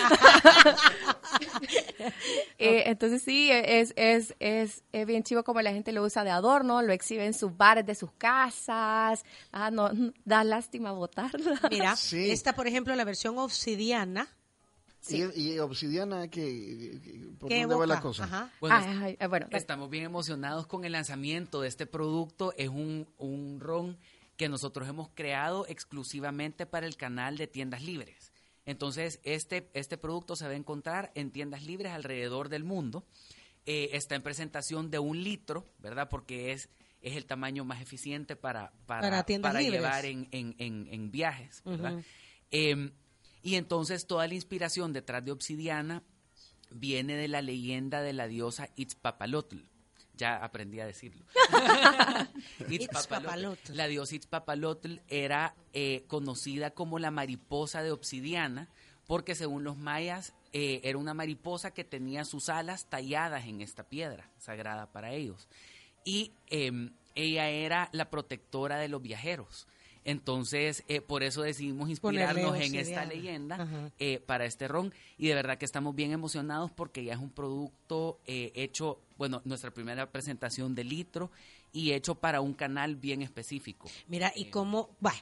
Eh, 2.58 2.84
entonces 2.86 3.22
sí, 3.22 3.50
es, 3.50 3.92
es, 3.96 4.34
es, 4.38 4.82
es 4.92 5.06
bien 5.06 5.22
chivo 5.22 5.42
como 5.42 5.60
la 5.60 5.72
gente 5.72 5.92
lo 5.92 6.02
usa 6.02 6.22
de 6.24 6.30
adorno, 6.30 6.82
lo 6.82 6.92
exhibe 6.92 7.24
en 7.26 7.34
sus 7.34 7.56
bares 7.56 7.84
de 7.86 7.94
sus 7.94 8.10
casas, 8.12 9.24
ah, 9.52 9.70
no, 9.70 9.90
da 10.24 10.44
lástima 10.44 10.92
botarla. 10.92 11.61
Mira, 11.70 11.96
Sí. 11.96 12.30
esta, 12.30 12.54
por 12.54 12.66
ejemplo, 12.66 12.94
la 12.94 13.04
versión 13.04 13.38
obsidiana. 13.38 14.28
Y, 15.07 15.22
y 15.38 15.59
obsidiana, 15.59 16.28
¿qué, 16.28 16.98
qué- 17.04 17.28
¿por 17.38 17.48
¿Qué 17.50 17.61
dónde 17.61 17.74
va 17.74 17.87
la 17.87 17.94
evoca? 17.94 18.00
cosa? 18.09 18.24
Ajá. 18.24 18.50
Bueno, 18.61 18.76
Ay, 18.76 18.98
ay, 19.02 19.16
ay, 19.20 19.26
bueno, 19.28 19.46
Estamos 19.50 19.90
bien 19.90 20.04
emocionados 20.04 20.66
con 20.66 20.85
el 20.87 20.92
lanzamiento 20.92 21.61
de 21.61 21.68
este 21.68 21.85
producto. 21.87 22.54
Es 22.57 22.70
un, 22.70 23.07
un 23.18 23.61
ron 23.61 23.98
que 24.38 24.48
nosotros 24.48 24.88
hemos 24.88 25.11
creado 25.14 25.66
exclusivamente 25.68 26.64
para 26.64 26.87
el 26.87 26.96
canal 26.96 27.37
de 27.37 27.46
tiendas 27.46 27.83
libres. 27.83 28.33
Entonces, 28.64 29.20
este, 29.24 29.68
este 29.74 29.98
producto 29.98 30.37
se 30.37 30.46
va 30.46 30.52
a 30.52 30.57
encontrar 30.57 31.12
en 31.14 31.30
tiendas 31.30 31.64
libres 31.64 31.92
alrededor 31.92 32.48
del 32.48 32.64
mundo. 32.64 33.04
Eh, 33.66 33.90
está 33.92 34.14
en 34.14 34.22
presentación 34.22 34.90
de 34.90 34.98
un 35.00 35.22
litro, 35.22 35.66
¿verdad? 35.80 36.09
Porque 36.09 36.52
es, 36.52 36.70
es 37.04 37.16
el 37.16 37.26
tamaño 37.26 37.64
más 37.64 37.82
eficiente 37.82 38.34
para, 38.34 38.72
para, 38.86 39.24
llevar 39.26 40.06
en, 40.06 40.26
en, 40.30 40.54
en, 40.58 40.88
en 40.90 41.10
viajes. 41.10 41.62
Em, 42.50 42.92
y 43.42 43.56
entonces 43.56 44.06
toda 44.06 44.26
la 44.26 44.34
inspiración 44.34 44.94
detrás 44.94 45.22
de 45.22 45.30
Obsidiana 45.30 46.02
viene 46.70 47.14
de 47.14 47.28
la 47.28 47.42
leyenda 47.42 48.00
de 48.00 48.14
la 48.14 48.26
diosa 48.26 48.70
Itzpapalotl. 48.76 49.58
ya 50.16 50.36
aprendí 50.42 50.80
a 50.80 50.86
decirlo. 50.86 51.26
Itzpapalotl. 52.70 53.74
La 53.74 53.86
diosa 53.86 54.14
Itzpapalotl 54.14 55.00
era 55.08 55.54
eh, 55.74 56.04
conocida 56.06 56.70
como 56.70 56.98
la 56.98 57.10
mariposa 57.10 57.82
de 57.82 57.92
obsidiana 57.92 58.70
porque 59.06 59.34
según 59.34 59.62
los 59.62 59.76
mayas 59.76 60.32
eh, 60.52 60.80
era 60.84 60.96
una 60.96 61.12
mariposa 61.12 61.72
que 61.72 61.84
tenía 61.84 62.24
sus 62.24 62.48
alas 62.48 62.88
talladas 62.88 63.44
en 63.44 63.60
esta 63.60 63.84
piedra 63.84 64.30
sagrada 64.38 64.90
para 64.90 65.12
ellos. 65.12 65.48
Y 66.04 66.32
em, 66.48 66.92
ella 67.14 67.48
era 67.48 67.88
la 67.92 68.10
protectora 68.10 68.78
de 68.78 68.88
los 68.88 69.02
viajeros. 69.02 69.66
Entonces, 70.04 70.84
eh, 70.86 71.00
por 71.00 71.22
eso 71.22 71.42
decidimos 71.42 71.88
inspirarnos 71.88 72.60
en 72.60 72.74
esta 72.74 73.06
leyenda 73.06 73.90
eh, 73.98 74.20
para 74.26 74.44
este 74.44 74.68
ron 74.68 74.92
y 75.16 75.28
de 75.28 75.34
verdad 75.34 75.56
que 75.56 75.64
estamos 75.64 75.94
bien 75.94 76.12
emocionados 76.12 76.70
porque 76.70 77.04
ya 77.04 77.14
es 77.14 77.18
un 77.18 77.30
producto 77.30 78.20
eh, 78.26 78.52
hecho, 78.54 79.00
bueno, 79.16 79.40
nuestra 79.46 79.70
primera 79.70 80.10
presentación 80.10 80.74
de 80.74 80.84
litro 80.84 81.30
y 81.74 81.92
hecho 81.92 82.14
para 82.14 82.40
un 82.40 82.54
canal 82.54 82.96
bien 82.96 83.20
específico. 83.20 83.90
Mira, 84.06 84.32
y 84.34 84.46
cómo, 84.46 84.90
va, 85.04 85.12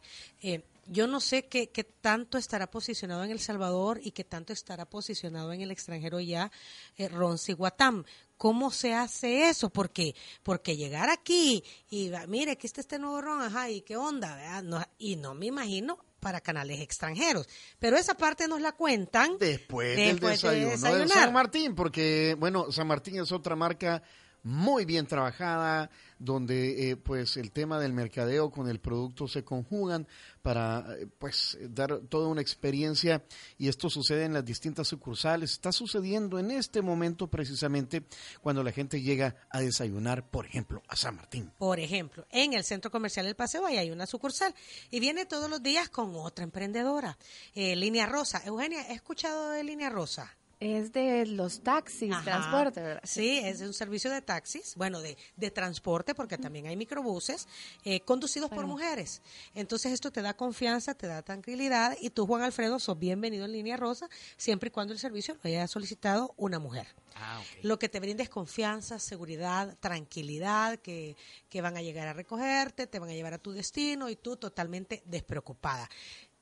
eh, 0.42 0.62
yo 0.86 1.06
no 1.06 1.20
sé 1.20 1.46
qué, 1.46 1.70
qué 1.70 1.82
tanto 1.82 2.38
estará 2.38 2.70
posicionado 2.70 3.24
en 3.24 3.30
El 3.30 3.40
Salvador 3.40 4.00
y 4.02 4.10
qué 4.10 4.22
tanto 4.22 4.52
estará 4.52 4.84
posicionado 4.84 5.52
en 5.52 5.62
el 5.62 5.70
extranjero 5.70 6.20
ya 6.20 6.52
eh, 6.98 7.08
Ron 7.08 7.38
Siguatam. 7.38 8.04
¿Cómo 8.42 8.72
se 8.72 8.92
hace 8.92 9.50
eso? 9.50 9.70
Porque, 9.70 10.16
porque 10.42 10.76
llegar 10.76 11.08
aquí 11.10 11.62
y 11.88 12.10
va, 12.10 12.26
mire, 12.26 12.50
aquí 12.50 12.66
está 12.66 12.80
este 12.80 12.98
nuevo 12.98 13.20
ron, 13.20 13.40
ajá, 13.40 13.70
y 13.70 13.82
qué 13.82 13.96
onda, 13.96 14.34
¿verdad? 14.34 14.64
No, 14.64 14.84
y 14.98 15.14
no 15.14 15.32
me 15.32 15.46
imagino 15.46 15.96
para 16.18 16.40
canales 16.40 16.80
extranjeros. 16.80 17.48
Pero 17.78 17.96
esa 17.96 18.14
parte 18.14 18.48
nos 18.48 18.60
la 18.60 18.72
cuentan 18.72 19.38
Después, 19.38 19.96
después 19.96 20.42
del 20.42 20.54
de 20.54 20.70
desayuno 20.70 21.04
de. 21.04 21.08
San 21.08 21.32
Martín, 21.32 21.76
porque, 21.76 22.34
bueno, 22.36 22.72
San 22.72 22.88
Martín 22.88 23.20
es 23.20 23.30
otra 23.30 23.54
marca 23.54 24.02
muy 24.42 24.84
bien 24.84 25.06
trabajada, 25.06 25.90
donde 26.18 26.90
eh, 26.90 26.96
pues 26.96 27.36
el 27.36 27.50
tema 27.52 27.78
del 27.78 27.92
mercadeo 27.92 28.50
con 28.50 28.68
el 28.68 28.80
producto 28.80 29.26
se 29.26 29.44
conjugan 29.44 30.06
para 30.40 30.86
eh, 30.98 31.06
pues 31.18 31.58
dar 31.68 32.00
toda 32.08 32.28
una 32.28 32.40
experiencia 32.40 33.24
y 33.58 33.68
esto 33.68 33.90
sucede 33.90 34.24
en 34.24 34.32
las 34.32 34.44
distintas 34.44 34.88
sucursales. 34.88 35.52
Está 35.52 35.72
sucediendo 35.72 36.38
en 36.38 36.50
este 36.50 36.82
momento 36.82 37.28
precisamente 37.28 38.04
cuando 38.40 38.62
la 38.62 38.72
gente 38.72 39.00
llega 39.00 39.36
a 39.50 39.60
desayunar, 39.60 40.30
por 40.30 40.46
ejemplo, 40.46 40.82
a 40.88 40.96
San 40.96 41.16
Martín. 41.16 41.52
Por 41.58 41.80
ejemplo, 41.80 42.26
en 42.30 42.54
el 42.54 42.64
Centro 42.64 42.90
Comercial 42.90 43.26
El 43.26 43.36
Paseo 43.36 43.66
hay 43.66 43.90
una 43.90 44.06
sucursal 44.06 44.54
y 44.90 45.00
viene 45.00 45.26
todos 45.26 45.50
los 45.50 45.62
días 45.62 45.88
con 45.88 46.14
otra 46.14 46.44
emprendedora, 46.44 47.18
eh, 47.54 47.76
Línea 47.76 48.06
Rosa. 48.06 48.42
Eugenia, 48.44 48.88
¿he 48.88 48.94
escuchado 48.94 49.50
de 49.50 49.64
Línea 49.64 49.90
Rosa? 49.90 50.36
Es 50.62 50.92
de 50.92 51.26
los 51.26 51.60
taxis, 51.64 52.12
Ajá. 52.12 52.22
transporte, 52.22 52.80
¿verdad? 52.80 53.02
Sí, 53.02 53.40
es 53.42 53.60
un 53.62 53.74
servicio 53.74 54.12
de 54.12 54.22
taxis, 54.22 54.76
bueno, 54.76 55.00
de, 55.00 55.18
de 55.34 55.50
transporte, 55.50 56.14
porque 56.14 56.38
también 56.38 56.68
hay 56.68 56.76
microbuses 56.76 57.48
eh, 57.84 57.98
conducidos 58.02 58.48
por 58.48 58.64
mujeres. 58.64 59.22
Entonces 59.56 59.90
esto 59.90 60.12
te 60.12 60.22
da 60.22 60.34
confianza, 60.34 60.94
te 60.94 61.08
da 61.08 61.20
tranquilidad 61.22 61.96
y 62.00 62.10
tú, 62.10 62.28
Juan 62.28 62.42
Alfredo, 62.42 62.78
sos 62.78 62.96
bienvenido 62.96 63.44
en 63.44 63.50
Línea 63.50 63.76
Rosa, 63.76 64.08
siempre 64.36 64.68
y 64.68 64.70
cuando 64.70 64.92
el 64.92 65.00
servicio 65.00 65.36
lo 65.42 65.48
haya 65.48 65.66
solicitado 65.66 66.32
una 66.36 66.60
mujer. 66.60 66.86
Ah, 67.16 67.40
ok. 67.40 67.64
Lo 67.64 67.80
que 67.80 67.88
te 67.88 67.98
brinda 67.98 68.22
es 68.22 68.28
confianza, 68.28 69.00
seguridad, 69.00 69.76
tranquilidad, 69.80 70.78
que, 70.78 71.16
que 71.48 71.60
van 71.60 71.76
a 71.76 71.82
llegar 71.82 72.06
a 72.06 72.12
recogerte, 72.12 72.86
te 72.86 73.00
van 73.00 73.10
a 73.10 73.14
llevar 73.14 73.34
a 73.34 73.38
tu 73.38 73.50
destino 73.50 74.08
y 74.08 74.14
tú 74.14 74.36
totalmente 74.36 75.02
despreocupada. 75.06 75.90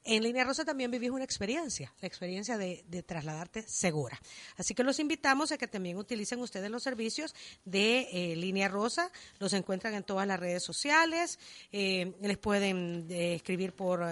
En 0.02 0.22
Línea 0.22 0.44
Rosa 0.44 0.64
también 0.64 0.90
vivís 0.90 1.10
una 1.10 1.24
experiencia, 1.24 1.92
la 2.00 2.08
experiencia 2.08 2.56
de, 2.56 2.84
trasladarte 3.06 3.62
segura. 3.62 4.18
Así 4.56 4.74
que 4.74 4.82
los 4.82 4.98
invitamos 4.98 5.52
a 5.52 5.58
que 5.58 5.68
también 5.68 5.98
utilicen 5.98 6.40
ustedes 6.40 6.70
los 6.70 6.82
servicios 6.82 7.34
de 7.66 8.08
eh, 8.10 8.36
Línea 8.36 8.68
Rosa. 8.68 9.10
Los 9.38 9.52
encuentran 9.52 9.94
en 9.94 10.02
todas 10.02 10.26
las 10.26 10.40
redes 10.40 10.62
sociales. 10.62 11.38
eh, 11.70 12.14
les 12.22 12.38
pueden 12.38 13.06
eh, 13.10 13.34
escribir 13.34 13.74
por 13.74 14.02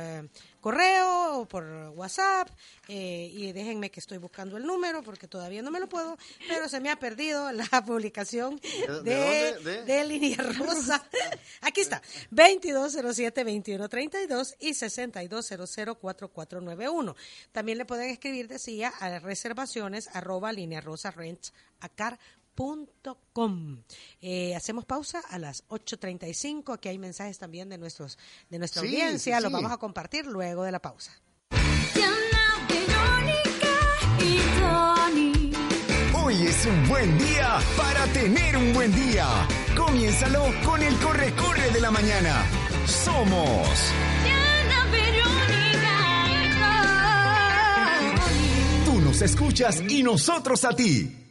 correo 0.68 1.40
o 1.40 1.48
por 1.48 1.64
WhatsApp. 1.96 2.48
eh, 2.88 3.30
y 3.32 3.52
déjenme 3.52 3.90
que 3.90 4.00
estoy 4.00 4.18
buscando 4.18 4.56
el 4.58 4.64
número 4.66 5.02
porque 5.02 5.26
todavía 5.28 5.62
no 5.62 5.70
me 5.70 5.80
lo 5.80 5.88
puedo, 5.88 6.18
pero 6.46 6.68
se 6.68 6.78
me 6.80 6.90
ha 6.90 6.96
perdido 6.98 7.50
la 7.52 7.64
publicación 7.86 8.60
de, 8.60 9.02
de 9.02 9.54
dónde? 9.54 9.70
De- 9.70 9.84
de 9.84 10.04
Línea 10.04 10.36
Rosa. 10.58 11.02
Aquí 11.62 11.80
está, 11.80 12.02
2207-2132 12.32 14.56
y 14.60 14.70
6200-4491. 14.70 17.14
También 17.52 17.78
le 17.78 17.84
pueden 17.84 18.10
escribir, 18.10 18.48
decía, 18.48 18.88
a 19.00 19.18
reservaciones 19.20 20.08
arroba 20.14 20.52
línea 20.52 20.80
rosa 20.80 21.10
Eh, 24.20 24.54
hacemos 24.56 24.84
pausa 24.84 25.20
a 25.30 25.38
las 25.38 25.66
8.35. 25.68 26.74
Aquí 26.74 26.88
hay 26.88 26.98
mensajes 26.98 27.38
también 27.38 27.68
de, 27.68 27.78
nuestros, 27.78 28.18
de 28.50 28.58
nuestra 28.58 28.82
audiencia. 28.82 29.40
Los 29.40 29.52
vamos 29.52 29.70
a 29.70 29.76
compartir 29.76 30.26
luego 30.26 30.64
de 30.64 30.72
la 30.72 30.80
pausa. 30.80 31.12
Hoy 36.14 36.34
es 36.34 36.66
un 36.66 36.88
buen 36.88 37.18
día 37.18 37.58
para 37.76 38.06
tener 38.12 38.56
un 38.56 38.72
buen 38.74 38.94
día. 38.94 39.26
Comiénzalo 39.76 40.44
con 40.64 40.82
el 40.82 40.94
corre-corre 40.98 41.70
de 41.70 41.80
la 41.80 41.90
mañana. 41.90 42.44
Somos. 42.86 43.68
Tú 48.84 49.00
nos 49.00 49.22
escuchas 49.22 49.82
y 49.88 50.02
nosotros 50.02 50.64
a 50.64 50.74
ti. 50.74 51.27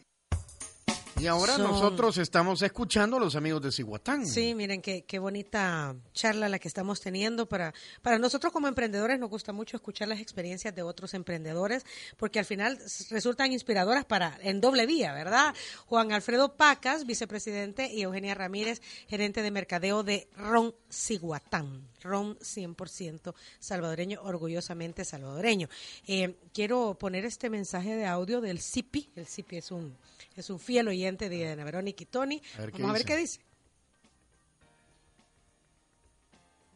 Y 1.20 1.26
ahora 1.28 1.56
Son- 1.56 1.64
nosotros 1.72 2.18
estamos 2.20 2.62
escuchando 2.62 3.18
a 3.18 3.20
los 3.20 3.36
amigos 3.36 3.62
de 3.62 3.72
Cihuatán. 3.72 4.26
Sí, 4.26 4.54
miren 4.54 4.82
qué, 4.82 5.04
qué 5.06 5.18
bonita 5.20 5.96
charla 6.18 6.50
la 6.50 6.60
que 6.60 6.68
estamos 6.68 7.00
teniendo. 7.00 7.48
Para, 7.48 7.74
para 8.02 8.18
nosotros 8.18 8.52
como 8.52 8.68
emprendedores 8.68 9.20
nos 9.20 9.30
gusta 9.30 9.54
mucho 9.54 9.78
escuchar 9.78 10.08
las 10.08 10.20
experiencias 10.20 10.76
de 10.76 10.82
otros 10.82 11.14
emprendedores 11.14 11.86
porque 12.18 12.40
al 12.40 12.46
final 12.46 12.78
resultan 13.12 13.54
inspiradoras 13.54 14.04
para 14.06 14.38
en 14.42 14.60
doble 14.60 14.86
vía, 14.86 15.14
¿verdad? 15.14 15.54
Juan 15.86 16.12
Alfredo 16.12 16.58
Pacas, 16.58 17.06
vicepresidente, 17.06 17.94
y 17.94 18.02
Eugenia 18.02 18.34
Ramírez, 18.34 18.82
gerente 19.08 19.42
de 19.42 19.52
mercadeo 19.52 20.04
de 20.04 20.28
Ron 20.36 20.74
Ciguatán. 20.92 21.88
Ron 22.02 22.38
100% 22.40 23.34
salvadoreño, 23.60 24.22
orgullosamente 24.24 25.06
salvadoreño. 25.06 25.70
Eh, 26.08 26.36
quiero 26.54 26.98
poner 27.00 27.26
este 27.26 27.50
mensaje 27.50 27.96
de 27.96 28.06
audio 28.06 28.42
del 28.42 28.60
CIPI. 28.60 29.12
El 29.16 29.28
CIPI 29.28 29.58
es 29.58 29.72
un, 29.72 29.96
es 30.36 30.50
un 30.50 30.60
fiel 30.60 30.88
oyente 30.88 31.30
de 31.30 31.52
Ana 31.52 31.64
Verónica 31.64 32.04
y 32.04 32.06
Tony. 32.08 32.42
A 32.58 32.66
Vamos 32.66 32.90
a 32.90 32.94
ver 32.94 33.02
dice. 33.02 33.06
qué 33.06 33.18
dice. 33.18 33.47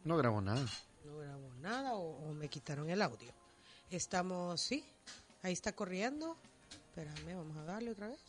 No 0.04 0.16
grabó 0.16 0.40
nada. 0.40 0.66
No 1.04 1.18
grabó 1.18 1.52
nada 1.60 1.94
o, 1.94 2.28
o 2.28 2.32
me 2.34 2.48
quitaron 2.48 2.90
el 2.90 3.02
audio. 3.02 3.32
Estamos, 3.90 4.60
sí, 4.60 4.84
ahí 5.42 5.52
está 5.52 5.72
corriendo. 5.72 6.36
Espérame, 6.88 7.36
vamos 7.36 7.56
a 7.56 7.64
darle 7.64 7.90
otra 7.92 8.08
vez. 8.08 8.20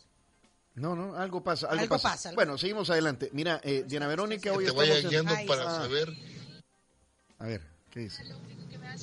No, 0.75 0.95
no, 0.95 1.15
algo 1.15 1.43
pasa, 1.43 1.67
algo, 1.67 1.83
Algo 1.83 1.95
pasa. 1.95 2.09
pasa, 2.09 2.29
algo- 2.29 2.35
Bueno, 2.37 2.57
seguimos 2.57 2.89
adelante. 2.89 3.29
Mira, 3.33 3.61
eh, 3.63 3.83
Diana 3.87 4.07
Verónica, 4.07 4.51
hoy 4.51 4.65
te 4.65 4.71
estamos 4.71 4.89
vaya 4.89 5.07
guiando 5.07 5.35
para 5.47 5.69
ah. 5.69 5.81
saber. 5.81 6.09
A 7.39 7.45
ver, 7.45 7.61
¿qué 7.91 7.99
dice? 8.01 8.23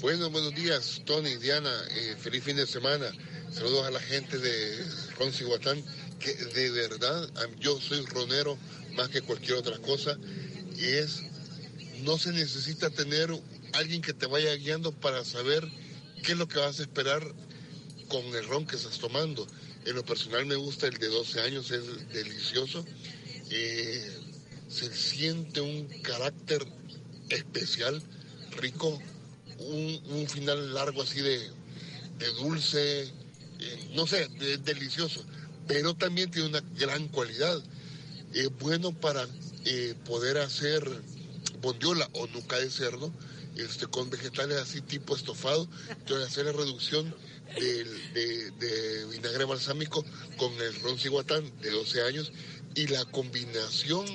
Bueno, 0.01 0.31
buenos 0.31 0.55
días, 0.55 1.03
Tony, 1.05 1.37
Diana. 1.37 1.73
eh, 1.91 2.17
feliz 2.19 2.43
fin 2.45 2.57
de 2.57 2.67
semana. 2.67 3.11
Saludos 3.53 3.87
a 3.87 3.91
la 3.91 4.01
gente 4.01 4.39
de 4.39 4.85
Ron 5.19 5.33
Cihuatán, 5.33 5.83
que 6.19 6.35
de 6.35 6.71
verdad, 6.71 7.29
yo 7.59 7.81
soy 7.81 8.05
ronero 8.07 8.57
más 8.95 9.09
que 9.09 9.23
cualquier 9.23 9.59
otra 9.59 9.79
cosa. 9.79 10.17
Y 10.77 10.85
es, 10.85 11.23
no 12.03 12.19
se 12.19 12.33
necesita 12.33 12.91
tener 12.91 13.31
alguien 13.73 14.03
que 14.03 14.13
te 14.13 14.27
vaya 14.27 14.55
guiando 14.57 14.93
para 14.93 15.25
saber 15.25 15.67
qué 16.23 16.33
es 16.33 16.39
lo 16.39 16.49
que 16.49 16.59
vas 16.59 16.79
a 16.81 16.83
esperar 16.83 17.23
con 18.09 18.25
el 18.35 18.47
ron 18.47 18.67
que 18.67 18.77
estás 18.77 18.99
tomando. 18.99 19.47
En 19.87 19.95
lo 19.95 20.05
personal 20.05 20.45
me 20.47 20.57
gusta 20.57 20.87
el 20.87 20.99
de 20.99 21.09
12 21.09 21.41
años, 21.41 21.71
es 21.71 22.09
delicioso. 22.13 22.85
Eh, 23.51 24.11
se 24.69 24.95
siente 24.95 25.61
un 25.61 25.87
carácter 26.03 26.67
especial, 27.31 28.03
rico, 28.57 29.01
un, 29.59 30.27
final 30.29 30.75
largo 30.75 31.03
así 31.03 31.21
de, 31.21 31.39
de 32.19 32.27
dulce, 32.39 33.03
eh, 33.03 33.91
no 33.95 34.07
sé, 34.07 34.29
de- 34.29 34.59
delicioso, 34.59 35.25
pero 35.67 35.95
también 35.95 36.31
tiene 36.31 36.49
una 36.49 36.63
gran 36.79 37.09
cualidad. 37.09 37.63
Es 38.33 38.49
bueno 38.59 38.93
para 38.93 39.27
eh, 39.65 39.95
poder 40.05 40.39
hacer 40.39 40.85
bondiola 41.61 42.09
o 42.13 42.27
nuca 42.29 42.59
de 42.59 42.71
cerdo 42.71 43.13
este, 43.57 43.87
con 43.87 44.09
vegetales 44.11 44.59
así 44.59 44.81
tipo 44.81 45.15
estofado, 45.17 45.69
entonces 45.91 46.29
hacer 46.29 46.47
la 46.47 46.53
reducción 46.53 47.15
del- 47.59 48.13
de, 48.15 49.07
vinagre 49.07 49.45
balsámico 49.45 50.05
con 50.37 50.53
el 50.61 50.81
ron 50.83 50.99
ciguatán 50.99 51.51
de 51.61 51.71
12 51.71 52.03
años 52.03 52.33
y 52.75 52.87
la 52.87 53.05
combinación 53.07 54.07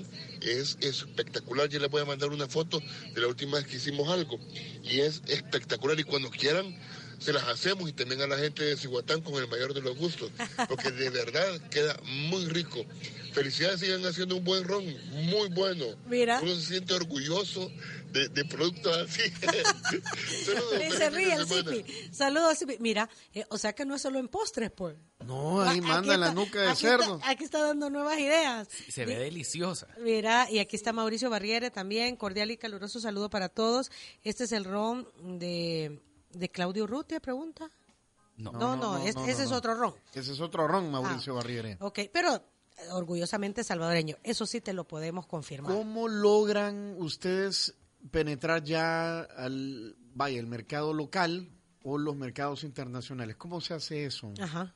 es 0.42 0.78
espectacular. 0.80 1.68
Yo 1.68 1.80
les 1.80 1.90
voy 1.90 2.02
a 2.02 2.06
mandar 2.06 2.30
una 2.30 2.48
foto 2.48 2.80
de 3.14 3.22
la 3.22 3.28
última 3.28 3.58
vez 3.58 3.68
que 3.68 3.76
hicimos 3.78 4.08
algo 4.10 4.40
y 4.84 5.02
es 5.02 5.22
espectacular 5.28 6.00
y 6.00 6.04
cuando 6.04 6.30
quieran 6.30 6.74
se 7.20 7.34
las 7.34 7.44
hacemos 7.46 7.90
y 7.90 7.94
también 7.94 8.22
a 8.22 8.28
la 8.28 8.38
gente 8.38 8.64
de 8.64 8.78
Cihuatán 8.78 9.22
con 9.22 9.36
el 9.36 9.48
mayor 9.48 9.74
de 9.74 9.82
los 9.82 9.98
gustos, 9.98 10.32
porque 10.68 10.92
de 10.92 11.10
verdad 11.10 11.60
queda 11.70 11.98
muy 12.06 12.46
rico. 12.46 12.86
Felicidades, 13.34 13.82
sigan 13.82 14.06
haciendo 14.06 14.38
un 14.38 14.46
buen 14.46 14.64
ron, 14.64 14.86
muy 15.12 15.50
bueno. 15.50 15.86
Mira. 16.08 16.40
Uno 16.42 16.56
se 16.56 16.62
siente 16.62 16.94
orgulloso 16.94 17.70
de, 18.14 18.30
de 18.30 18.46
productos 18.46 18.96
así. 18.98 19.24
Saludos, 20.46 20.74
Y 20.88 20.92
se 20.92 21.10
ríe 21.10 21.34
el. 21.34 21.46
Zipi. 21.46 21.86
Saludos, 22.14 22.58
Zipi. 22.60 22.78
Mira, 22.80 23.10
eh, 23.34 23.44
o 23.50 23.58
sea 23.58 23.74
que 23.74 23.84
no 23.86 23.96
es 23.96 24.02
solo 24.02 24.20
en 24.20 24.30
postres, 24.30 24.72
pues. 24.72 24.96
No, 25.26 25.62
ahí 25.62 25.80
Aquí 25.80 25.82
manda 25.82 26.16
la 26.18 26.28
está- 26.30 26.36
nuca 26.40 26.62
de 26.62 26.70
aquí 26.70 26.82
cerdo. 26.82 27.16
Está, 27.18 27.30
aquí 27.30 27.44
está 27.44 27.60
dando 27.62 27.90
nuevas 27.90 28.18
ideas. 28.20 28.70
Se 28.90 29.06
ve 29.06 29.18
deliciosa. 29.18 29.88
Mira, 30.00 30.48
y 30.50 30.60
aquí 30.60 30.78
está 30.78 30.94
Mauricio 30.94 31.30
Barriere 31.30 31.72
también. 31.72 32.16
Cordial 32.16 32.52
y 32.52 32.58
caluroso 32.58 33.00
saludo 33.02 33.30
para 33.30 33.50
todos. 33.50 33.92
Este 34.24 34.46
es 34.46 34.52
el 34.54 34.64
ron 34.64 35.10
de, 35.40 36.00
de 36.36 36.50
Claudio 36.50 36.84
Urrutia, 36.84 37.20
pregunta. 37.20 37.70
No. 38.38 38.52
No, 38.52 38.76
no, 38.76 38.98
es- 38.98 39.16
ese 39.28 39.44
es 39.44 39.52
otro 39.52 39.76
ron. 39.76 39.94
Ese 40.14 40.34
es 40.34 40.40
otro 40.42 40.68
ron, 40.68 40.92
Mauricio 40.92 41.34
Ah. 41.34 41.36
Barriere. 41.38 41.78
Ok, 41.80 42.00
pero 42.12 42.36
eh, 42.36 42.42
orgullosamente 42.92 43.64
salvadoreño. 43.64 44.18
Eso 44.24 44.46
sí 44.46 44.60
te 44.60 44.74
lo 44.74 44.86
podemos 44.86 45.26
confirmar. 45.26 45.72
¿Cómo 45.74 46.08
logran 46.10 46.96
ustedes 47.00 47.76
penetrar 48.12 48.64
ya 48.64 49.22
al 49.22 49.96
vaya 50.14 50.40
el 50.40 50.48
mercado 50.48 50.94
local 50.94 51.50
o 51.84 51.98
los 51.98 52.16
mercados 52.18 52.64
internacionales? 52.66 53.38
¿Cómo 53.38 53.62
se 53.62 53.74
hace 53.74 54.06
eso? 54.06 54.34
Ajá. 54.42 54.76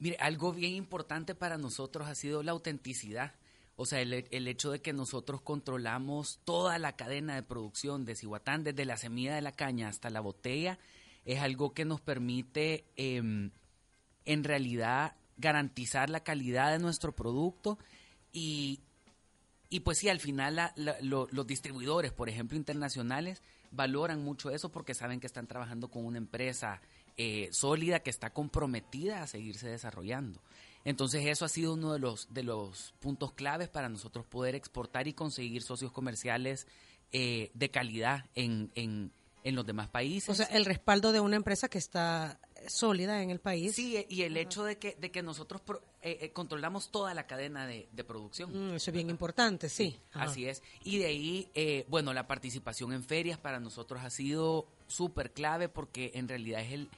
Mire, 0.00 0.16
algo 0.18 0.52
bien 0.52 0.72
importante 0.74 1.36
para 1.36 1.56
nosotros 1.56 2.08
ha 2.08 2.16
sido 2.16 2.42
la 2.42 2.50
autenticidad. 2.50 3.34
O 3.76 3.86
sea, 3.86 4.00
el, 4.00 4.26
el 4.30 4.46
hecho 4.48 4.70
de 4.70 4.80
que 4.80 4.92
nosotros 4.92 5.40
controlamos 5.42 6.38
toda 6.44 6.78
la 6.78 6.94
cadena 6.94 7.34
de 7.34 7.42
producción 7.42 8.04
de 8.04 8.14
Cihuatán, 8.14 8.62
desde 8.62 8.84
la 8.84 8.96
semilla 8.96 9.34
de 9.34 9.40
la 9.42 9.52
caña 9.52 9.88
hasta 9.88 10.10
la 10.10 10.20
botella, 10.20 10.78
es 11.24 11.40
algo 11.40 11.74
que 11.74 11.84
nos 11.84 12.00
permite, 12.00 12.84
em, 12.96 13.50
en 14.26 14.44
realidad, 14.44 15.16
garantizar 15.38 16.08
la 16.10 16.20
calidad 16.22 16.70
de 16.70 16.78
nuestro 16.78 17.12
producto 17.16 17.78
y, 18.32 18.80
y 19.70 19.80
pues 19.80 19.98
sí, 19.98 20.08
al 20.08 20.20
final 20.20 20.54
la- 20.56 20.72
la- 20.76 20.96
lo- 21.00 21.26
los 21.32 21.46
distribuidores, 21.46 22.12
por 22.12 22.28
ejemplo, 22.28 22.56
internacionales, 22.56 23.42
valoran 23.72 24.22
mucho 24.22 24.50
eso 24.50 24.70
porque 24.70 24.94
saben 24.94 25.18
que 25.18 25.26
están 25.26 25.48
trabajando 25.48 25.88
con 25.88 26.04
una 26.04 26.18
empresa 26.18 26.80
eh, 27.16 27.48
sólida 27.52 28.00
que 28.00 28.10
está 28.10 28.30
comprometida 28.30 29.22
a 29.22 29.26
seguirse 29.28 29.68
desarrollando. 29.68 30.40
Entonces 30.84 31.24
eso 31.26 31.44
ha 31.44 31.48
sido 31.48 31.74
uno 31.74 31.92
de 31.92 31.98
los, 31.98 32.32
de 32.32 32.42
los 32.42 32.94
puntos 33.00 33.32
claves 33.32 33.68
para 33.68 33.88
nosotros 33.88 34.26
poder 34.26 34.54
exportar 34.54 35.08
y 35.08 35.14
conseguir 35.14 35.62
socios 35.62 35.92
comerciales 35.92 36.66
eh, 37.12 37.50
de 37.54 37.70
calidad 37.70 38.26
en, 38.34 38.70
en, 38.74 39.10
en 39.44 39.54
los 39.54 39.64
demás 39.66 39.88
países. 39.88 40.28
O 40.28 40.34
sea, 40.34 40.46
el 40.46 40.64
respaldo 40.64 41.12
de 41.12 41.20
una 41.20 41.36
empresa 41.36 41.68
que 41.68 41.78
está 41.78 42.38
sólida 42.66 43.22
en 43.22 43.30
el 43.30 43.40
país. 43.40 43.74
Sí, 43.74 44.04
y 44.08 44.22
el 44.22 44.36
hecho 44.36 44.64
de 44.64 44.78
que, 44.78 44.96
de 44.98 45.10
que 45.10 45.22
nosotros 45.22 45.60
pro- 45.60 45.82
eh, 46.02 46.18
eh, 46.22 46.32
controlamos 46.32 46.90
toda 46.90 47.12
la 47.14 47.26
cadena 47.26 47.66
de, 47.66 47.88
de 47.92 48.04
producción. 48.04 48.50
Mm, 48.72 48.74
eso 48.76 48.90
es 48.90 48.94
bien 48.94 49.10
importante, 49.10 49.68
sí. 49.68 49.98
Ajá. 50.12 50.24
Así 50.30 50.46
es. 50.46 50.62
Y 50.82 50.98
de 50.98 51.06
ahí, 51.06 51.50
eh, 51.54 51.84
bueno, 51.88 52.12
la 52.14 52.26
participación 52.26 52.92
en 52.94 53.04
ferias 53.04 53.38
para 53.38 53.60
nosotros 53.60 54.00
ha 54.02 54.10
sido 54.10 54.66
súper 54.86 55.32
clave 55.32 55.68
porque 55.68 56.12
en 56.14 56.26
realidad 56.28 56.62
es, 56.62 56.72
el, 56.72 56.88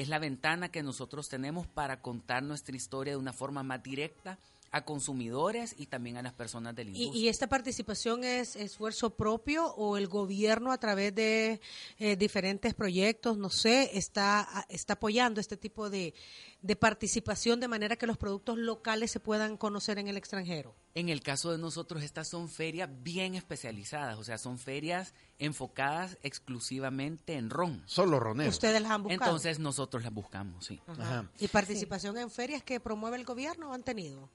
es 0.00 0.08
la 0.08 0.18
ventana 0.18 0.68
que 0.70 0.82
nosotros 0.82 1.28
tenemos 1.28 1.66
para 1.66 2.00
contar 2.00 2.42
nuestra 2.42 2.76
historia 2.76 3.14
de 3.14 3.18
una 3.18 3.32
forma 3.32 3.62
más 3.62 3.82
directa 3.82 4.38
a 4.76 4.84
consumidores 4.84 5.74
y 5.78 5.86
también 5.86 6.16
a 6.18 6.22
las 6.22 6.34
personas 6.34 6.74
del 6.74 6.88
¿Y, 6.88 7.02
industria. 7.02 7.24
y 7.24 7.28
esta 7.28 7.48
participación 7.48 8.24
es 8.24 8.56
esfuerzo 8.56 9.16
propio 9.16 9.66
o 9.74 9.96
el 9.96 10.06
gobierno 10.06 10.70
a 10.70 10.78
través 10.78 11.14
de 11.14 11.60
eh, 11.98 12.16
diferentes 12.16 12.74
proyectos, 12.74 13.38
no 13.38 13.48
sé, 13.48 13.96
está, 13.96 14.66
está 14.68 14.94
apoyando 14.94 15.40
este 15.40 15.56
tipo 15.56 15.88
de, 15.88 16.14
de 16.60 16.76
participación 16.76 17.60
de 17.60 17.68
manera 17.68 17.96
que 17.96 18.06
los 18.06 18.18
productos 18.18 18.58
locales 18.58 19.10
se 19.10 19.20
puedan 19.20 19.56
conocer 19.56 19.98
en 19.98 20.08
el 20.08 20.16
extranjero? 20.16 20.74
En 20.94 21.08
el 21.08 21.22
caso 21.22 21.52
de 21.52 21.58
nosotros, 21.58 22.02
estas 22.02 22.28
son 22.28 22.48
ferias 22.48 22.90
bien 23.02 23.34
especializadas, 23.34 24.18
o 24.18 24.24
sea, 24.24 24.36
son 24.36 24.58
ferias 24.58 25.14
enfocadas 25.38 26.18
exclusivamente 26.22 27.34
en 27.34 27.50
ron. 27.50 27.82
Solo 27.86 28.18
roneros. 28.18 28.54
Ustedes 28.54 28.82
las 28.82 28.90
han 28.90 29.02
buscado. 29.04 29.24
Entonces 29.24 29.58
nosotros 29.58 30.02
las 30.02 30.12
buscamos, 30.12 30.66
sí. 30.66 30.80
Ajá. 30.86 31.02
Ajá. 31.02 31.30
¿Y 31.38 31.48
participación 31.48 32.18
en 32.18 32.30
ferias 32.30 32.62
que 32.62 32.80
promueve 32.80 33.16
el 33.16 33.24
gobierno 33.24 33.72
han 33.72 33.82
tenido? 33.82 34.30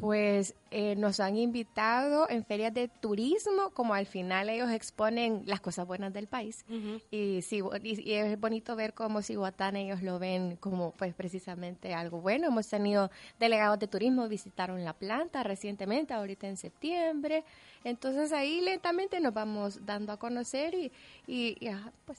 Pues 0.00 0.54
eh, 0.70 0.94
nos 0.96 1.20
han 1.20 1.36
invitado 1.36 2.28
en 2.30 2.44
ferias 2.44 2.72
de 2.72 2.88
turismo, 2.88 3.70
como 3.74 3.94
al 3.94 4.06
final 4.06 4.48
ellos 4.48 4.70
exponen 4.70 5.42
las 5.46 5.60
cosas 5.60 5.86
buenas 5.86 6.12
del 6.12 6.26
país. 6.26 6.64
y, 7.10 7.42
sí, 7.42 7.60
y, 7.82 8.10
y 8.10 8.12
es 8.14 8.38
bonito 8.40 8.76
ver 8.76 8.94
cómo 8.94 9.20
Cihuatán 9.22 9.76
ellos 9.76 10.02
lo 10.02 10.18
ven 10.18 10.56
como 10.56 10.92
pues 10.92 11.14
precisamente 11.14 11.92
algo 11.94 12.20
bueno. 12.20 12.46
Hemos 12.48 12.66
tenido 12.68 13.10
delegados 13.38 13.78
de 13.78 13.88
turismo, 13.88 14.28
visitaron 14.28 14.84
la 14.84 14.92
planta 14.94 15.42
recientemente, 15.42 16.14
ahorita 16.14 16.48
en 16.48 16.56
septiembre. 16.56 17.44
Entonces 17.84 18.32
ahí 18.32 18.60
lentamente 18.60 19.20
nos 19.20 19.34
vamos 19.34 19.84
dando 19.84 20.12
a 20.12 20.18
conocer 20.18 20.74
y, 20.74 20.92
y, 21.26 21.56
y, 21.60 21.68
ajá, 21.68 21.92
pues 22.04 22.18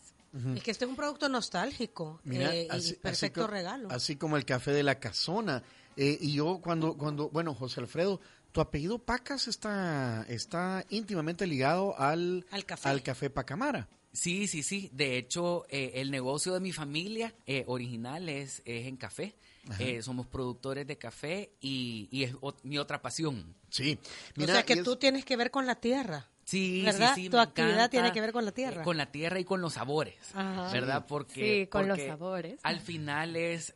Es 0.56 0.64
que 0.64 0.72
este 0.72 0.86
es 0.86 0.90
un 0.90 0.96
producto 0.96 1.28
nostálgico 1.30 2.20
Mira, 2.24 2.54
eh, 2.56 2.68
así- 2.70 2.92
y 2.94 2.96
perfecto 2.96 3.42
así 3.42 3.48
co- 3.48 3.54
regalo. 3.54 3.88
Así 3.92 4.16
como 4.16 4.38
el 4.38 4.46
café 4.46 4.72
de 4.72 4.84
la 4.84 4.96
casona. 5.00 5.62
Eh, 5.98 6.18
y 6.22 6.34
yo 6.34 6.60
cuando, 6.64 6.96
cuando, 6.98 7.30
bueno, 7.30 7.54
José 7.54 7.80
Alfredo, 7.82 8.20
tu 8.52 8.62
apellido 8.62 9.00
Pacas 9.00 9.48
está, 9.48 10.26
está 10.30 10.86
íntimamente 10.90 11.48
ligado 11.48 11.98
al, 12.00 12.46
Al 12.52 12.66
café. 12.66 12.90
al 12.90 13.02
café 13.04 13.30
Pacamara. 13.30 13.88
Sí, 14.14 14.48
sí, 14.48 14.62
sí. 14.62 14.90
De 14.92 15.18
hecho, 15.18 15.66
eh, 15.70 15.94
el 15.96 16.12
negocio 16.12 16.54
de 16.54 16.60
mi 16.60 16.74
familia 16.74 17.34
eh, 17.46 17.64
original 17.68 18.28
es, 18.28 18.62
es 18.66 18.88
en 18.88 18.98
café. 18.98 19.36
Eh, 19.80 20.02
somos 20.02 20.26
productores 20.28 20.88
de 20.88 20.98
café 20.98 21.52
y, 21.62 22.10
y 22.12 22.24
es 22.24 22.34
mi 22.64 22.78
otra 22.80 23.02
pasión. 23.02 23.56
Sí. 23.70 23.98
o 24.38 24.46
sea 24.46 24.64
que 24.66 24.74
es- 24.74 24.84
tú 24.84 24.96
tienes 24.98 25.24
que 25.24 25.38
ver 25.38 25.52
con 25.52 25.66
la 25.68 25.76
tierra. 25.76 26.28
Sí, 26.44 26.82
¿Verdad? 26.84 27.14
sí, 27.16 27.24
sí. 27.26 27.30
Tu 27.30 27.38
me 27.38 27.44
actividad 27.44 27.72
encanta, 27.76 27.90
tiene 27.90 28.12
que 28.12 28.20
ver 28.20 28.34
con 28.34 28.44
la 28.44 28.52
tierra. 28.52 28.82
eh, 28.82 28.84
con 28.84 28.98
la 28.98 29.12
tierra 29.12 29.40
y 29.40 29.46
con 29.46 29.62
los 29.62 29.74
sabores, 29.74 30.16
Ajá. 30.34 30.72
¿verdad? 30.74 31.06
Porque 31.08 31.62
Sí, 31.62 31.68
con 31.68 31.88
los 31.88 31.98
sabores. 32.02 32.60
Al 32.64 32.82
final 32.82 33.36
es 33.38 33.76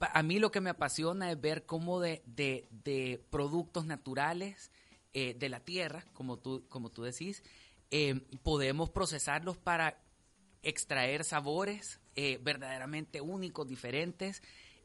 a 0.00 0.22
mí 0.22 0.38
lo 0.38 0.50
que 0.50 0.60
me 0.60 0.70
apasiona 0.70 1.30
es 1.30 1.40
ver 1.40 1.64
cómo 1.64 2.00
de, 2.00 2.22
de, 2.26 3.20
productos 3.30 3.86
naturales 3.86 4.70
eh, 5.14 5.34
de 5.34 5.48
la 5.48 5.60
tierra, 5.60 6.04
como 6.12 6.38
tú 6.38 6.64
como 6.68 6.90
tú 6.90 7.02
decís, 7.02 7.42
eh, 7.90 8.20
podemos 8.42 8.90
procesarlos 8.90 9.56
para 9.56 9.98
extraer 10.62 11.24
sabores 11.24 12.00
eh, 12.16 12.38
verdaderamente 12.42 13.20
únicos, 13.20 13.68
diferentes, 13.68 14.42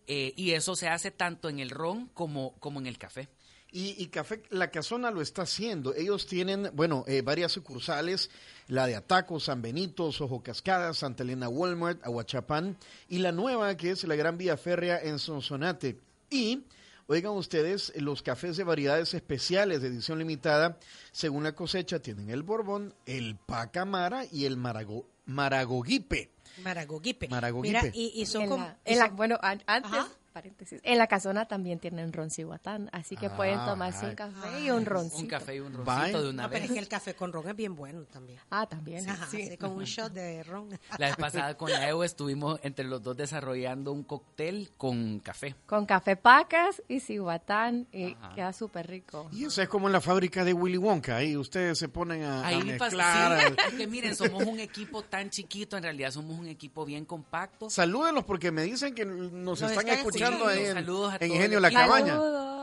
eh, 0.08 0.34
y 0.36 0.52
eso 0.52 0.76
se 0.76 0.88
hace 0.88 1.12
tanto 1.12 1.50
en 1.50 1.60
el 1.60 1.70
ron 1.70 2.08
como, 2.08 2.54
como 2.60 2.80
en 2.80 2.88
el 2.88 2.98
café. 2.98 3.30
Y, 3.74 3.96
y 3.98 4.08
Café 4.08 4.44
La 4.50 4.70
Casona 4.70 5.12
lo 5.12 5.22
está 5.22 5.44
haciendo. 5.44 5.94
Ellos 5.96 6.28
tienen, 6.28 6.70
bueno, 6.74 7.06
eh, 7.08 7.22
varias 7.22 7.54
sucursales, 7.54 8.30
la 8.68 8.86
de 8.86 8.96
Ataco, 8.98 9.40
San 9.40 9.62
Benito, 9.62 10.12
Sojo 10.12 10.44
Cascada, 10.44 10.94
Santa 10.94 11.24
Elena 11.24 11.48
Walmart, 11.48 12.04
Aguachapán, 12.06 12.78
y 13.08 13.20
la 13.20 13.32
nueva 13.32 13.78
que 13.78 13.92
es 13.92 14.04
la 14.04 14.16
Gran 14.16 14.38
Vía 14.38 14.58
Férrea 14.58 15.00
en 15.02 15.20
Sonsonate. 15.20 15.98
Y, 16.30 16.64
oigan 17.08 17.32
ustedes, 17.32 17.94
los 17.96 18.22
cafés 18.22 18.58
de 18.58 18.66
variedades 18.66 19.14
especiales 19.14 19.82
de 19.82 19.88
edición 19.88 20.20
limitada, 20.20 20.78
según 21.14 21.44
la 21.46 21.54
cosecha, 21.56 22.00
tienen 22.00 22.30
el 22.30 22.44
Borbón, 22.44 22.94
el 23.06 23.38
Pacamara 23.38 24.26
y 24.30 24.44
el 24.46 24.58
Marago, 24.58 25.06
Maragogipe. 25.28 26.30
Maragogipe. 26.62 27.30
Maragogipe. 27.30 27.82
Mira, 27.82 27.92
y, 27.96 28.12
y 28.22 28.26
son 28.26 28.48
como... 28.50 28.76
y 28.86 28.96
son- 28.96 29.16
bueno, 29.16 29.38
an- 29.42 29.64
antes, 29.66 29.92
Ajá. 29.94 30.08
Paréntesis, 30.32 30.80
en 30.84 30.98
la 30.98 31.08
casona 31.08 31.48
también 31.48 31.80
tienen 31.80 32.12
ron 32.14 32.30
cihuatán, 32.30 32.90
así 32.92 33.16
que 33.16 33.30
pueden 33.30 33.60
Ah, 33.60 33.66
tomarse 33.68 34.06
un 34.06 34.10
ay. 34.12 34.16
café 34.16 34.60
y 34.62 34.70
un 34.72 34.86
roncito. 34.86 35.22
Un 35.22 35.28
café 35.28 35.56
y 35.56 35.60
un 35.60 35.74
roncito 35.74 35.84
Vaya. 35.86 36.22
de 36.22 36.30
una 36.30 36.44
No, 36.44 36.50
pero 36.50 36.62
vez. 36.62 36.70
es 36.70 36.74
que 36.74 36.80
el 36.80 36.88
café 36.88 37.14
con 37.14 37.32
ron 37.34 37.48
es 37.50 37.56
bien 37.56 37.76
bueno 37.76 38.04
también. 38.06 38.40
Ah, 38.50 38.66
también. 38.68 39.08
Ajá, 39.10 39.28
sí. 39.30 39.48
sí, 39.50 39.58
con 39.58 39.72
un 39.72 39.84
shot 39.84 40.12
de 40.14 40.44
ron. 40.44 40.70
La 40.98 41.08
vez 41.08 41.16
pasada 41.18 41.56
con 41.58 41.72
la 41.72 41.88
EO 41.88 42.04
estuvimos 42.04 42.60
entre 42.64 42.86
los 42.86 43.02
dos 43.04 43.16
desarrollando 43.18 43.92
un 43.92 44.04
cóctel 44.04 44.72
con 44.78 45.20
café. 45.20 45.56
Con 45.66 45.86
café 45.86 46.16
pacas 46.16 46.82
y 46.88 47.00
cihuatán, 47.00 47.88
y 47.92 48.14
Ajá. 48.14 48.34
queda 48.36 48.54
súper 48.54 48.88
rico. 48.88 49.30
Y 49.32 49.46
eso 49.46 49.62
es 49.62 49.70
como 49.70 49.88
en 49.88 49.94
la 49.94 50.02
fábrica 50.02 50.44
de 50.44 50.54
Willy 50.54 50.78
Wonka. 50.78 51.18
Ahí 51.18 51.36
ustedes 51.38 51.78
se 51.78 51.90
ponen 51.90 52.24
a, 52.24 52.42
a 52.44 52.48
Ahí 52.48 52.64
mezclar. 52.64 53.56
pasa, 53.56 53.72
que 53.78 53.88
miren, 53.88 54.16
somos 54.16 54.44
un 54.44 54.60
equipo 54.60 55.04
tan 55.04 55.30
chiquito, 55.30 55.78
en 55.78 55.84
realidad 55.84 56.12
somos 56.12 56.38
un 56.40 56.48
equipo 56.48 56.86
bien 56.86 57.06
compacto. 57.06 57.70
Salúdenlos 57.70 58.24
porque 58.24 58.52
me 58.52 58.64
dicen 58.64 58.94
que 58.96 59.06
nos, 59.06 59.32
Nos 59.32 59.62
están 59.62 59.78
están 59.80 59.98
escuchando 59.98 60.21
ahí 60.28 60.66
en, 60.66 60.74
Saludos 60.74 61.14
a 61.14 61.18
en 61.26 61.32
Ingenio 61.32 61.60
La. 61.60 61.72
Cabaña. 61.72 62.14
Ahí 62.14 62.20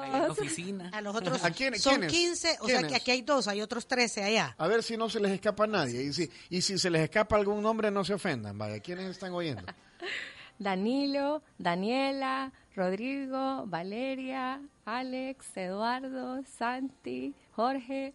en 0.07 0.13
la 0.13 0.19
Saludos. 0.19 0.39
oficina. 0.39 0.91
A 0.93 1.01
los 1.01 1.15
otros 1.15 1.45
¿A 1.45 1.51
quién- 1.51 1.79
son 1.79 1.95
quiénes? 1.97 2.13
15, 2.13 2.57
o 2.61 2.69
sea 2.69 2.83
que 2.87 2.95
aquí 2.97 3.11
hay 3.11 3.23
dos, 3.23 3.47
hay 3.49 3.61
otros 3.61 3.87
13 3.87 4.23
allá. 4.25 4.55
A 4.59 4.67
ver 4.69 4.83
si 4.83 4.97
no 4.97 5.09
se 5.11 5.21
les 5.21 5.33
escapa 5.33 5.65
a 5.65 5.67
nadie. 5.67 6.03
Y 6.03 6.13
si, 6.13 6.31
y 6.51 6.63
si 6.63 6.79
se 6.79 6.89
les 6.91 7.03
escapa 7.03 7.37
algún 7.37 7.63
nombre, 7.63 7.91
no 7.91 8.05
se 8.05 8.15
ofendan. 8.15 8.57
Vaya, 8.57 8.81
¿quiénes 8.81 9.07
están 9.07 9.33
oyendo? 9.33 9.63
Danilo, 10.59 11.43
Daniela, 11.59 12.53
Rodrigo, 12.75 13.65
Valeria, 13.67 14.61
Alex, 14.85 15.57
Eduardo, 15.57 16.41
Santi, 16.59 17.35
Jorge, 17.53 18.13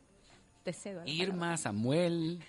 Irma, 1.06 1.58
Samuel, 1.58 2.40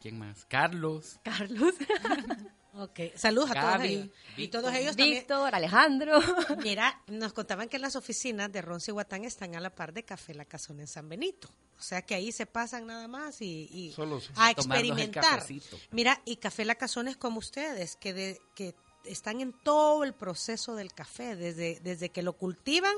¿quién 0.00 0.18
más? 0.18 0.44
Carlos. 0.46 1.18
Carlos. 1.24 1.74
Ok, 2.80 3.00
saludos 3.16 3.50
a 3.50 3.54
todos 3.54 3.72
Gaby, 3.72 3.88
ellos. 3.88 4.08
Y 4.36 4.40
Víctor. 4.42 4.62
todos 4.62 4.74
ellos 4.74 4.96
también. 4.96 5.18
Víctor, 5.18 5.54
Alejandro. 5.54 6.20
Mira, 6.62 7.02
nos 7.08 7.32
contaban 7.32 7.68
que 7.68 7.80
las 7.80 7.96
oficinas 7.96 8.52
de 8.52 8.62
Ron 8.62 8.80
Cihuatán 8.80 9.24
están 9.24 9.56
a 9.56 9.60
la 9.60 9.74
par 9.74 9.92
de 9.92 10.04
Café 10.04 10.32
La 10.32 10.44
Casona 10.44 10.82
en 10.82 10.86
San 10.86 11.08
Benito. 11.08 11.48
O 11.76 11.82
sea 11.82 12.02
que 12.02 12.14
ahí 12.14 12.30
se 12.30 12.46
pasan 12.46 12.86
nada 12.86 13.08
más 13.08 13.40
y, 13.42 13.68
y 13.72 13.92
Solo 13.92 14.20
a 14.36 14.52
experimentar. 14.52 15.44
Mira, 15.90 16.22
y 16.24 16.36
Café 16.36 16.64
La 16.64 16.76
Casona 16.76 17.10
es 17.10 17.16
como 17.16 17.40
ustedes, 17.40 17.96
que, 17.96 18.14
de, 18.14 18.40
que 18.54 18.76
están 19.04 19.40
en 19.40 19.52
todo 19.52 20.04
el 20.04 20.14
proceso 20.14 20.76
del 20.76 20.92
café, 20.92 21.34
desde, 21.34 21.80
desde 21.80 22.10
que 22.10 22.22
lo 22.22 22.34
cultivan 22.34 22.94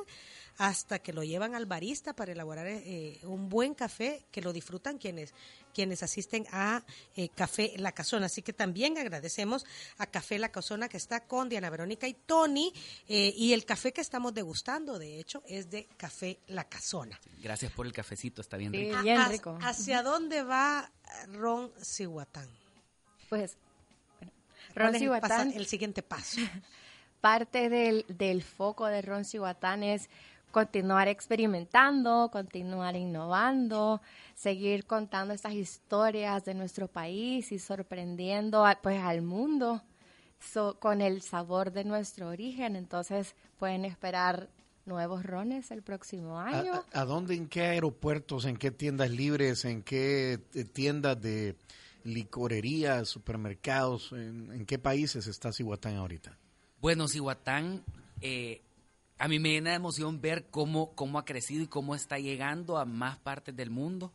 hasta 0.62 0.98
que 0.98 1.14
lo 1.14 1.24
llevan 1.24 1.54
al 1.54 1.64
barista 1.64 2.12
para 2.12 2.32
elaborar 2.32 2.66
eh, 2.66 3.18
un 3.22 3.48
buen 3.48 3.72
café 3.74 4.26
que 4.30 4.42
lo 4.42 4.52
disfrutan 4.52 4.98
quienes 4.98 5.32
quienes 5.72 6.02
asisten 6.02 6.46
a 6.52 6.82
eh, 7.16 7.30
Café 7.30 7.72
La 7.76 7.92
Casona. 7.92 8.26
Así 8.26 8.42
que 8.42 8.52
también 8.52 8.98
agradecemos 8.98 9.64
a 9.96 10.06
Café 10.06 10.38
La 10.38 10.50
Casona 10.50 10.88
que 10.90 10.98
está 10.98 11.20
con 11.26 11.48
Diana 11.48 11.70
Verónica 11.70 12.06
y 12.08 12.12
Tony 12.12 12.74
eh, 13.08 13.32
y 13.34 13.54
el 13.54 13.64
café 13.64 13.92
que 13.92 14.02
estamos 14.02 14.34
degustando, 14.34 14.98
de 14.98 15.18
hecho, 15.18 15.42
es 15.46 15.70
de 15.70 15.86
Café 15.96 16.40
La 16.48 16.64
Casona. 16.68 17.18
Gracias 17.40 17.72
por 17.72 17.86
el 17.86 17.92
cafecito, 17.94 18.42
está 18.42 18.58
bien 18.58 18.72
Sí, 18.72 18.90
rico. 18.90 19.02
bien 19.02 19.16
Ha- 19.18 19.28
rico. 19.28 19.58
¿Hacia 19.62 20.02
dónde 20.02 20.42
va 20.42 20.90
Ron 21.28 21.72
Cihuatán? 21.82 22.48
Pues, 23.30 23.56
bueno, 24.18 24.32
¿Cuál 24.74 24.86
Ron 24.86 24.94
el, 24.96 25.00
Cihuatán, 25.00 25.52
el 25.52 25.66
siguiente 25.66 26.02
paso? 26.02 26.38
parte 27.22 27.68
del, 27.70 28.04
del 28.08 28.42
foco 28.42 28.86
de 28.86 29.02
Ron 29.02 29.24
Cihuatán 29.24 29.82
es 29.84 30.08
continuar 30.50 31.08
experimentando, 31.08 32.28
continuar 32.32 32.96
innovando, 32.96 34.00
seguir 34.34 34.84
contando 34.86 35.32
estas 35.34 35.52
historias 35.54 36.44
de 36.44 36.54
nuestro 36.54 36.88
país 36.88 37.52
y 37.52 37.58
sorprendiendo 37.58 38.64
a- 38.66 38.78
pues 38.82 39.00
al 39.02 39.22
mundo 39.22 39.82
so- 40.40 40.78
con 40.80 41.00
el 41.00 41.22
sabor 41.22 41.72
de 41.72 41.84
nuestro 41.84 42.28
origen. 42.28 42.76
Entonces 42.76 43.34
pueden 43.58 43.84
esperar 43.84 44.48
nuevos 44.86 45.24
rones 45.24 45.70
el 45.70 45.82
próximo 45.82 46.40
¿A, 46.40 46.46
año. 46.48 46.72
a- 46.92 47.00
a 47.00 47.04
dónde, 47.04 47.34
en 47.34 47.46
qué 47.48 47.62
aeropuertos, 47.62 48.44
en 48.44 48.56
qué 48.56 48.70
tiendas 48.70 49.10
libres, 49.10 49.64
en 49.64 49.82
qué 49.82 50.40
eh, 50.54 50.64
tiendas 50.64 51.20
de 51.20 51.56
licorería, 52.02 53.04
supermercados, 53.04 54.12
en, 54.12 54.50
en 54.52 54.66
qué 54.66 54.78
países 54.78 55.26
está 55.26 55.52
Cihuatán 55.52 55.96
ahorita? 55.96 56.36
Bueno, 56.80 57.06
Cihuatán, 57.08 57.84
eh, 58.22 58.62
a 59.20 59.28
mí 59.28 59.38
me 59.38 59.50
llena 59.50 59.70
de 59.70 59.76
emoción 59.76 60.22
ver 60.22 60.46
cómo, 60.50 60.94
cómo 60.94 61.18
ha 61.18 61.26
crecido 61.26 61.62
y 61.62 61.66
cómo 61.66 61.94
está 61.94 62.18
llegando 62.18 62.78
a 62.78 62.86
más 62.86 63.18
partes 63.18 63.54
del 63.54 63.68
mundo. 63.68 64.14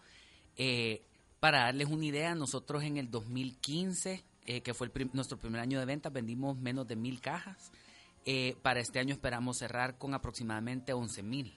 Eh, 0.58 1.04
para 1.40 1.66
darles 1.66 1.90
una 1.90 2.06
idea, 2.06 2.34
nosotros 2.34 2.84
en 2.84 2.98
el 2.98 3.12
2015, 3.12 4.24
eh, 4.48 4.62
que 4.62 4.74
fue 4.74 4.90
nuestro 5.14 5.38
primer 5.38 5.62
año 5.62 5.80
de 5.80 5.86
ventas, 5.86 6.12
vendimos 6.12 6.58
menos 6.58 6.88
de 6.88 6.96
mil 6.96 7.22
cajas. 7.22 7.72
Eh, 8.26 8.56
para 8.64 8.80
este 8.80 8.98
año 8.98 9.14
esperamos 9.14 9.60
cerrar 9.60 10.00
con 10.00 10.16
aproximadamente 10.16 10.92
11 10.92 11.22
mil. 11.22 11.54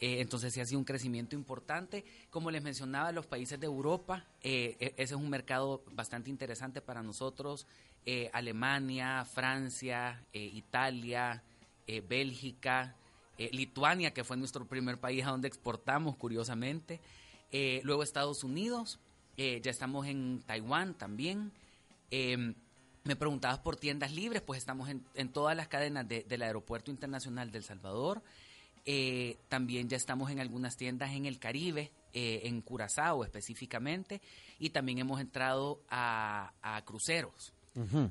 Entonces 0.00 0.54
sí 0.54 0.60
ha 0.60 0.64
sido 0.64 0.78
un 0.78 0.84
crecimiento 0.84 1.34
importante. 1.34 2.04
Como 2.30 2.52
les 2.52 2.62
mencionaba, 2.62 3.10
los 3.10 3.26
países 3.26 3.58
de 3.58 3.66
Europa, 3.66 4.24
e- 4.40 4.76
ese 4.78 5.14
es 5.14 5.20
un 5.20 5.28
mercado 5.28 5.82
bastante 5.90 6.30
interesante 6.30 6.80
para 6.80 7.02
nosotros. 7.02 7.66
Alemania, 8.32 9.24
Francia, 9.24 10.24
Italia, 10.32 11.42
eh, 11.88 12.00
Bélgica, 12.06 12.94
eh, 13.38 13.50
Lituania, 13.52 14.12
que 14.12 14.22
fue 14.22 14.36
nuestro 14.36 14.66
primer 14.66 14.98
país 15.00 15.24
a 15.24 15.30
donde 15.30 15.48
exportamos, 15.48 16.16
curiosamente. 16.16 17.00
Eh, 17.50 17.80
luego 17.82 18.02
Estados 18.04 18.44
Unidos, 18.44 19.00
ya 19.36 19.70
estamos 19.70 20.06
en 20.06 20.42
Taiwán 20.46 20.94
también. 20.94 21.50
Eh, 22.10 22.54
me 23.04 23.16
preguntabas 23.16 23.60
por 23.60 23.76
tiendas 23.76 24.12
libres, 24.12 24.42
pues 24.42 24.58
estamos 24.58 24.88
en, 24.90 25.28
todas 25.32 25.56
las 25.56 25.68
cadenas 25.68 26.06
de- 26.08 26.24
del 26.24 26.42
Aeropuerto 26.42 26.90
Internacional 26.90 27.50
de 27.50 27.58
El 27.58 27.64
Salvador. 27.64 28.22
También 29.48 29.88
ya 29.88 29.96
estamos 29.96 30.30
en 30.30 30.40
algunas 30.40 30.76
tiendas 30.76 31.12
en 31.12 31.26
el 31.26 31.38
Caribe, 31.38 31.92
en 32.12 32.60
Curazao 32.62 33.22
específicamente, 33.22 34.20
y 34.58 34.70
también 34.70 34.98
hemos 34.98 35.20
entrado 35.20 35.80
a 35.88 36.82
cruceros, 36.84 37.52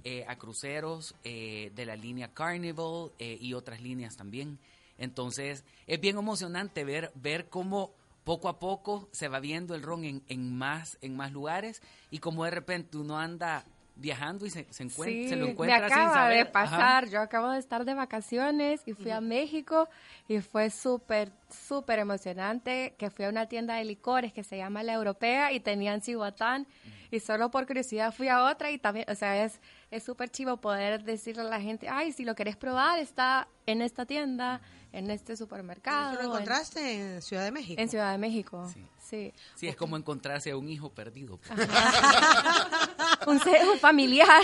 eh, 0.04 0.26
a 0.28 0.38
cruceros 0.38 1.16
eh, 1.24 1.72
de 1.76 1.86
la 1.86 1.96
línea 1.96 2.34
Carnival 2.34 3.12
eh, 3.20 3.38
y 3.40 3.54
otras 3.54 3.82
líneas 3.82 4.16
también. 4.16 4.60
Entonces 4.98 5.64
es 5.86 6.00
bien 6.00 6.18
emocionante 6.18 6.84
ver, 6.84 7.12
ver 7.16 7.50
cómo 7.50 7.92
poco 8.24 8.50
a 8.50 8.60
poco 8.60 9.08
se 9.12 9.28
va 9.28 9.40
viendo 9.40 9.76
el 9.76 9.84
ron 9.84 10.04
en, 10.04 10.24
en 10.28 10.58
más, 10.58 10.98
en 11.02 11.16
más 11.16 11.32
lugares 11.32 11.82
y 12.12 12.20
como 12.20 12.44
de 12.44 12.52
repente 12.52 12.98
uno 12.98 13.18
anda 13.18 13.66
viajando 14.00 14.46
y 14.46 14.50
se, 14.50 14.66
se, 14.72 14.84
encuent- 14.86 15.06
Sí, 15.06 15.30
se 15.30 15.36
lo 15.36 15.46
me 15.46 15.52
encuentra 15.52 15.78
sin 15.88 15.98
acaba 15.98 16.14
saber. 16.14 16.36
de 16.36 16.42
Ajá. 16.44 16.52
pasar. 16.52 17.10
Yo 17.10 17.20
acabo 17.22 17.50
de 17.52 17.60
estar 17.60 17.84
de 17.86 17.94
vacaciones 17.94 18.82
y 18.86 18.94
fui 18.94 19.12
a 19.12 19.22
México 19.22 19.90
y 20.28 20.40
fue 20.40 20.70
súper, 20.70 21.32
súper 21.50 22.00
emocionante 22.00 22.96
que 22.98 23.10
fui 23.10 23.26
a 23.26 23.30
una 23.30 23.48
tienda 23.48 23.76
de 23.76 23.86
licores 23.86 24.34
que 24.34 24.44
se 24.44 24.58
llama 24.58 24.84
La 24.84 24.94
Europea 24.94 25.52
y 25.52 25.60
tenían 25.60 26.02
Cihuatán 26.02 26.68
y 27.10 27.20
solo 27.22 27.50
por 27.52 27.66
curiosidad 27.66 28.14
fui 28.14 28.28
a 28.28 28.44
otra 28.44 28.70
y 28.72 28.78
también, 28.78 29.06
o 29.10 29.16
sea, 29.16 29.44
es 29.44 29.60
es 29.90 30.04
súper 30.04 30.30
chivo 30.30 30.58
poder 30.58 31.04
decirle 31.06 31.44
a 31.44 31.46
la 31.46 31.62
gente, 31.62 31.88
ay, 31.88 32.12
si 32.12 32.26
lo 32.26 32.36
querés 32.36 32.58
probar 32.58 33.00
está 33.00 33.48
en 33.66 33.82
esta 33.82 34.06
tienda, 34.06 34.60
en 34.92 35.10
este 35.10 35.38
supermercado. 35.38 36.10
¿Tú 36.12 36.16
lo 36.18 36.22
en- 36.24 36.28
encontraste 36.28 37.16
en 37.16 37.22
Ciudad 37.22 37.46
de 37.46 37.52
México? 37.52 37.82
En 37.82 37.88
Ciudad 37.88 38.12
de 38.12 38.18
México, 38.18 38.68
Sí. 38.74 38.86
Sí. 39.10 39.34
Sí, 39.56 39.68
es 39.68 39.76
como 39.76 39.98
encontrarse 39.98 40.52
a 40.52 40.58
un 40.58 40.70
hijo 40.70 40.92
perdido. 40.94 41.38
pues. 41.38 41.60
un, 43.28 43.36
un 43.72 43.80
familiar. 43.80 44.42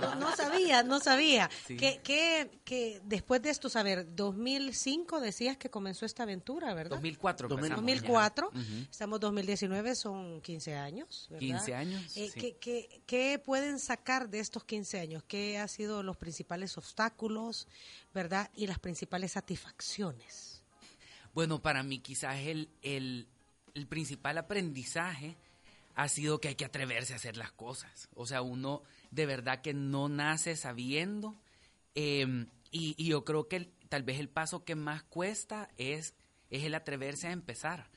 No, 0.00 0.14
no 0.16 0.36
sabía, 0.36 0.82
no 0.82 1.00
sabía. 1.00 1.50
Sí. 1.66 1.76
Que, 1.76 2.00
que, 2.02 2.60
que 2.64 3.00
después 3.04 3.42
de 3.42 3.50
esto, 3.50 3.68
saber, 3.68 4.14
2005 4.14 5.20
decías 5.20 5.56
que 5.56 5.70
comenzó 5.70 6.06
esta 6.06 6.22
aventura, 6.24 6.74
¿verdad? 6.74 6.96
2004. 6.96 7.48
empezamos, 7.48 7.76
2004, 7.76 8.50
ya. 8.52 8.60
Ujú. 8.60 8.86
estamos 8.90 9.20
2019, 9.20 9.94
son 9.94 10.40
15 10.40 10.74
años, 10.74 11.26
¿verdad? 11.30 11.40
15 11.40 11.74
años, 11.74 12.16
Eh, 12.16 12.30
sí. 12.32 12.40
¿qué, 12.40 12.56
qué, 12.56 13.02
qué 13.06 13.38
pueden 13.44 13.78
sacar 13.78 14.28
de 14.28 14.40
estos 14.40 14.64
15 14.64 15.00
años? 15.00 15.22
¿Qué 15.26 15.58
han 15.58 15.68
sido 15.68 16.02
los 16.02 16.16
principales 16.16 16.76
obstáculos, 16.78 17.66
verdad? 18.14 18.50
Y 18.54 18.66
las 18.66 18.78
principales 18.78 19.32
satisfacciones. 19.32 20.62
Bueno, 21.34 21.60
para 21.60 21.82
mí 21.82 21.98
quizás 21.98 22.38
el, 22.38 22.70
el, 22.82 23.28
el 23.76 23.86
principal 23.86 24.38
aprendizaje 24.38 25.36
ha 25.94 26.08
sido 26.08 26.40
que 26.40 26.48
hay 26.48 26.54
que 26.54 26.64
atreverse 26.64 27.12
a 27.12 27.16
hacer 27.16 27.36
las 27.36 27.52
cosas. 27.52 28.08
O 28.14 28.26
sea, 28.26 28.42
uno 28.42 28.82
de 29.10 29.26
verdad 29.26 29.60
que 29.60 29.74
no 29.74 30.08
nace 30.08 30.56
sabiendo. 30.56 31.36
eh, 31.94 32.46
y, 32.70 33.08
yo 33.08 33.24
creo 33.24 33.48
que 33.48 33.70
tal 33.88 34.02
vez 34.02 34.18
el 34.18 34.28
paso 34.28 34.64
que 34.64 34.74
más 34.74 35.02
cuesta 35.04 35.68
es, 35.78 36.14
es 36.50 36.64
el 36.64 36.74
atreverse 36.74 37.28
a 37.28 37.32
empezar. 37.32 37.88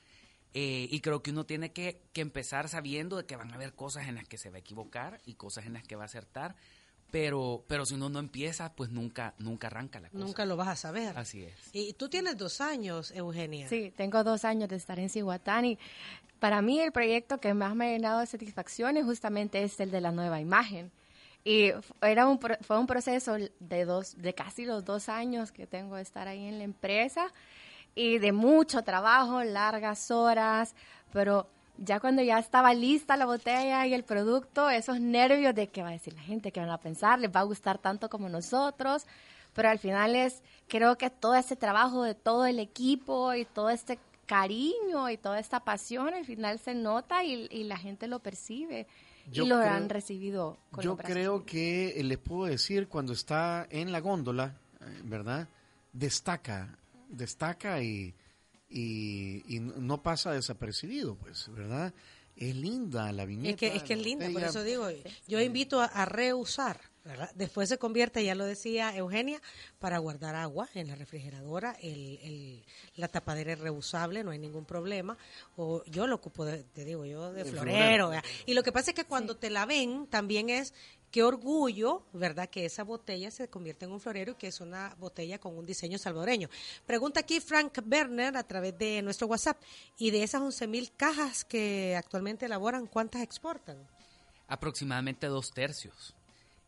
Eh, 0.54 0.88
y 0.90 1.00
creo 1.00 1.22
que 1.22 1.30
uno 1.30 1.44
tiene 1.44 1.72
que, 1.72 2.02
que 2.12 2.20
empezar 2.20 2.68
sabiendo 2.68 3.16
de 3.16 3.26
que 3.26 3.36
van 3.36 3.52
a 3.52 3.54
haber 3.54 3.74
cosas 3.74 4.08
en 4.08 4.14
las 4.14 4.26
que 4.26 4.38
se 4.38 4.50
va 4.50 4.56
a 4.56 4.60
equivocar 4.60 5.20
y 5.26 5.34
cosas 5.34 5.66
en 5.66 5.74
las 5.74 5.84
que 5.84 5.96
va 5.96 6.02
a 6.02 6.06
acertar. 6.06 6.56
Pero, 7.10 7.64
pero 7.66 7.84
si 7.86 7.94
uno 7.94 8.08
no 8.08 8.18
empieza, 8.18 8.72
pues 8.74 8.90
nunca, 8.90 9.34
nunca 9.38 9.66
arranca 9.66 9.98
la 10.00 10.08
cosa. 10.10 10.24
Nunca 10.24 10.44
lo 10.44 10.56
vas 10.56 10.68
a 10.68 10.76
saber. 10.76 11.16
Así 11.18 11.42
es. 11.44 11.54
Y 11.72 11.92
tú 11.94 12.08
tienes 12.08 12.36
dos 12.36 12.60
años, 12.60 13.10
Eugenia. 13.10 13.68
Sí, 13.68 13.92
tengo 13.96 14.22
dos 14.22 14.44
años 14.44 14.68
de 14.68 14.76
estar 14.76 14.98
en 15.00 15.08
Cihuatán 15.10 15.64
y 15.64 15.78
para 16.38 16.62
mí 16.62 16.80
el 16.80 16.92
proyecto 16.92 17.38
que 17.38 17.52
más 17.52 17.74
me 17.74 17.88
ha 17.88 17.92
llenado 17.92 18.20
de 18.20 18.26
satisfacciones 18.26 19.04
justamente 19.04 19.62
es 19.62 19.78
el 19.80 19.90
de 19.90 20.00
la 20.00 20.12
nueva 20.12 20.40
imagen. 20.40 20.90
Y 21.44 21.72
era 22.02 22.26
un, 22.26 22.38
pro- 22.38 22.58
fue 22.60 22.78
un 22.78 22.86
proceso 22.86 23.36
de, 23.60 23.84
dos, 23.84 24.16
de 24.18 24.34
casi 24.34 24.64
los 24.66 24.84
dos 24.84 25.08
años 25.08 25.52
que 25.52 25.66
tengo 25.66 25.96
de 25.96 26.02
estar 26.02 26.28
ahí 26.28 26.46
en 26.46 26.58
la 26.58 26.64
empresa 26.64 27.32
y 27.94 28.18
de 28.18 28.30
mucho 28.32 28.82
trabajo, 28.84 29.42
largas 29.42 30.10
horas, 30.10 30.74
pero 31.12 31.48
ya 31.82 31.98
cuando 31.98 32.22
ya 32.22 32.38
estaba 32.38 32.72
lista 32.74 33.16
la 33.16 33.26
botella 33.26 33.86
y 33.86 33.94
el 33.94 34.04
producto, 34.04 34.70
esos 34.70 35.00
nervios 35.00 35.54
de 35.54 35.66
qué 35.68 35.82
va 35.82 35.88
a 35.88 35.92
decir 35.92 36.12
la 36.14 36.22
gente, 36.22 36.52
qué 36.52 36.60
van 36.60 36.70
a 36.70 36.78
pensar, 36.78 37.18
les 37.18 37.34
va 37.34 37.40
a 37.40 37.44
gustar 37.44 37.78
tanto 37.78 38.08
como 38.08 38.28
nosotros, 38.28 39.06
pero 39.54 39.68
al 39.70 39.78
final 39.80 40.14
es, 40.14 40.42
creo 40.68 40.96
que 40.98 41.10
todo 41.10 41.34
ese 41.34 41.56
trabajo 41.56 42.02
de 42.04 42.14
todo 42.14 42.46
el 42.46 42.58
equipo 42.60 43.34
y 43.34 43.44
todo 43.46 43.70
este 43.70 43.98
cariño 44.26 45.10
y 45.10 45.16
toda 45.16 45.40
esta 45.40 45.60
pasión 45.60 46.14
al 46.14 46.24
final 46.24 46.58
se 46.60 46.74
nota 46.74 47.24
y, 47.24 47.48
y 47.50 47.64
la 47.64 47.76
gente 47.76 48.06
lo 48.06 48.20
percibe 48.20 48.86
Yo 49.32 49.44
y 49.44 49.48
lo 49.48 49.58
creo- 49.58 49.70
han 49.72 49.88
recibido 49.88 50.58
con 50.70 50.84
Yo 50.84 50.96
creo 50.96 51.44
que 51.44 52.00
les 52.04 52.18
puedo 52.18 52.44
decir 52.44 52.86
cuando 52.88 53.12
está 53.12 53.66
en 53.70 53.90
la 53.90 53.98
góndola, 54.00 54.54
eh, 54.82 55.00
¿verdad? 55.02 55.48
Destaca, 55.92 56.78
destaca 57.08 57.82
y, 57.82 58.14
y, 58.70 59.42
y 59.56 59.60
no 59.60 60.02
pasa 60.02 60.32
desapercibido, 60.32 61.16
pues, 61.16 61.48
¿verdad? 61.52 61.92
Es 62.36 62.54
linda 62.56 63.12
la 63.12 63.26
viñeta. 63.26 63.50
Es 63.50 63.56
que, 63.56 63.76
es 63.76 63.82
que 63.82 63.92
es 63.94 63.98
la 63.98 64.04
linda, 64.04 64.26
por 64.30 64.42
eso 64.48 64.62
digo, 64.64 64.88
yo 65.26 65.40
invito 65.40 65.80
a, 65.80 65.86
a 65.86 66.04
reusar, 66.06 66.80
¿verdad? 67.04 67.30
Después 67.34 67.68
se 67.68 67.76
convierte, 67.76 68.24
ya 68.24 68.34
lo 68.34 68.44
decía 68.46 68.96
Eugenia, 68.96 69.42
para 69.78 69.98
guardar 69.98 70.36
agua 70.36 70.68
en 70.74 70.86
la 70.86 70.94
refrigeradora, 70.94 71.76
el, 71.82 72.18
el- 72.22 72.64
la 72.94 73.08
tapadera 73.08 73.52
es 73.52 73.58
reusable, 73.58 74.22
no 74.24 74.30
hay 74.30 74.38
ningún 74.38 74.64
problema, 74.64 75.18
o 75.56 75.82
yo 75.86 76.06
lo 76.06 76.14
ocupo, 76.16 76.44
de- 76.46 76.62
te 76.64 76.84
digo, 76.84 77.04
yo 77.04 77.32
de 77.32 77.42
florero, 77.44 78.10
y 78.46 78.54
lo 78.54 78.62
que 78.62 78.72
pasa 78.72 78.92
es 78.92 78.94
que 78.94 79.04
cuando 79.04 79.36
te 79.36 79.50
la 79.50 79.66
ven, 79.66 80.06
también 80.06 80.48
es 80.48 80.72
qué 81.10 81.22
orgullo, 81.22 82.02
¿verdad? 82.12 82.48
Que 82.48 82.64
esa 82.64 82.84
botella 82.84 83.30
se 83.30 83.48
convierte 83.48 83.84
en 83.84 83.92
un 83.92 84.00
florero 84.00 84.32
y 84.32 84.34
que 84.36 84.48
es 84.48 84.60
una 84.60 84.94
botella 84.98 85.38
con 85.38 85.56
un 85.56 85.66
diseño 85.66 85.98
salvadoreño. 85.98 86.48
Pregunta 86.86 87.20
aquí 87.20 87.40
Frank 87.40 87.78
Berner 87.84 88.36
a 88.36 88.42
través 88.42 88.78
de 88.78 89.02
nuestro 89.02 89.26
WhatsApp. 89.26 89.60
Y 89.98 90.10
de 90.10 90.22
esas 90.22 90.40
11 90.42 90.66
mil 90.66 90.92
cajas 90.96 91.44
que 91.44 91.96
actualmente 91.96 92.46
elaboran, 92.46 92.86
¿cuántas 92.86 93.22
exportan? 93.22 93.76
Aproximadamente 94.48 95.26
dos 95.26 95.52
tercios. 95.52 96.14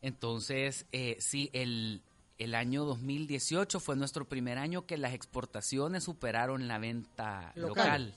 Entonces, 0.01 0.85
eh, 0.91 1.17
sí, 1.19 1.49
el, 1.53 2.01
el 2.37 2.55
año 2.55 2.83
2018 2.85 3.79
fue 3.79 3.95
nuestro 3.95 4.25
primer 4.25 4.57
año 4.57 4.85
que 4.85 4.97
las 4.97 5.13
exportaciones 5.13 6.03
superaron 6.03 6.67
la 6.67 6.77
venta 6.77 7.53
Local. 7.55 7.67
local. 7.67 8.15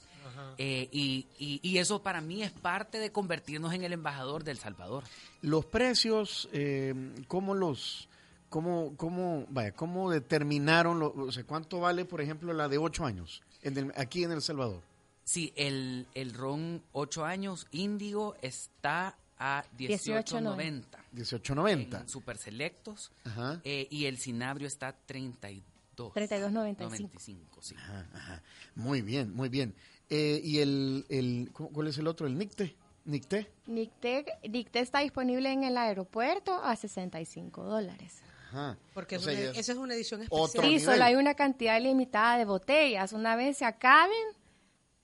Eh, 0.57 0.87
y, 0.91 1.27
y- 1.37 1.59
y 1.61 1.77
eso 1.77 2.01
para 2.01 2.21
mí 2.21 2.43
es 2.43 2.51
parte 2.51 2.99
de 2.99 3.11
convertirnos 3.11 3.73
en 3.73 3.83
el 3.83 3.93
embajador 3.93 4.43
del 4.43 4.57
Salvador. 4.57 5.03
Los 5.41 5.65
precios, 5.65 6.49
eh, 6.51 6.93
¿cómo 7.27 7.53
los, 7.53 8.07
cómo, 8.49 8.93
cómo, 8.97 9.45
vaya, 9.49 9.71
cómo 9.73 10.09
determinaron, 10.09 10.99
lo- 10.99 11.13
o 11.13 11.31
sea, 11.31 11.43
cuánto 11.43 11.79
vale, 11.79 12.05
por 12.05 12.21
ejemplo, 12.21 12.53
la 12.53 12.67
de 12.67 12.77
ocho 12.77 13.05
años 13.05 13.41
en 13.61 13.77
el- 13.77 13.93
aquí 13.95 14.23
en 14.23 14.31
El 14.31 14.41
Salvador? 14.41 14.81
Sí, 15.23 15.51
el, 15.57 16.07
el 16.15 16.33
ron 16.33 16.81
8 16.93 17.25
años 17.25 17.67
índigo 17.71 18.35
está 18.41 19.17
a 19.37 19.65
18.90. 19.77 20.83
18.90 21.13 21.13
18.90. 21.13 22.01
en 22.01 22.09
super 22.09 22.37
selectos 22.37 23.11
Ajá. 23.25 23.59
eh, 23.65 23.87
y 23.91 24.05
el 24.05 24.17
cinabrio 24.17 24.67
está 24.67 24.93
32. 25.05 26.13
32.95. 26.13 26.77
95, 26.77 27.61
sí. 27.61 27.75
Ajá, 27.77 28.07
ajá. 28.13 28.41
Muy 28.75 29.01
bien, 29.01 29.33
muy 29.35 29.49
bien. 29.49 29.75
Eh, 30.09 30.39
¿Y 30.43 30.59
el, 30.59 31.05
el, 31.09 31.49
cu- 31.51 31.71
cuál 31.71 31.87
es 31.87 31.97
el 31.97 32.07
otro? 32.07 32.27
¿El 32.27 32.37
NICTE? 32.37 32.75
¿NICTE? 33.05 33.47
Nicte, 33.67 34.25
Nicte 34.49 34.79
está 34.79 34.99
disponible 34.99 35.51
en 35.51 35.63
el 35.63 35.77
aeropuerto 35.77 36.53
a 36.61 36.75
65 36.75 37.63
dólares. 37.63 38.15
Ajá. 38.49 38.77
Porque 38.93 39.15
O 39.15 39.19
es 39.19 39.25
sea, 39.25 39.33
una- 39.33 39.41
ya 39.43 39.49
es 39.51 39.57
esa 39.57 39.71
es 39.73 39.77
una 39.77 39.93
edición 39.93 40.21
otro 40.29 40.45
especial. 40.45 40.63
Sí, 40.65 40.69
nivel. 40.79 40.85
solo 40.93 41.03
hay 41.05 41.15
una 41.15 41.33
cantidad 41.35 41.81
limitada 41.81 42.37
de 42.37 42.45
botellas. 42.45 43.13
Una 43.13 43.35
vez 43.35 43.57
se 43.57 43.65
acaben, 43.65 44.15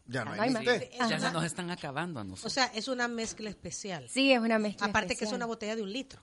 Ya 0.06 0.26
no 0.26 0.32
Ah, 0.32 0.36
no 0.36 0.42
hay 0.42 0.48
hay 0.50 0.54
más. 0.54 0.64
NICTE. 0.64 0.90
Ya 1.10 1.20
se 1.20 1.32
nos 1.32 1.44
están 1.46 1.70
acabando 1.72 2.20
a 2.20 2.24
nosotros. 2.26 2.52
O 2.52 2.54
sea, 2.54 2.66
es 2.76 2.88
una 2.90 3.08
mezcla 3.08 3.50
especial. 3.50 4.08
sí, 4.10 4.32
es 4.34 4.40
una 4.40 4.60
mezcla. 4.60 4.88
Aparte 4.88 5.16
que 5.16 5.24
es 5.26 5.32
una 5.32 5.46
botella 5.46 5.76
de 5.78 5.82
un 5.82 5.92
litro. 5.94 6.22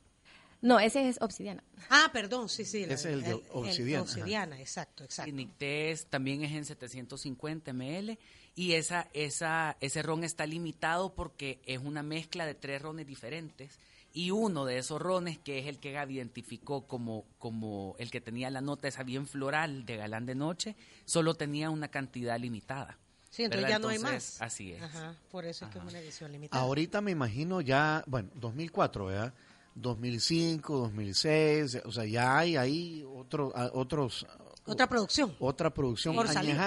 No, 0.62 0.78
ese 0.78 1.08
es 1.08 1.16
obsidiana. 1.22 1.64
Ah, 1.88 2.10
perdón, 2.12 2.50
sí, 2.50 2.66
sí. 2.66 2.84
la- 2.84 2.92
Ese 2.92 3.08
es 3.08 3.14
el 3.14 3.22
de 3.22 3.32
obsidiana, 3.52 4.02
obsidiana, 4.02 4.60
exacto, 4.60 5.04
exacto. 5.04 5.30
Y 5.30 5.32
Nictés 5.32 6.04
también 6.06 6.42
es 6.44 6.52
en 6.52 6.66
750 6.66 7.72
ml 7.72 8.18
y 8.60 8.74
esa, 8.74 9.08
esa, 9.14 9.78
ese 9.80 10.02
ron 10.02 10.22
está 10.22 10.44
limitado 10.44 11.14
porque 11.14 11.62
es 11.64 11.78
una 11.78 12.02
mezcla 12.02 12.44
de 12.44 12.54
tres 12.54 12.82
rones 12.82 13.06
diferentes 13.06 13.78
y 14.12 14.32
uno 14.32 14.66
de 14.66 14.76
esos 14.76 15.00
rones, 15.00 15.38
que 15.38 15.60
es 15.60 15.66
el 15.66 15.78
que 15.78 15.92
Gaby 15.92 16.16
identificó 16.16 16.86
como, 16.86 17.24
como 17.38 17.96
el 17.98 18.10
que 18.10 18.20
tenía 18.20 18.50
la 18.50 18.60
nota 18.60 18.86
esa 18.86 19.02
bien 19.02 19.26
floral 19.26 19.86
de 19.86 19.96
galán 19.96 20.26
de 20.26 20.34
noche, 20.34 20.76
solo 21.06 21.32
tenía 21.32 21.70
una 21.70 21.88
cantidad 21.88 22.38
limitada. 22.38 22.98
Sí, 23.30 23.44
entonces 23.44 23.62
¿verdad? 23.62 23.78
ya 23.78 23.78
no 23.78 23.88
hay 23.88 23.98
más. 23.98 24.42
Así 24.42 24.72
es. 24.72 24.82
Ajá, 24.82 25.16
por 25.30 25.46
eso 25.46 25.64
es 25.64 25.70
que 25.70 25.78
es 25.78 25.84
una 25.86 25.98
edición 25.98 26.30
limitada. 26.30 26.62
Ahorita 26.62 27.00
me 27.00 27.12
imagino 27.12 27.62
ya, 27.62 28.04
bueno, 28.08 28.28
2004, 28.34 29.06
¿verdad? 29.06 29.32
2005, 29.74 30.76
2006, 30.76 31.78
o 31.86 31.92
sea, 31.92 32.04
ya 32.04 32.36
hay 32.36 32.56
ahí 32.58 33.06
otro, 33.08 33.54
otros, 33.72 34.26
Otra 34.66 34.86
producción. 34.86 35.34
otra 35.38 35.72
producción 35.72 36.14
Por 36.14 36.28
salir. 36.28 36.58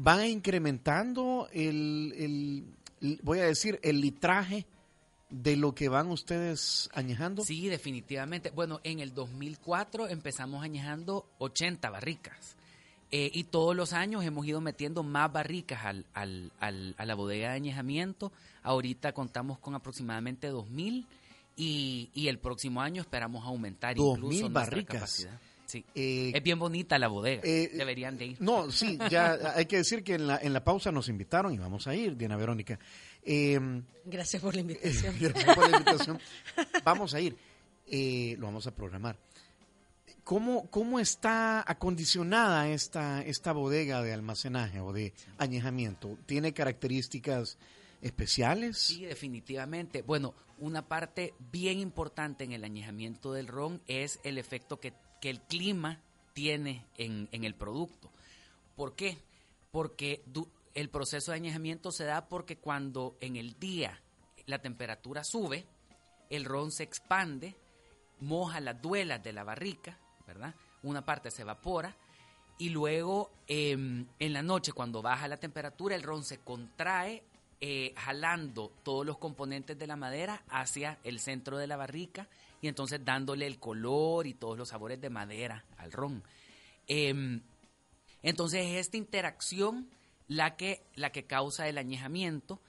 ¿Van 0.00 0.24
incrementando 0.26 1.48
el, 1.52 2.14
el- 2.16 2.64
el- 3.00 3.20
voy 3.24 3.40
a 3.40 3.44
decir, 3.46 3.80
el 3.82 4.00
litraje 4.00 4.64
de 5.28 5.56
lo 5.56 5.74
que 5.74 5.88
van 5.88 6.08
ustedes 6.10 6.88
añejando? 6.94 7.44
Sí, 7.44 7.66
definitivamente. 7.68 8.50
Bueno, 8.50 8.80
en 8.84 9.00
el 9.00 9.12
2004 9.12 10.08
empezamos 10.08 10.62
añejando 10.62 11.26
80 11.38 11.90
barricas. 11.90 12.54
Eh, 13.10 13.30
y 13.34 13.44
todos 13.44 13.74
los 13.74 13.92
años 13.92 14.22
hemos 14.24 14.46
ido 14.46 14.60
metiendo 14.60 15.02
más 15.02 15.32
barricas 15.32 15.84
al, 15.84 16.06
al- 16.14 16.52
al- 16.60 16.94
a 16.96 17.04
la 17.04 17.14
bodega 17.14 17.48
de 17.50 17.56
añejamiento. 17.56 18.30
Ahorita 18.62 19.12
contamos 19.12 19.58
con 19.58 19.74
aproximadamente 19.74 20.52
2.000 20.52 21.06
y, 21.56 22.10
y 22.14 22.28
el 22.28 22.38
próximo 22.38 22.80
año 22.82 23.00
esperamos 23.02 23.44
aumentar 23.44 23.96
2.000 23.96 24.12
incluso 24.16 24.40
nuestra 24.42 24.48
barricas. 24.60 24.94
capacidad. 25.00 25.40
Sí. 25.68 25.84
Eh, 25.94 26.32
es 26.34 26.42
bien 26.42 26.58
bonita 26.58 26.98
la 26.98 27.08
bodega. 27.08 27.42
eh, 27.44 27.70
Deberían 27.74 28.16
de 28.16 28.24
ir. 28.24 28.36
No, 28.40 28.70
sí, 28.70 28.98
ya 29.10 29.38
hay 29.54 29.66
que 29.66 29.76
decir 29.76 30.02
que 30.02 30.14
en 30.14 30.26
la, 30.26 30.38
en 30.38 30.54
la 30.54 30.64
pausa 30.64 30.90
nos 30.90 31.10
invitaron 31.10 31.52
y 31.52 31.58
vamos 31.58 31.86
a 31.86 31.94
ir, 31.94 32.16
Diana 32.16 32.36
Verónica. 32.38 32.78
Eh, 33.22 33.60
Gracias 34.06 34.40
por 34.40 34.54
la 34.54 34.62
invitación. 34.62 35.14
Gracias 35.20 35.54
por 35.54 35.70
la 35.70 35.76
invitación. 35.76 36.18
Vamos 36.82 37.12
a 37.12 37.20
ir, 37.20 37.36
eh, 37.86 38.34
lo 38.38 38.46
vamos 38.46 38.66
a 38.66 38.74
programar. 38.74 39.18
¿Cómo, 40.24 40.70
¿Cómo 40.70 41.00
está 41.00 41.62
acondicionada 41.70 42.70
esta, 42.70 43.22
esta 43.22 43.52
bodega 43.52 44.02
de 44.02 44.14
almacenaje 44.14 44.80
o 44.80 44.92
de 44.94 45.12
añejamiento? 45.36 46.16
¿Tiene 46.26 46.52
características 46.54 47.58
especiales? 48.02 48.78
Sí, 48.78 49.04
definitivamente. 49.04 50.00
Bueno, 50.02 50.34
una 50.58 50.86
parte 50.88 51.34
bien 51.52 51.78
importante 51.78 52.44
en 52.44 52.52
el 52.52 52.64
añejamiento 52.64 53.32
del 53.32 53.46
ron 53.48 53.80
es 53.86 54.20
el 54.22 54.38
efecto 54.38 54.80
que, 54.80 54.92
que 55.20 55.30
el 55.30 55.40
clima 55.40 56.00
tiene 56.32 56.86
en, 56.96 57.28
el 57.32 57.54
producto. 57.54 58.10
¿Por 58.76 58.94
qué? 58.94 59.18
Porque 59.70 60.22
el 60.74 60.88
proceso 60.88 61.32
de 61.32 61.36
añejamiento 61.36 61.90
se 61.90 62.04
da 62.04 62.28
porque 62.28 62.58
cuando 62.58 63.16
en 63.20 63.36
el 63.36 63.58
día 63.58 64.00
la 64.46 64.60
temperatura 64.60 65.24
sube, 65.24 65.66
el 66.30 66.44
ron 66.44 66.70
se 66.70 66.84
expande, 66.84 67.56
moja 68.20 68.60
las 68.60 68.80
duelas 68.80 69.22
de 69.22 69.32
la 69.32 69.44
barrica, 69.44 69.98
¿verdad? 70.26 70.54
Una 70.82 71.04
parte 71.04 71.30
se 71.30 71.42
evapora 71.42 71.96
y 72.58 72.70
luego 72.70 73.30
em, 73.46 74.06
en 74.18 74.32
la 74.32 74.42
noche 74.42 74.72
cuando 74.72 75.02
baja 75.02 75.28
la 75.28 75.38
temperatura 75.38 75.94
el 75.94 76.02
ron 76.02 76.24
se 76.24 76.38
contrae 76.38 77.24
eh, 77.60 77.92
jalando 77.96 78.72
todos 78.82 79.04
los 79.04 79.18
componentes 79.18 79.78
de 79.78 79.86
la 79.86 79.96
madera 79.96 80.42
hacia 80.48 80.98
el 81.04 81.18
centro 81.18 81.58
de 81.58 81.66
la 81.66 81.76
barrica 81.76 82.28
y 82.60 82.68
entonces 82.68 83.04
dándole 83.04 83.46
el 83.46 83.58
color 83.58 84.26
y 84.26 84.34
todos 84.34 84.56
los 84.56 84.68
sabores 84.68 85.00
de 85.00 85.10
madera 85.10 85.64
al 85.76 85.92
ron. 85.92 86.22
Em, 86.86 87.42
entonces 88.22 88.66
es 88.66 88.76
esta 88.76 88.96
interacción 88.96 89.88
la 90.26 90.56
que, 90.56 90.84
la 90.94 91.10
que 91.10 91.24
causa 91.24 91.68
el 91.68 91.78
añejamiento 91.78 92.60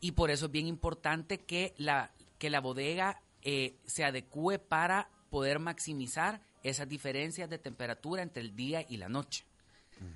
y 0.00 0.12
por 0.12 0.30
eso 0.30 0.46
es 0.46 0.52
bien 0.52 0.66
importante 0.66 1.38
que 1.38 1.74
la, 1.76 2.12
que 2.38 2.50
la 2.50 2.60
bodega 2.60 3.20
eh, 3.42 3.76
se 3.86 4.04
adecue 4.04 4.58
para 4.58 5.08
poder 5.30 5.58
maximizar 5.58 6.40
esas 6.62 6.88
diferencias 6.88 7.48
de 7.50 7.58
temperatura 7.58 8.22
entre 8.22 8.42
el 8.42 8.54
día 8.56 8.84
y 8.88 8.96
la 8.96 9.08
noche. 9.08 9.44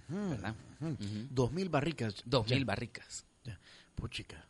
¿Verdad? 0.08 0.54
Ujú. 0.80 0.96
Dos 1.30 1.52
mil 1.52 1.68
barricas. 1.68 2.14
Dos 2.24 2.46
Ya, 2.46 2.56
mil 2.56 2.64
barricas. 2.64 3.24
Puchica. 3.94 4.46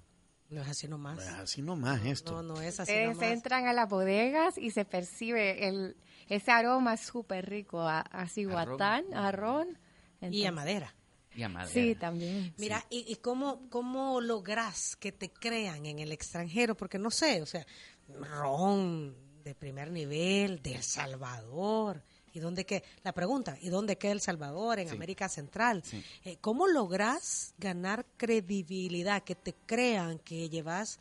No 0.50 0.60
es 0.60 0.68
así 0.68 0.86
nomás. 0.88 1.18
Así 1.28 1.62
nomás 1.62 2.04
esto. 2.04 2.42
No, 2.42 2.54
no 2.54 2.60
es 2.60 2.78
así 2.78 2.92
Ustedes 2.92 3.14
nomás. 3.16 3.32
entran 3.32 3.66
a 3.66 3.72
las 3.72 3.88
bodegas 3.88 4.58
y 4.58 4.70
se 4.70 4.84
percibe 4.84 5.66
el, 5.68 5.96
ese 6.28 6.50
aroma 6.50 6.96
súper 6.98 7.48
rico 7.48 7.80
a, 7.80 8.00
a 8.00 8.28
cihuatán, 8.28 9.04
a 9.14 9.32
ron. 9.32 9.78
Y 10.20 10.44
a 10.44 10.52
madera. 10.52 10.94
Y 11.34 11.42
a 11.42 11.48
madera. 11.48 11.72
Sí, 11.72 11.94
también. 11.94 12.52
Mira, 12.58 12.84
¿y, 12.90 13.10
y 13.10 13.16
cómo, 13.16 13.66
cómo 13.70 14.20
logras 14.20 14.96
que 14.96 15.10
te 15.12 15.30
crean 15.32 15.86
en 15.86 15.98
el 16.00 16.12
extranjero? 16.12 16.76
Porque 16.76 16.98
no 16.98 17.10
sé, 17.10 17.40
o 17.40 17.46
sea, 17.46 17.66
ron 18.08 19.16
de 19.42 19.54
primer 19.54 19.90
nivel, 19.90 20.62
de 20.62 20.74
El 20.74 20.82
Salvador. 20.82 22.04
¿Y 22.32 22.40
dónde 22.40 22.64
queda? 22.64 22.82
La 23.04 23.12
pregunta, 23.12 23.56
¿y 23.60 23.68
dónde 23.68 23.96
queda 23.98 24.12
El 24.12 24.20
Salvador? 24.20 24.78
En 24.78 24.88
Sí. 24.88 24.94
América 24.96 25.28
Central. 25.28 25.82
Sí. 25.84 26.02
Eh, 26.24 26.36
¿Cómo 26.40 26.66
logras 26.66 27.54
ganar 27.58 28.06
credibilidad, 28.16 29.22
que 29.22 29.34
te 29.34 29.54
crean 29.66 30.18
que 30.18 30.48
llevas 30.48 30.98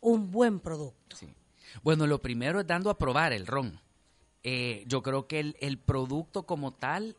un 0.00 0.30
buen 0.30 0.60
producto? 0.60 1.16
Sí. 1.16 1.28
Bueno, 1.82 2.06
lo 2.06 2.20
primero 2.20 2.60
es 2.60 2.66
dando 2.66 2.90
a 2.90 2.98
probar 2.98 3.32
el 3.32 3.46
ron. 3.46 3.80
Eh, 4.42 4.84
yo 4.86 5.02
creo 5.02 5.26
que 5.28 5.40
el, 5.40 5.56
el 5.60 5.78
producto 5.78 6.42
como 6.44 6.72
tal 6.72 7.16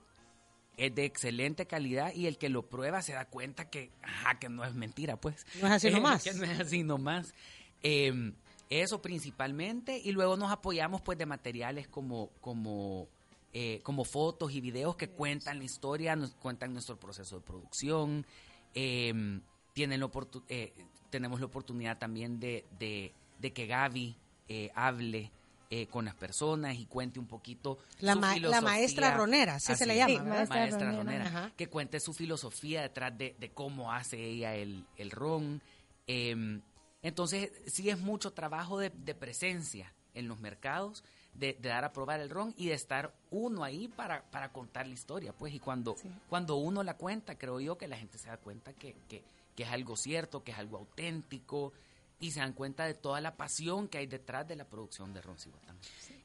es 0.76 0.94
de 0.94 1.06
excelente 1.06 1.66
calidad 1.68 2.14
y 2.14 2.28
el 2.28 2.38
que 2.38 2.50
lo 2.50 2.68
prueba 2.70 3.02
se 3.02 3.14
da 3.14 3.26
cuenta 3.26 3.70
que, 3.70 3.92
ajá, 4.02 4.40
que 4.40 4.50
no 4.50 4.66
es 4.66 4.74
mentira, 4.74 5.16
pues. 5.16 5.46
No 5.62 5.68
es 5.68 5.74
así 5.74 5.88
Eh, 5.90 5.92
nomás. 5.92 6.24
Que 6.24 6.34
no 6.34 6.44
es 6.44 6.60
así 6.60 6.84
nomás. 6.84 7.34
Eh, 7.82 8.34
eso 8.70 9.02
principalmente 9.02 10.00
y 10.04 10.12
luego 10.14 10.36
nos 10.36 10.52
apoyamos 10.52 11.02
pues 11.02 11.18
de 11.18 11.26
materiales 11.28 11.88
como, 11.88 12.30
como, 12.42 13.08
eh, 13.54 13.82
como 13.84 14.04
fotos 14.04 14.52
y 14.54 14.62
videos 14.62 14.96
que 14.96 15.10
cuentan 15.10 15.60
la 15.60 15.64
historia, 15.66 16.16
nos 16.16 16.34
cuentan 16.36 16.74
nuestro 16.74 17.00
proceso 17.00 17.36
de 17.40 17.46
producción. 17.46 18.26
eh, 18.74 19.40
tienen 19.74 20.00
la 20.00 20.10
eh, 20.50 20.74
tenemos 21.10 21.40
la 21.40 21.46
oportunidad 21.48 21.98
también 21.98 22.40
de, 22.40 22.66
de, 22.80 23.14
de 23.40 23.54
que 23.54 23.66
Gaby 23.68 24.16
eh, 24.48 24.72
hable 24.76 25.32
eh, 25.70 25.88
con 25.88 26.06
las 26.06 26.14
personas 26.16 26.76
y 26.78 26.86
cuente 26.86 27.20
un 27.20 27.26
poquito 27.28 27.80
La 28.00 28.14
su 28.14 28.20
ma- 28.20 28.28
la 28.30 28.34
filosofía. 28.36 28.62
maestra 28.62 29.18
ronera, 29.18 29.56
así 29.56 29.76
se 29.76 29.86
le 29.88 29.96
llama, 29.96 30.10
Sí, 30.10 30.16
¿verdad? 30.18 30.30
maestra 30.36 30.60
maestra 30.60 30.92
ronera. 30.92 31.54
que 31.58 31.68
cuente 31.68 32.00
su 32.00 32.14
filosofía 32.14 32.82
detrás 32.84 33.18
de, 33.18 33.36
de 33.40 33.50
cómo 33.52 33.92
hace 33.92 34.24
ella 34.24 34.56
el, 34.56 34.86
el 34.98 35.10
ron. 35.12 35.62
Eh, 36.06 36.60
entonces, 37.02 37.52
sí 37.66 37.90
es 37.90 38.00
mucho 38.00 38.34
trabajo 38.34 38.78
de, 38.80 38.92
de 38.92 39.16
presencia 39.16 39.94
en 40.14 40.28
los 40.28 40.40
mercados, 40.40 41.04
de, 41.34 41.54
de 41.54 41.70
dar 41.70 41.84
a 41.84 41.92
probar 41.92 42.20
el 42.20 42.30
ron 42.30 42.54
y 42.58 42.68
de 42.68 42.74
estar 42.74 43.14
uno 43.32 43.64
ahí 43.64 43.88
para, 43.88 44.24
para 44.32 44.52
contar 44.52 44.88
la 44.88 44.94
historia. 44.94 45.34
Pues, 45.34 45.54
y 45.54 45.60
cuando, 45.60 45.96
cuando 46.30 46.56
uno 46.58 46.84
la 46.84 46.96
cuenta, 46.96 47.38
creo 47.38 47.60
yo 47.60 47.78
que 47.78 47.88
la 47.88 47.98
gente 47.98 48.18
se 48.18 48.30
da 48.30 48.38
cuenta 48.38 48.74
que, 48.74 48.96
que, 49.08 49.24
que 49.56 49.64
es 49.64 49.70
algo 49.70 49.96
cierto, 49.96 50.44
que 50.44 50.52
es 50.52 50.58
algo 50.58 50.78
auténtico 50.78 51.74
y 52.20 52.32
se 52.32 52.40
dan 52.40 52.54
cuenta 52.54 52.86
de 52.86 52.94
toda 52.94 53.20
la 53.20 53.36
pasión 53.36 53.88
que 53.88 53.98
hay 53.98 54.08
detrás 54.08 54.48
de 54.48 54.56
la 54.56 54.66
producción 54.66 55.14
de 55.14 55.22
ron 55.22 55.38
Cihuatán. 55.38 55.78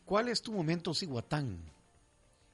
¿Cuál 0.04 0.28
es 0.28 0.42
tu 0.42 0.52
momento 0.52 0.94
Cihuatán? 0.94 1.58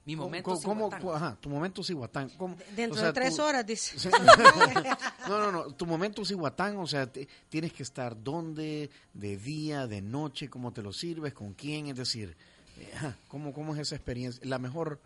Mi 0.05 0.15
¿Cómo- 0.15 0.27
momento 0.27 0.59
cómo- 0.63 0.89
cu- 0.91 1.11
ajá, 1.13 1.35
tu 1.41 1.49
momento 1.49 1.83
Cihuatán. 1.83 2.29
¿Cómo- 2.37 2.55
Dentro 2.75 2.95
o 2.95 2.99
sea, 2.99 3.07
de 3.07 3.13
tres 3.13 3.35
tú- 3.35 3.41
horas, 3.43 3.65
dice. 3.65 3.97
Sí. 3.97 4.09
no, 5.27 5.39
no, 5.39 5.51
no. 5.51 5.63
Tu 5.73 5.85
momento 5.85 6.23
Cihuatán, 6.23 6.77
o 6.77 6.85
sea, 6.87 7.11
te- 7.11 7.27
tienes 7.49 7.73
que 7.73 7.83
estar 7.83 8.21
dónde, 8.21 8.89
de 9.13 9.37
día, 9.37 9.87
de 9.87 10.01
noche, 10.01 10.49
cómo 10.49 10.71
te 10.71 10.81
lo 10.83 10.93
sirves, 10.93 11.33
con 11.33 11.53
quién, 11.53 11.87
es 11.87 11.95
decir, 11.97 12.37
eh, 12.77 12.91
¿cómo, 13.27 13.51
cómo 13.53 13.73
es 13.73 13.81
esa 13.81 13.95
experiencia, 13.95 14.41
la 14.45 14.59
mejor 14.59 14.99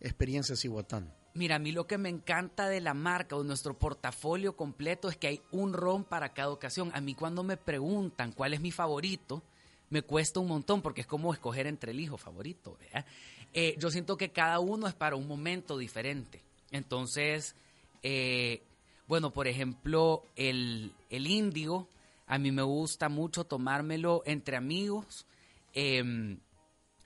experiencia 0.00 0.54
de 0.54 0.60
Cihuatán? 0.60 1.12
Mira, 1.34 1.56
a 1.56 1.58
mí 1.58 1.70
lo 1.72 1.86
que 1.86 1.98
me 1.98 2.08
encanta 2.08 2.66
de 2.68 2.80
la 2.80 2.94
marca 2.94 3.36
o 3.36 3.42
de 3.42 3.48
nuestro 3.48 3.78
portafolio 3.78 4.56
completo 4.56 5.10
es 5.10 5.18
que 5.18 5.26
hay 5.26 5.42
un 5.50 5.74
ron 5.74 6.02
para 6.04 6.32
cada 6.32 6.48
ocasión. 6.48 6.90
A 6.94 7.02
mí 7.02 7.14
cuando 7.14 7.42
me 7.42 7.58
preguntan 7.58 8.32
cuál 8.32 8.54
es 8.54 8.60
mi 8.62 8.70
favorito, 8.72 9.42
me 9.90 10.00
cuesta 10.00 10.40
un 10.40 10.48
montón 10.48 10.80
porque 10.80 11.02
es 11.02 11.06
como 11.06 11.34
escoger 11.34 11.66
entre 11.66 11.92
el 11.92 12.00
hijo 12.00 12.16
favorito. 12.16 12.78
¿verdad? 12.80 13.04
Eh, 13.52 13.74
yo 13.78 13.90
siento 13.90 14.16
que 14.16 14.30
cada 14.30 14.60
uno 14.60 14.86
es 14.86 14.94
para 14.94 15.16
un 15.16 15.26
momento 15.26 15.78
diferente. 15.78 16.42
Entonces, 16.70 17.54
eh, 18.02 18.62
bueno, 19.06 19.32
por 19.32 19.48
ejemplo, 19.48 20.24
el, 20.36 20.92
el 21.10 21.26
índigo, 21.26 21.88
a 22.26 22.38
mí 22.38 22.52
me 22.52 22.62
gusta 22.62 23.08
mucho 23.08 23.44
tomármelo 23.44 24.22
entre 24.26 24.56
amigos. 24.56 25.26
em, 25.74 26.38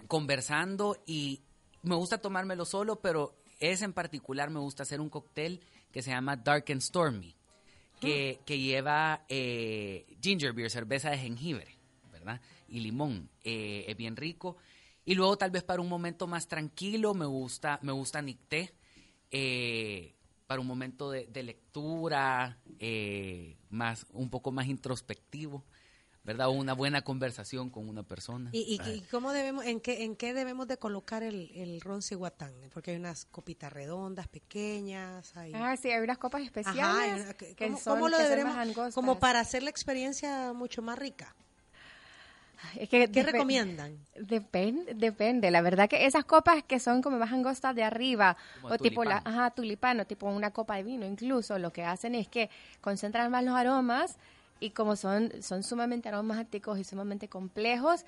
conversando 0.07 0.97
y 1.07 1.41
me 1.83 1.95
gusta 1.95 2.19
tomármelo 2.19 2.65
solo, 2.65 3.01
pero 3.01 3.35
ese 3.59 3.85
en 3.85 3.93
particular 3.93 4.51
me 4.51 4.61
gusta 4.61 4.83
hacer 4.83 5.01
un 5.01 5.11
cóctel 5.11 5.61
que 5.93 6.03
se 6.03 6.11
llama 6.11 6.37
Dark 6.37 6.65
and 6.71 6.81
Stormy, 6.81 7.35
que, 8.01 8.41
que 8.47 8.59
lleva 8.59 9.25
eh, 9.29 10.07
ginger 10.23 10.53
beer, 10.53 10.71
cerveza 10.71 11.11
de 11.11 11.19
jengibre, 11.19 11.77
¿verdad? 12.13 12.41
Y 12.69 12.81
limón, 12.81 13.29
eh, 13.45 13.85
es 13.89 13.97
bien 13.97 14.17
rico. 14.17 14.57
Y 15.05 15.15
luego 15.15 15.37
tal 15.39 15.51
vez 15.51 15.63
para 15.63 15.81
un 15.81 15.89
momento 15.89 16.27
más 16.27 16.47
tranquilo 16.47 17.15
me 17.15 17.27
gusta, 17.27 17.79
me 17.83 17.93
gusta 17.93 18.21
Nicté, 18.23 18.75
eh, 19.31 20.15
para 20.47 20.61
un 20.61 20.67
momento 20.67 21.11
de, 21.11 21.27
de 21.27 21.43
lectura, 21.43 22.59
eh, 22.79 23.57
más, 23.71 24.07
un 24.13 24.31
poco 24.31 24.51
más 24.53 24.67
introspectivo, 24.67 25.65
¿verdad? 26.25 26.49
O 26.49 26.53
una 26.53 26.73
buena 26.75 27.03
conversación 27.03 27.71
con 27.71 27.89
una 27.89 28.03
persona. 28.03 28.51
¿Y, 28.53 28.59
y- 28.85 28.91
y 28.97 29.01
cómo 29.03 29.33
debemos, 29.33 29.65
en 29.65 29.81
qué, 29.81 30.03
en 30.05 30.17
qué 30.17 30.35
debemos 30.35 30.67
de 30.67 30.77
colocar 30.77 31.23
el, 31.23 31.51
el 31.55 31.81
ron 31.81 32.03
cihuatán? 32.03 32.53
Porque 32.75 32.91
hay 32.91 32.97
unas 32.97 33.25
copitas 33.27 33.73
redondas, 33.73 34.27
pequeñas. 34.29 35.37
Hay... 35.37 35.53
Ah, 35.55 35.77
sí, 35.77 35.91
hay 35.91 36.03
unas 36.03 36.19
copas 36.19 36.43
especiales 36.43 36.85
hay 37.15 37.21
una- 37.23 37.35
que- 37.35 37.55
que 37.55 37.65
¿cómo, 37.67 37.79
son, 37.79 37.95
cómo 37.95 38.09
lo 38.09 38.17
que 38.17 38.23
deberemos, 38.25 38.93
como 38.93 39.19
para 39.21 39.41
hacer 39.41 39.63
la 39.63 39.71
experiencia 39.71 40.53
mucho 40.53 40.83
más 40.83 40.99
rica? 40.99 41.35
Es 42.77 42.89
que 42.89 43.11
¿Qué 43.11 43.23
depe- 43.23 43.33
recomiendan? 43.33 43.99
Depende, 44.15 44.95
depende. 44.95 45.51
La 45.51 45.63
verdad 45.63 45.89
que 45.89 46.07
esas 46.07 46.25
copas 46.25 46.63
que 46.63 46.79
son 46.79 47.01
como 47.03 47.19
más 47.19 47.33
angostas 47.33 47.75
de 47.75 47.83
arriba, 47.83 48.37
Como 48.61 48.75
o 48.75 48.79
tipo 48.79 49.05
la, 49.05 49.23
ajá, 49.25 49.51
tulipano, 49.51 50.05
tipo 50.07 50.27
una 50.29 50.51
copa 50.51 50.77
de 50.77 50.83
vino, 50.83 51.07
incluso 51.07 51.59
lo 51.59 51.73
que 51.73 51.85
hacen 51.85 52.15
es 52.15 52.29
que 52.29 52.51
concentran 52.81 53.31
más 53.31 53.45
los 53.45 53.55
aromas 53.55 54.17
y 54.61 54.71
como 54.71 54.95
son, 54.97 55.33
son 55.43 55.63
sumamente 55.63 56.09
aromáticos 56.11 56.79
y 56.79 56.85
sumamente 56.85 57.29
complejos, 57.29 58.05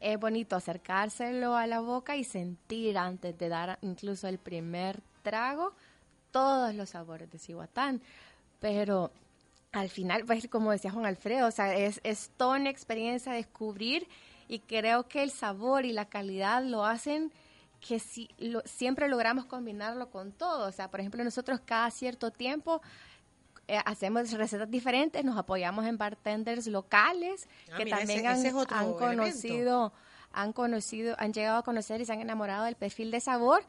es 0.00 0.20
bonito 0.20 0.54
acercárselo 0.56 1.56
a 1.56 1.66
la 1.66 1.80
boca 1.80 2.16
y 2.16 2.22
sentir 2.24 2.96
antes 2.98 3.36
de 3.38 3.48
dar 3.48 3.78
incluso 3.82 4.28
el 4.28 4.38
primer 4.38 5.00
trago 5.22 5.72
todos 6.30 6.74
los 6.74 6.90
sabores 6.90 7.30
de 7.32 7.38
Cihuatán. 7.38 8.00
Pero 8.60 9.10
al 9.80 9.90
final, 9.90 10.24
pues 10.24 10.48
como 10.48 10.72
decía 10.72 10.90
Juan 10.90 11.06
Alfredo, 11.06 11.46
o 11.48 11.50
sea, 11.50 11.74
es, 11.76 12.00
es 12.02 12.30
toda 12.36 12.58
una 12.58 12.70
experiencia 12.70 13.32
descubrir 13.32 14.08
y 14.48 14.60
creo 14.60 15.06
que 15.08 15.22
el 15.22 15.30
sabor 15.30 15.84
y 15.84 15.92
la 15.92 16.06
calidad 16.06 16.62
lo 16.64 16.84
hacen 16.84 17.32
que 17.86 17.98
si, 17.98 18.28
lo- 18.38 18.62
siempre 18.64 19.06
logramos 19.08 19.44
combinarlo 19.44 20.08
con 20.10 20.32
todo. 20.32 20.66
O 20.66 20.72
sea, 20.72 20.90
por 20.90 21.00
ejemplo, 21.00 21.22
nosotros 21.22 21.60
cada 21.64 21.90
cierto 21.90 22.30
tiempo 22.30 22.80
eh, 23.68 23.78
hacemos 23.84 24.30
recetas 24.32 24.70
diferentes, 24.70 25.24
nos 25.24 25.36
apoyamos 25.36 25.84
en 25.84 25.98
bartenders 25.98 26.66
locales 26.68 27.46
Ah, 27.70 27.76
que 27.76 27.84
mira, 27.84 27.98
también 27.98 28.20
ese- 28.20 28.28
han, 28.28 28.38
ese 28.38 28.48
es 28.48 28.54
otro 28.54 28.76
han 28.76 28.84
elemento. 28.86 29.16
conocido, 29.24 29.92
han 30.32 30.52
conocido, 30.52 31.16
han 31.18 31.32
llegado 31.32 31.58
a 31.58 31.62
conocer 31.62 32.00
y 32.00 32.06
se 32.06 32.12
han 32.12 32.20
enamorado 32.20 32.64
del 32.64 32.76
perfil 32.76 33.10
de 33.10 33.20
sabor 33.20 33.62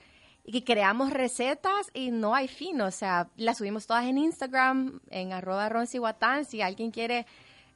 y 0.48 0.54
que 0.54 0.64
creamos 0.64 1.12
recetas 1.12 1.92
y 1.94 2.10
no 2.10 2.34
hay 2.34 2.48
fin, 2.48 2.80
o 2.80 2.90
sea, 2.90 3.28
las 3.36 3.58
subimos 3.58 3.86
todas 3.86 4.06
en 4.06 4.18
Instagram, 4.18 5.02
en 5.10 5.34
arroba 5.34 5.68
roncihuatán, 5.68 6.46
si 6.46 6.62
alguien 6.62 6.90
quiere 6.90 7.26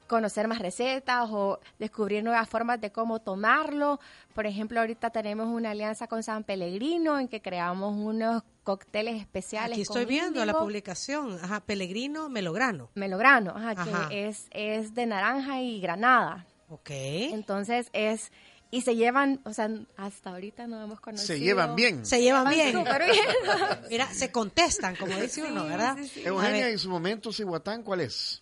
conocer 0.08 0.48
más 0.48 0.60
recetas 0.60 1.30
o 1.32 1.60
descubrir 1.80 2.24
nuevas 2.24 2.48
formas 2.50 2.80
de 2.80 2.92
cómo 2.92 3.20
tomarlo. 3.20 4.00
Por 4.34 4.46
ejemplo, 4.46 4.80
ahorita 4.80 5.10
tenemos 5.10 5.48
una 5.48 5.72
alianza 5.72 6.08
con 6.08 6.24
San 6.24 6.44
Pellegrino 6.46 7.20
en 7.20 7.28
que 7.28 7.42
creamos 7.42 7.94
unos 7.96 8.42
cócteles 8.64 9.20
especiales. 9.22 9.78
Aquí 9.78 9.86
con 9.86 9.98
estoy 9.98 10.06
viendo 10.14 10.44
la 10.46 10.54
publicación. 10.54 11.40
Ajá, 11.42 11.60
Pellegrino 11.60 12.30
Melograno. 12.30 12.90
Melograno, 12.96 13.52
ajá, 13.56 13.72
Ajá. 13.72 14.10
que 14.10 14.28
es, 14.28 14.48
es 14.52 14.96
de 14.96 15.06
naranja 15.08 15.62
y 15.62 15.82
granada. 15.82 16.46
Ok. 16.70 16.90
Entonces 16.90 17.90
es, 17.92 18.32
y 18.72 18.82
se 18.82 18.96
llevan, 18.96 19.42
o 19.44 19.54
sea, 19.54 19.70
hasta 19.98 20.30
ahorita 20.32 20.66
no 20.66 20.82
hemos 20.82 21.00
conocido. 21.02 21.28
Se 21.28 21.40
llevan 21.40 21.76
bien. 21.76 22.06
Se 22.06 22.22
llevan 22.22 22.46
Van 22.46 22.54
bien. 22.54 22.72
súper 22.74 23.04
bien. 23.12 23.26
Mira, 23.90 24.08
se 24.14 24.32
contestan, 24.32 24.96
como 24.96 25.16
dice 25.18 25.44
uno, 25.44 25.66
¿verdad? 25.68 25.98
sí, 25.98 26.08
sí. 26.08 26.22
Eugenia, 26.26 26.66
ver, 26.66 26.76
¿y 26.76 26.78
su 26.78 26.90
momento 26.90 27.32
Cihuatán 27.34 27.84
cuál 27.84 28.00
es? 28.02 28.42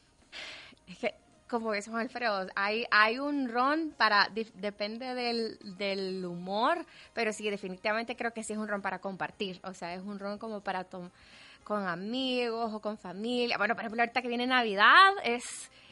Es 0.88 0.98
que, 1.00 1.16
como 1.50 1.72
dice 1.74 1.90
Juan 1.90 2.04
Alfredo, 2.04 2.48
hay, 2.56 2.86
hay 2.92 3.18
un 3.18 3.50
ron 3.50 3.94
para, 3.98 4.30
dif- 4.30 4.54
depende 4.54 5.16
del, 5.16 5.58
del 5.78 6.24
humor, 6.24 6.86
pero 7.14 7.34
sí, 7.34 7.50
definitivamente 7.50 8.16
creo 8.16 8.32
que 8.32 8.44
sí 8.44 8.54
es 8.54 8.60
un 8.60 8.68
ron 8.68 8.82
para 8.84 9.00
compartir. 9.00 9.60
O 9.64 9.74
sea, 9.74 9.96
es 9.96 10.02
un 10.04 10.20
ron 10.20 10.38
como 10.38 10.62
para 10.62 10.84
tom- 10.84 11.10
con 11.64 11.88
amigos 11.88 12.72
o 12.74 12.80
con 12.82 12.98
familia. 13.00 13.58
Bueno, 13.58 13.74
por 13.76 13.82
ejemplo, 13.84 14.02
ahorita 14.02 14.22
que 14.22 14.28
viene 14.28 14.46
Navidad 14.48 15.10
es 15.24 15.44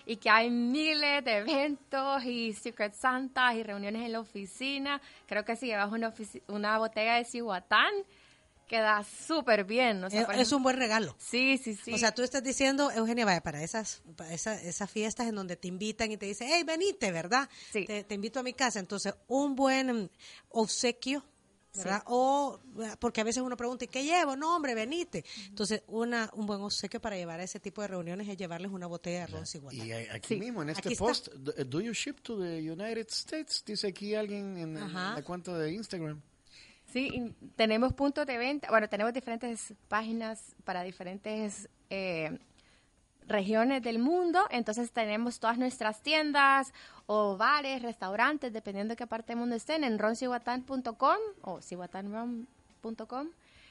y 0.10 0.16
que 0.16 0.30
hay 0.30 0.50
miles 0.50 1.24
de 1.26 1.38
eventos 1.40 2.24
y 2.24 2.54
Secret 2.54 2.94
Santas 2.96 3.56
y 3.56 3.62
reuniones 3.62 4.04
en 4.06 4.14
la 4.14 4.22
oficina. 4.22 5.02
Creo 5.28 5.44
que 5.44 5.56
si 5.58 5.66
llevas 5.68 5.92
una, 5.92 6.14
una 6.48 6.78
botella 6.78 7.16
de 7.16 7.26
Cihuatán, 7.26 7.92
queda 8.70 9.04
súper 9.04 9.66
bien. 9.66 10.02
O 10.04 10.10
sea, 10.10 10.22
es, 10.34 10.52
un 10.54 10.64
buen 10.64 10.78
regalo. 10.78 11.14
Sí, 11.20 11.58
sí, 11.58 11.76
sí. 11.76 11.94
O 11.94 11.98
sea, 11.98 12.14
tú 12.14 12.22
estás 12.24 12.42
diciendo, 12.42 12.90
Eugenia, 12.92 13.26
vaya, 13.26 13.42
para 13.42 13.62
esas, 13.62 14.02
para 14.16 14.34
esa- 14.34 14.62
esas 14.62 14.90
fiestas 14.90 15.28
en 15.28 15.36
donde 15.36 15.58
te 15.58 15.68
invitan 15.68 16.10
y 16.12 16.18
te 16.18 16.26
dicen, 16.26 16.48
hey, 16.52 16.64
venite, 16.66 17.12
¿verdad? 17.12 17.50
Sí. 17.72 17.86
Te, 17.86 18.04
te 18.06 18.16
invito 18.16 18.40
a 18.40 18.44
mi 18.44 18.54
casa. 18.54 18.80
Entonces, 18.80 19.14
un 19.28 19.56
buen 19.56 20.10
obsequio, 20.50 21.24
¿verdad? 21.78 22.04
O, 22.08 22.60
eh, 22.82 22.96
porque 23.00 23.22
a 23.22 23.24
veces 23.24 23.42
uno 23.44 23.56
pregunta, 23.58 23.86
¿y 23.86 23.88
qué 23.88 24.04
llevo? 24.04 24.36
No, 24.36 24.56
hombre, 24.56 24.76
venite. 24.76 25.24
Entonces, 25.48 25.84
una, 25.88 26.30
un 26.34 26.46
buen 26.46 26.62
obsequio 26.62 27.00
para 27.00 27.16
llevar 27.16 27.40
a 27.40 27.44
ese 27.44 27.60
tipo 27.60 27.82
de 27.82 27.88
reuniones 27.88 28.28
es 28.28 28.38
llevarles 28.38 28.72
una 28.72 28.88
botella 28.88 29.22
de 29.22 29.28
ron 29.28 29.46
Cihuatán. 29.46 29.86
Y 29.88 29.92
a- 29.92 30.14
aquí 30.16 30.36
Sí. 30.36 30.40
mismo, 30.40 30.62
en 30.62 30.70
este 30.70 30.80
Aquí 30.90 30.94
está. 30.94 31.06
post, 31.06 31.28
do 31.34 31.54
do 31.66 31.82
you 31.82 31.94
ship 31.94 32.16
to 32.22 32.38
the 32.40 32.60
United 32.72 33.08
States? 33.10 33.64
Dice 33.66 33.88
aquí 33.88 34.16
alguien 34.16 34.58
en, 34.58 34.78
en 34.78 34.94
la 34.94 35.22
cuenta 35.24 35.58
de 35.58 35.72
Instagram. 35.74 36.22
Sí, 36.92 37.10
y 37.14 37.48
tenemos 37.58 37.94
puntos 37.94 38.26
de 38.26 38.38
venta, 38.38 38.70
bueno, 38.70 38.88
tenemos 38.88 39.14
diferentes 39.14 39.74
páginas 39.90 40.56
para 40.64 40.84
diferentes 40.84 41.68
eh, 41.90 42.40
regiones 43.28 43.84
del 43.84 44.00
mundo, 44.00 44.40
entonces 44.52 44.92
tenemos 44.92 45.40
todas 45.40 45.58
nuestras 45.58 46.02
tiendas 46.02 46.72
o 47.08 47.38
bares, 47.38 47.82
restaurantes, 47.82 48.54
dependiendo 48.54 48.92
de 48.94 48.98
qué 48.98 49.08
parte 49.08 49.32
del 49.34 49.40
mundo 49.40 49.56
estén, 49.56 49.84
en 49.84 49.98
roncihuatán.com 49.98 51.18
o 51.42 51.62
cihuatanron.com. 51.62 53.28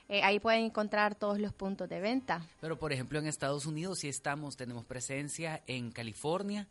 Eh, 0.08 0.22
ahí 0.22 0.38
pueden 0.40 0.64
encontrar 0.64 1.14
todos 1.16 1.38
los 1.38 1.52
puntos 1.52 1.88
de 1.88 2.00
venta. 2.00 2.46
Pero, 2.60 2.78
por 2.78 2.92
ejemplo, 2.92 3.18
en 3.18 3.26
Estados 3.26 3.66
Unidos 3.66 3.98
sí 4.00 4.08
estamos, 4.08 4.56
tenemos 4.56 4.84
presencia 4.84 5.62
en 5.66 5.90
California, 5.90 6.66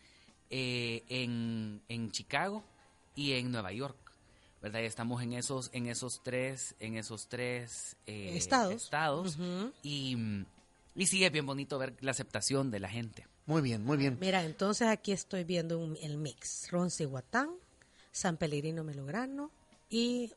eh, 0.49 1.03
en, 1.09 1.81
en 1.89 2.11
Chicago 2.11 2.63
y 3.15 3.33
en 3.33 3.51
Nueva 3.51 3.71
York. 3.71 3.97
¿Verdad? 4.61 4.79
Y 4.81 4.85
estamos 4.85 5.21
en 5.21 5.33
esos, 5.33 5.69
en 5.73 5.85
esos 5.87 6.23
tres, 6.23 6.75
en 6.79 6.97
esos 6.97 7.27
tres 7.27 7.97
eh, 8.07 8.35
Estados. 8.35 8.73
estados. 8.73 9.37
Y, 9.83 10.17
y 10.95 11.05
sí, 11.05 11.23
es 11.23 11.31
bien 11.31 11.45
bonito 11.45 11.77
ver 11.77 11.93
la 11.99 12.11
aceptación 12.11 12.71
de 12.71 12.79
la 12.79 12.89
gente. 12.89 13.27
Muy 13.45 13.61
bien, 13.61 13.83
muy 13.83 13.97
bien. 13.97 14.17
Mira, 14.19 14.43
entonces 14.43 14.87
aquí 14.87 15.11
estoy 15.11 15.43
viendo 15.43 15.77
un- 15.79 15.97
el 16.01 16.17
mix. 16.17 16.67
Ron 16.71 16.89
Cihuatán, 16.89 17.49
San 18.11 18.37
Pellegrino 18.37 18.83
Melograno 18.83 19.51
y 19.89 20.31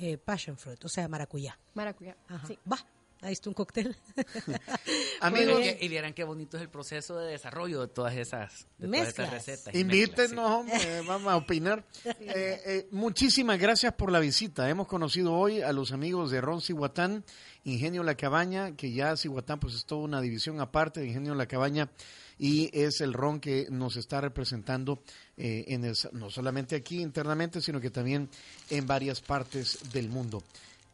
eh, 0.00 0.16
Passion 0.18 0.56
Fruit, 0.56 0.84
o 0.84 0.88
sea, 0.88 1.08
maracuyá. 1.08 1.58
Maracuyá. 1.74 2.16
Ajá. 2.28 2.46
Sí. 2.46 2.58
Va, 2.70 2.78
Ahí 3.20 3.32
está 3.32 3.50
un 3.50 3.54
cóctel. 3.54 3.96
Amigos, 5.20 5.60
Y, 5.80 5.84
y 5.86 5.88
vieran 5.88 6.14
qué 6.14 6.22
bonito 6.22 6.56
es 6.56 6.62
el 6.62 6.68
proceso 6.68 7.18
de 7.18 7.32
desarrollo 7.32 7.80
de 7.80 7.88
todas 7.88 8.14
esas, 8.16 8.66
de 8.78 8.86
todas 8.86 8.90
Mezclas. 9.06 9.18
esas 9.28 9.30
recetas. 9.46 9.74
Invítenos, 9.74 10.64
mezclas, 10.64 10.84
hombre, 10.86 11.00
vamos 11.08 11.32
a 11.32 11.36
opinar. 11.36 11.84
Eh, 12.20 12.62
eh, 12.66 12.88
muchísimas 12.90 13.58
gracias 13.58 13.92
por 13.94 14.12
la 14.12 14.20
visita. 14.20 14.68
Hemos 14.70 14.86
conocido 14.86 15.32
hoy 15.34 15.62
a 15.62 15.72
los 15.72 15.92
amigos 15.92 16.30
de 16.30 16.40
Ron 16.40 16.60
Cihuatán, 16.60 17.24
Ingenio 17.64 18.02
La 18.04 18.14
Cabaña, 18.16 18.76
que 18.76 18.92
ya 18.92 19.16
Cihuatán 19.16 19.58
pues 19.60 19.74
es 19.74 19.84
toda 19.84 20.02
una 20.02 20.20
división 20.20 20.60
aparte 20.60 21.00
de 21.00 21.06
Ingenio 21.08 21.34
La 21.34 21.46
Cabaña 21.46 21.90
y 22.38 22.70
es 22.72 23.00
el 23.00 23.12
ron 23.12 23.40
que 23.40 23.66
nos 23.70 23.96
está 23.96 24.20
representando 24.20 25.00
eh, 25.36 25.64
en 25.68 25.84
el- 25.84 25.96
no 26.12 26.30
solamente 26.30 26.76
aquí 26.76 27.00
internamente, 27.00 27.60
sino 27.60 27.80
que 27.80 27.90
también 27.90 28.28
en 28.70 28.86
varias 28.86 29.20
partes 29.20 29.78
del 29.92 30.08
mundo. 30.08 30.42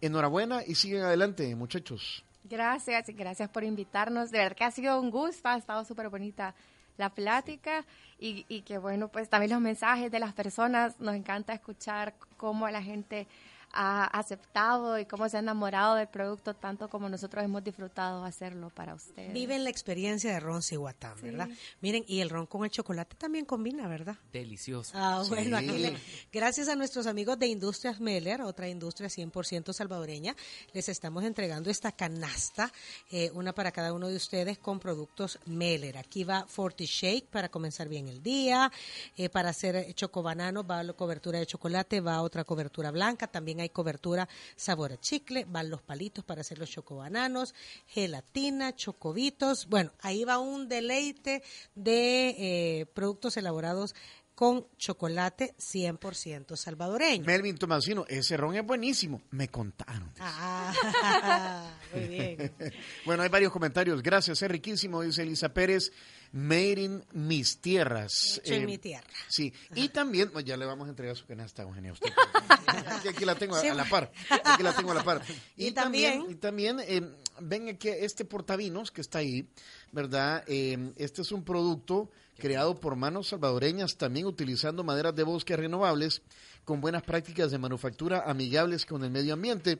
Enhorabuena 0.00 0.62
y 0.66 0.74
siguen 0.74 1.02
adelante, 1.02 1.54
muchachos. 1.54 2.22
Gracias, 2.44 3.06
gracias 3.08 3.48
por 3.48 3.64
invitarnos. 3.64 4.30
De 4.30 4.38
verdad 4.38 4.56
que 4.56 4.64
ha 4.64 4.70
sido 4.70 5.00
un 5.00 5.10
gusto, 5.10 5.48
ha 5.48 5.56
estado 5.56 5.84
súper 5.84 6.10
bonita 6.10 6.54
la 6.98 7.08
plática 7.10 7.84
y, 8.20 8.44
y 8.48 8.60
que 8.62 8.78
bueno, 8.78 9.08
pues 9.08 9.28
también 9.28 9.50
los 9.52 9.60
mensajes 9.60 10.12
de 10.12 10.18
las 10.18 10.34
personas, 10.34 11.00
nos 11.00 11.14
encanta 11.14 11.52
escuchar 11.54 12.14
cómo 12.36 12.68
la 12.68 12.82
gente 12.82 13.26
ha 13.74 14.04
aceptado 14.04 14.98
y 14.98 15.04
cómo 15.06 15.28
se 15.28 15.36
ha 15.36 15.40
enamorado 15.40 15.96
del 15.96 16.08
producto 16.08 16.54
tanto 16.54 16.88
como 16.88 17.08
nosotros 17.08 17.44
hemos 17.44 17.62
disfrutado 17.64 18.24
hacerlo 18.24 18.70
para 18.70 18.94
ustedes. 18.94 19.32
Viven 19.32 19.64
la 19.64 19.70
experiencia 19.70 20.32
de 20.32 20.40
ron 20.40 20.62
Cihuatán, 20.62 21.20
¿verdad? 21.20 21.48
Miren, 21.80 22.04
y 22.06 22.20
el 22.20 22.30
ron 22.30 22.46
con 22.46 22.64
el 22.64 22.70
chocolate 22.70 23.16
también 23.16 23.44
combina, 23.44 23.88
¿verdad? 23.88 24.16
Delicioso. 24.32 24.92
Ah, 24.94 25.22
bueno, 25.28 25.58
Sí. 25.58 25.68
aquí 25.68 25.78
le- 25.78 25.96
gracias 26.32 26.68
a 26.68 26.76
nuestros 26.76 27.06
amigos 27.06 27.38
de 27.38 27.46
Industrias 27.48 28.00
Meller, 28.00 28.42
otra 28.42 28.68
industria 28.68 29.08
100% 29.08 29.72
salvadoreña, 29.72 30.36
les 30.72 30.88
estamos 30.88 31.24
entregando 31.24 31.70
esta 31.70 31.92
canasta, 31.92 32.72
eh, 33.10 33.30
una 33.34 33.52
para 33.52 33.72
cada 33.72 33.92
uno 33.92 34.08
de 34.08 34.16
ustedes 34.16 34.58
con 34.58 34.78
productos 34.80 35.38
Meller. 35.46 35.98
Aquí 35.98 36.24
va 36.24 36.46
Forty 36.46 36.86
Shake 36.86 37.26
para 37.28 37.48
comenzar 37.48 37.88
bien 37.88 38.08
el 38.08 38.22
día, 38.22 38.70
eh, 39.16 39.28
para 39.28 39.50
hacer 39.50 39.92
chocobanano 39.94 40.64
va 40.64 40.82
la 40.82 40.92
cobertura 40.92 41.38
de 41.38 41.46
chocolate, 41.46 42.00
va 42.00 42.22
otra 42.22 42.44
cobertura 42.44 42.90
blanca, 42.90 43.26
también 43.26 43.60
hay 43.60 43.63
cobertura 43.70 44.28
sabor 44.56 44.92
a 44.92 44.96
chicle, 44.98 45.44
van 45.44 45.70
los 45.70 45.82
palitos 45.82 46.24
para 46.24 46.40
hacer 46.42 46.58
los 46.58 46.70
chocobananos, 46.70 47.54
gelatina, 47.86 48.74
chocobitos, 48.74 49.68
bueno, 49.68 49.92
ahí 50.00 50.24
va 50.24 50.38
un 50.38 50.68
deleite 50.68 51.42
de 51.74 52.28
eh, 52.38 52.86
productos 52.86 53.36
elaborados 53.36 53.94
con 54.34 54.66
chocolate 54.76 55.54
100% 55.58 56.56
salvadoreño. 56.56 57.24
Melvin 57.24 57.56
Tomasino, 57.56 58.04
ese 58.08 58.36
ron 58.36 58.56
es 58.56 58.64
buenísimo. 58.66 59.22
Me 59.30 59.48
contaron. 59.48 60.12
Ah, 60.18 61.70
muy 61.94 62.06
bien. 62.08 62.52
Bueno, 63.04 63.22
hay 63.22 63.28
varios 63.28 63.52
comentarios. 63.52 64.02
Gracias, 64.02 64.42
es 64.42 64.50
riquísimo, 64.50 65.02
dice 65.02 65.22
Elisa 65.22 65.50
Pérez. 65.50 65.92
Made 66.32 66.80
in 66.82 67.04
mis 67.12 67.60
tierras. 67.60 68.40
Hecho 68.42 68.54
en 68.54 68.62
Eh, 68.62 68.66
mi 68.66 68.78
tierra. 68.78 69.06
Sí, 69.28 69.52
y 69.76 69.88
también, 69.90 70.30
pues 70.32 70.44
ya 70.44 70.56
le 70.56 70.66
vamos 70.66 70.88
a 70.88 70.90
entregar 70.90 71.14
su 71.16 71.26
canasta, 71.26 71.62
Eugenia. 71.62 71.92
Usted. 71.92 72.10
Aquí, 72.66 73.06
aquí 73.08 73.24
la 73.24 73.36
tengo 73.36 73.54
a, 73.54 73.60
Sí, 73.60 73.68
a 73.68 73.74
la 73.74 73.84
par. 73.84 74.10
Aquí 74.44 74.62
la 74.64 74.74
tengo 74.74 74.90
a 74.90 74.94
la 74.94 75.04
par. 75.04 75.22
Y 75.56 75.70
también- 75.70 76.24
y 76.28 76.34
también 76.34 76.80
eh, 76.80 77.02
ven 77.40 77.76
que 77.78 78.04
este 78.04 78.24
portavinos 78.24 78.90
que 78.90 79.00
está 79.00 79.18
ahí, 79.18 79.48
¿verdad? 79.92 80.42
Eh, 80.48 80.92
este 80.96 81.22
es 81.22 81.30
un 81.30 81.44
producto 81.44 82.10
creado 82.38 82.78
por 82.80 82.96
manos 82.96 83.28
salvadoreñas, 83.28 83.96
también 83.96 84.26
utilizando 84.26 84.84
maderas 84.84 85.14
de 85.14 85.22
bosque 85.22 85.56
renovables, 85.56 86.22
con 86.64 86.80
buenas 86.80 87.02
prácticas 87.02 87.50
de 87.50 87.58
manufactura 87.58 88.24
amigables 88.26 88.86
con 88.86 89.04
el 89.04 89.10
medio 89.10 89.34
ambiente 89.34 89.78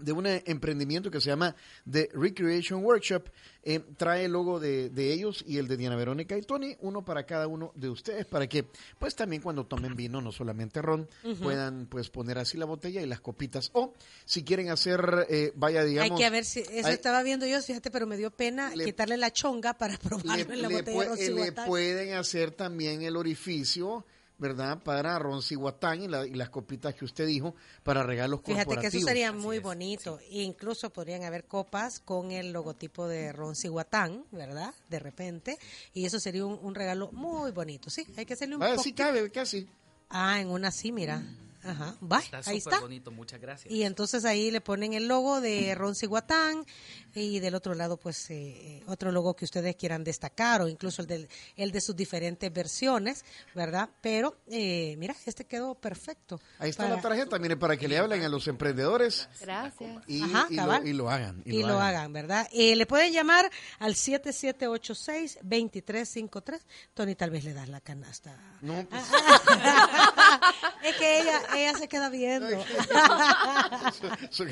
de 0.00 0.12
un 0.12 0.26
eh, 0.26 0.42
emprendimiento 0.46 1.10
que 1.10 1.20
se 1.20 1.28
llama 1.30 1.54
The 1.90 2.08
Recreation 2.14 2.84
Workshop. 2.84 3.24
Eh, 3.64 3.78
trae 3.96 4.24
el 4.24 4.32
logo 4.32 4.58
de, 4.58 4.90
de 4.90 5.12
ellos 5.12 5.44
y 5.46 5.58
el 5.58 5.68
de 5.68 5.76
Diana 5.76 5.94
Verónica 5.94 6.36
y 6.36 6.42
Tony, 6.42 6.76
uno 6.80 7.04
para 7.04 7.24
cada 7.26 7.46
uno 7.46 7.70
de 7.76 7.88
ustedes, 7.90 8.26
para 8.26 8.48
que 8.48 8.66
pues 8.98 9.14
también 9.14 9.40
cuando 9.40 9.66
tomen 9.66 9.94
vino, 9.94 10.20
no 10.20 10.32
solamente 10.32 10.82
ron, 10.82 11.08
puedan 11.40 11.86
pues 11.86 12.10
poner 12.10 12.38
así 12.38 12.58
la 12.58 12.64
botella 12.64 13.00
y 13.02 13.06
las 13.06 13.20
copitas. 13.20 13.70
O 13.74 13.92
si 14.24 14.42
quieren 14.42 14.70
hacer, 14.70 15.26
eh, 15.28 15.52
vaya 15.54 15.84
digamos... 15.84 16.18
Hay 16.18 16.24
que 16.24 16.30
ver 16.30 16.44
si 16.44 16.60
eso 16.60 16.88
hay- 16.88 16.94
estaba 16.94 17.22
viendo 17.22 17.46
yo, 17.46 17.62
fíjate, 17.62 17.90
pero 17.92 18.06
me 18.08 18.16
dio 18.16 18.32
pena 18.32 18.74
Le- 18.74 18.84
quitarle 18.84 19.16
la 19.16 19.32
chonga 19.32 19.74
para 19.74 19.92
le, 19.92 19.98
probarlo 20.02 20.52
en 20.54 20.62
la 20.62 20.68
le 20.68 20.74
botella 20.74 21.14
eh, 21.14 21.30
le 21.30 21.52
pueden 21.52 22.14
hacer 22.14 22.50
también 22.50 23.02
el 23.02 23.16
orificio, 23.16 24.04
¿verdad? 24.42 24.82
Para 24.82 25.18
Ron 25.18 25.40
Cihuatán 25.42 26.02
y, 26.02 26.08
la- 26.08 26.26
y 26.26 26.34
las 26.34 26.50
copitas 26.50 26.94
que 26.94 27.06
usted 27.06 27.26
dijo 27.26 27.54
para 27.82 28.02
regalos 28.02 28.40
Fíjate 28.44 28.76
que 28.76 28.88
eso 28.88 29.00
sería 29.00 29.32
muy 29.32 29.58
bonito. 29.60 30.18
Incluso 30.30 30.90
podrían 30.90 31.22
haber 31.24 31.44
copas 31.46 32.00
con 32.00 32.30
el 32.32 32.52
logotipo 32.52 33.08
de 33.08 33.32
Ron 33.32 33.56
Cihuatán, 33.56 34.26
¿verdad? 34.32 34.74
De 34.90 34.98
repente. 34.98 35.56
Y 35.94 36.04
eso 36.04 36.20
sería 36.20 36.44
un, 36.44 36.58
un 36.60 36.74
regalo 36.74 37.10
muy 37.12 37.50
bonito. 37.52 37.88
Sí, 37.88 38.04
hay 38.18 38.26
que 38.26 38.34
hacerle 38.34 38.56
un 38.56 38.60
poco. 38.62 38.82
sí 38.82 38.92
cabe, 38.92 39.30
casi. 39.30 39.66
Ah, 40.10 40.38
en 40.40 40.50
una 40.50 40.70
sí, 40.70 40.92
mira. 40.92 41.22
Ajá. 41.64 41.96
Va, 42.02 42.18
Está 42.18 42.38
ahí 42.38 42.60
súper 42.60 42.72
está. 42.74 42.80
bonito, 42.80 43.10
muchas 43.12 43.40
gracias. 43.40 43.72
Y 43.72 43.84
entonces 43.84 44.24
ahí 44.24 44.50
le 44.50 44.60
ponen 44.60 44.94
el 44.94 45.06
logo 45.06 45.40
de 45.40 45.72
Ron 45.76 45.94
Cihuatán 45.94 46.66
y 47.14 47.40
del 47.40 47.54
otro 47.54 47.74
lado 47.74 47.96
pues 47.96 48.30
eh, 48.30 48.78
eh, 48.78 48.82
otro 48.86 49.10
logo 49.12 49.34
que 49.34 49.44
ustedes 49.44 49.76
quieran 49.76 50.04
destacar 50.04 50.62
o 50.62 50.68
incluso 50.68 51.02
el, 51.02 51.08
del, 51.08 51.28
el 51.56 51.72
de 51.72 51.80
sus 51.80 51.96
diferentes 51.96 52.52
versiones, 52.52 53.24
¿verdad? 53.54 53.88
Pero 54.00 54.36
eh, 54.50 54.94
mira, 54.98 55.14
este 55.26 55.44
quedó 55.44 55.74
perfecto. 55.74 56.40
Ahí 56.58 56.70
está 56.70 56.84
para- 56.84 56.96
la 56.96 57.02
tarjeta, 57.02 57.38
mire, 57.38 57.56
para 57.56 57.76
que 57.76 57.88
le 57.88 57.98
hablen 57.98 58.22
a 58.22 58.28
los 58.28 58.46
emprendedores 58.48 59.28
Gracias. 59.40 60.02
y, 60.06 60.22
Ajá, 60.22 60.46
y 60.50 60.54
lo, 60.56 60.62
cabal. 60.62 60.86
y 60.88 60.92
lo 60.92 61.10
hagan. 61.10 61.42
Y, 61.44 61.62
lo 61.62 61.80
hagan, 61.80 62.12
¿verdad? 62.12 62.48
Eh, 62.52 62.76
le 62.76 62.86
pueden 62.86 63.12
llamar 63.12 63.50
al 63.78 63.94
7786-2353. 63.94 66.60
Tony, 66.94 67.14
tal 67.14 67.30
vez 67.30 67.44
le 67.44 67.52
das 67.54 67.68
la 67.68 67.80
canasta. 67.80 68.36
No, 68.60 68.86
pues, 68.88 69.02
es 70.84 70.96
que 70.96 71.20
ella, 71.20 71.40
ella 71.56 71.78
se 71.78 71.88
queda 71.88 72.08
viendo. 72.08 72.48
su- 74.30 74.46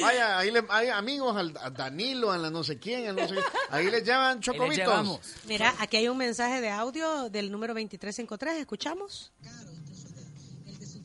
Vaya, 0.00 0.38
ahí 0.38 0.50
le, 0.50 0.64
hay 0.82 0.90
amigos, 0.90 1.36
al, 1.36 1.56
a 1.60 1.70
Danilo, 1.70 2.30
a 2.30 2.38
la 2.38 2.50
no 2.50 2.62
sé 2.64 2.78
quién, 2.78 3.08
a 3.08 3.12
no 3.12 3.26
sé 3.28 3.36
ahí 3.70 3.90
les 3.90 4.04
llevan 4.04 4.38
les 4.38 4.44
chocobitos. 4.46 5.20
Mira, 5.46 5.74
aquí 5.78 5.96
hay 5.96 6.08
un 6.08 6.18
mensaje 6.18 6.60
de 6.60 6.70
audio 6.70 7.30
del 7.30 7.50
número 7.50 7.72
2353. 7.74 8.58
¿Escuchamos? 8.58 9.32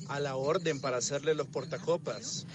a 0.10 0.20
la 0.20 0.36
orden 0.36 0.80
para 0.80 0.98
hacerle 0.98 1.36
los 1.36 1.48
portacopas. 1.48 2.46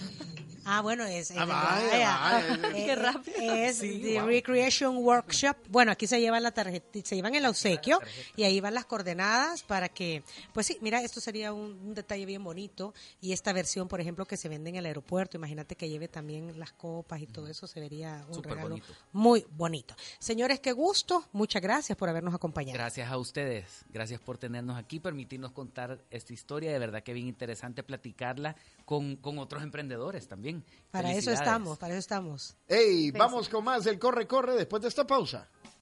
Ah, 0.65 0.81
bueno, 0.81 1.03
es. 1.05 1.31
Ah, 1.31 1.33
es- 1.43 1.47
vaya, 1.47 2.17
vaya. 2.19 2.77
eh, 2.77 2.85
Qué 2.85 2.95
rápido. 2.97 3.37
Es 3.39 3.77
Sí, 3.77 3.99
The 4.01 4.19
wow. 4.19 4.27
Recreation 4.27 4.97
Workshop. 4.97 5.55
Bueno, 5.69 5.91
aquí 5.91 6.07
se 6.07 6.19
llevan 6.19 6.43
la 6.43 6.51
tarjeta, 6.51 6.99
se 7.03 7.15
llevan 7.15 7.35
el 7.35 7.45
obsequio 7.45 7.99
y 8.35 8.43
ahí 8.43 8.59
van 8.59 8.73
las 8.73 8.85
coordenadas 8.85 9.63
para 9.63 9.89
que, 9.89 10.23
pues 10.53 10.67
sí, 10.67 10.77
mira, 10.81 11.01
esto 11.01 11.19
sería 11.19 11.53
un, 11.53 11.79
un 11.83 11.93
detalle 11.93 12.25
bien 12.25 12.43
bonito 12.43 12.93
y 13.21 13.31
esta 13.33 13.51
versión, 13.53 13.87
por 13.87 13.99
ejemplo, 14.01 14.25
que 14.25 14.37
se 14.37 14.49
vende 14.49 14.69
en 14.69 14.75
el 14.77 14.85
aeropuerto, 14.85 15.37
imagínate 15.37 15.75
que 15.75 15.89
lleve 15.89 16.07
también 16.07 16.57
las 16.59 16.71
copas 16.73 17.21
y 17.21 17.27
todo 17.27 17.47
eso, 17.47 17.67
se 17.67 17.79
vería 17.79 18.23
un 18.27 18.35
Súper 18.35 18.51
regalo 18.53 18.69
bonito. 18.69 18.93
muy 19.11 19.45
bonito. 19.51 19.95
Señores, 20.19 20.59
qué 20.59 20.71
gusto, 20.71 21.25
muchas 21.33 21.61
gracias 21.61 21.97
por 21.97 22.09
habernos 22.09 22.33
acompañado. 22.33 22.73
Gracias 22.77 23.09
a 23.11 23.17
ustedes, 23.17 23.85
gracias 23.89 24.19
por 24.21 24.37
tenernos 24.37 24.77
aquí, 24.77 24.99
permitirnos 24.99 25.51
contar 25.51 25.99
esta 26.09 26.33
historia, 26.33 26.71
de 26.71 26.79
verdad 26.79 27.03
que 27.03 27.13
bien 27.13 27.27
interesante 27.27 27.83
platicarla 27.83 28.55
con, 28.85 29.15
con 29.17 29.39
otros 29.39 29.63
emprendedores 29.63 30.27
también. 30.27 30.52
Para 30.91 31.11
eso 31.13 31.31
estamos, 31.31 31.77
para 31.77 31.93
eso 31.93 31.99
estamos. 31.99 32.55
Hey, 32.67 33.11
vamos 33.11 33.49
con 33.49 33.63
más 33.63 33.83
del 33.83 33.97
corre 33.97 34.27
corre 34.27 34.55
después 34.55 34.81
de 34.81 34.89
esta 34.89 35.07
pausa. 35.07 35.49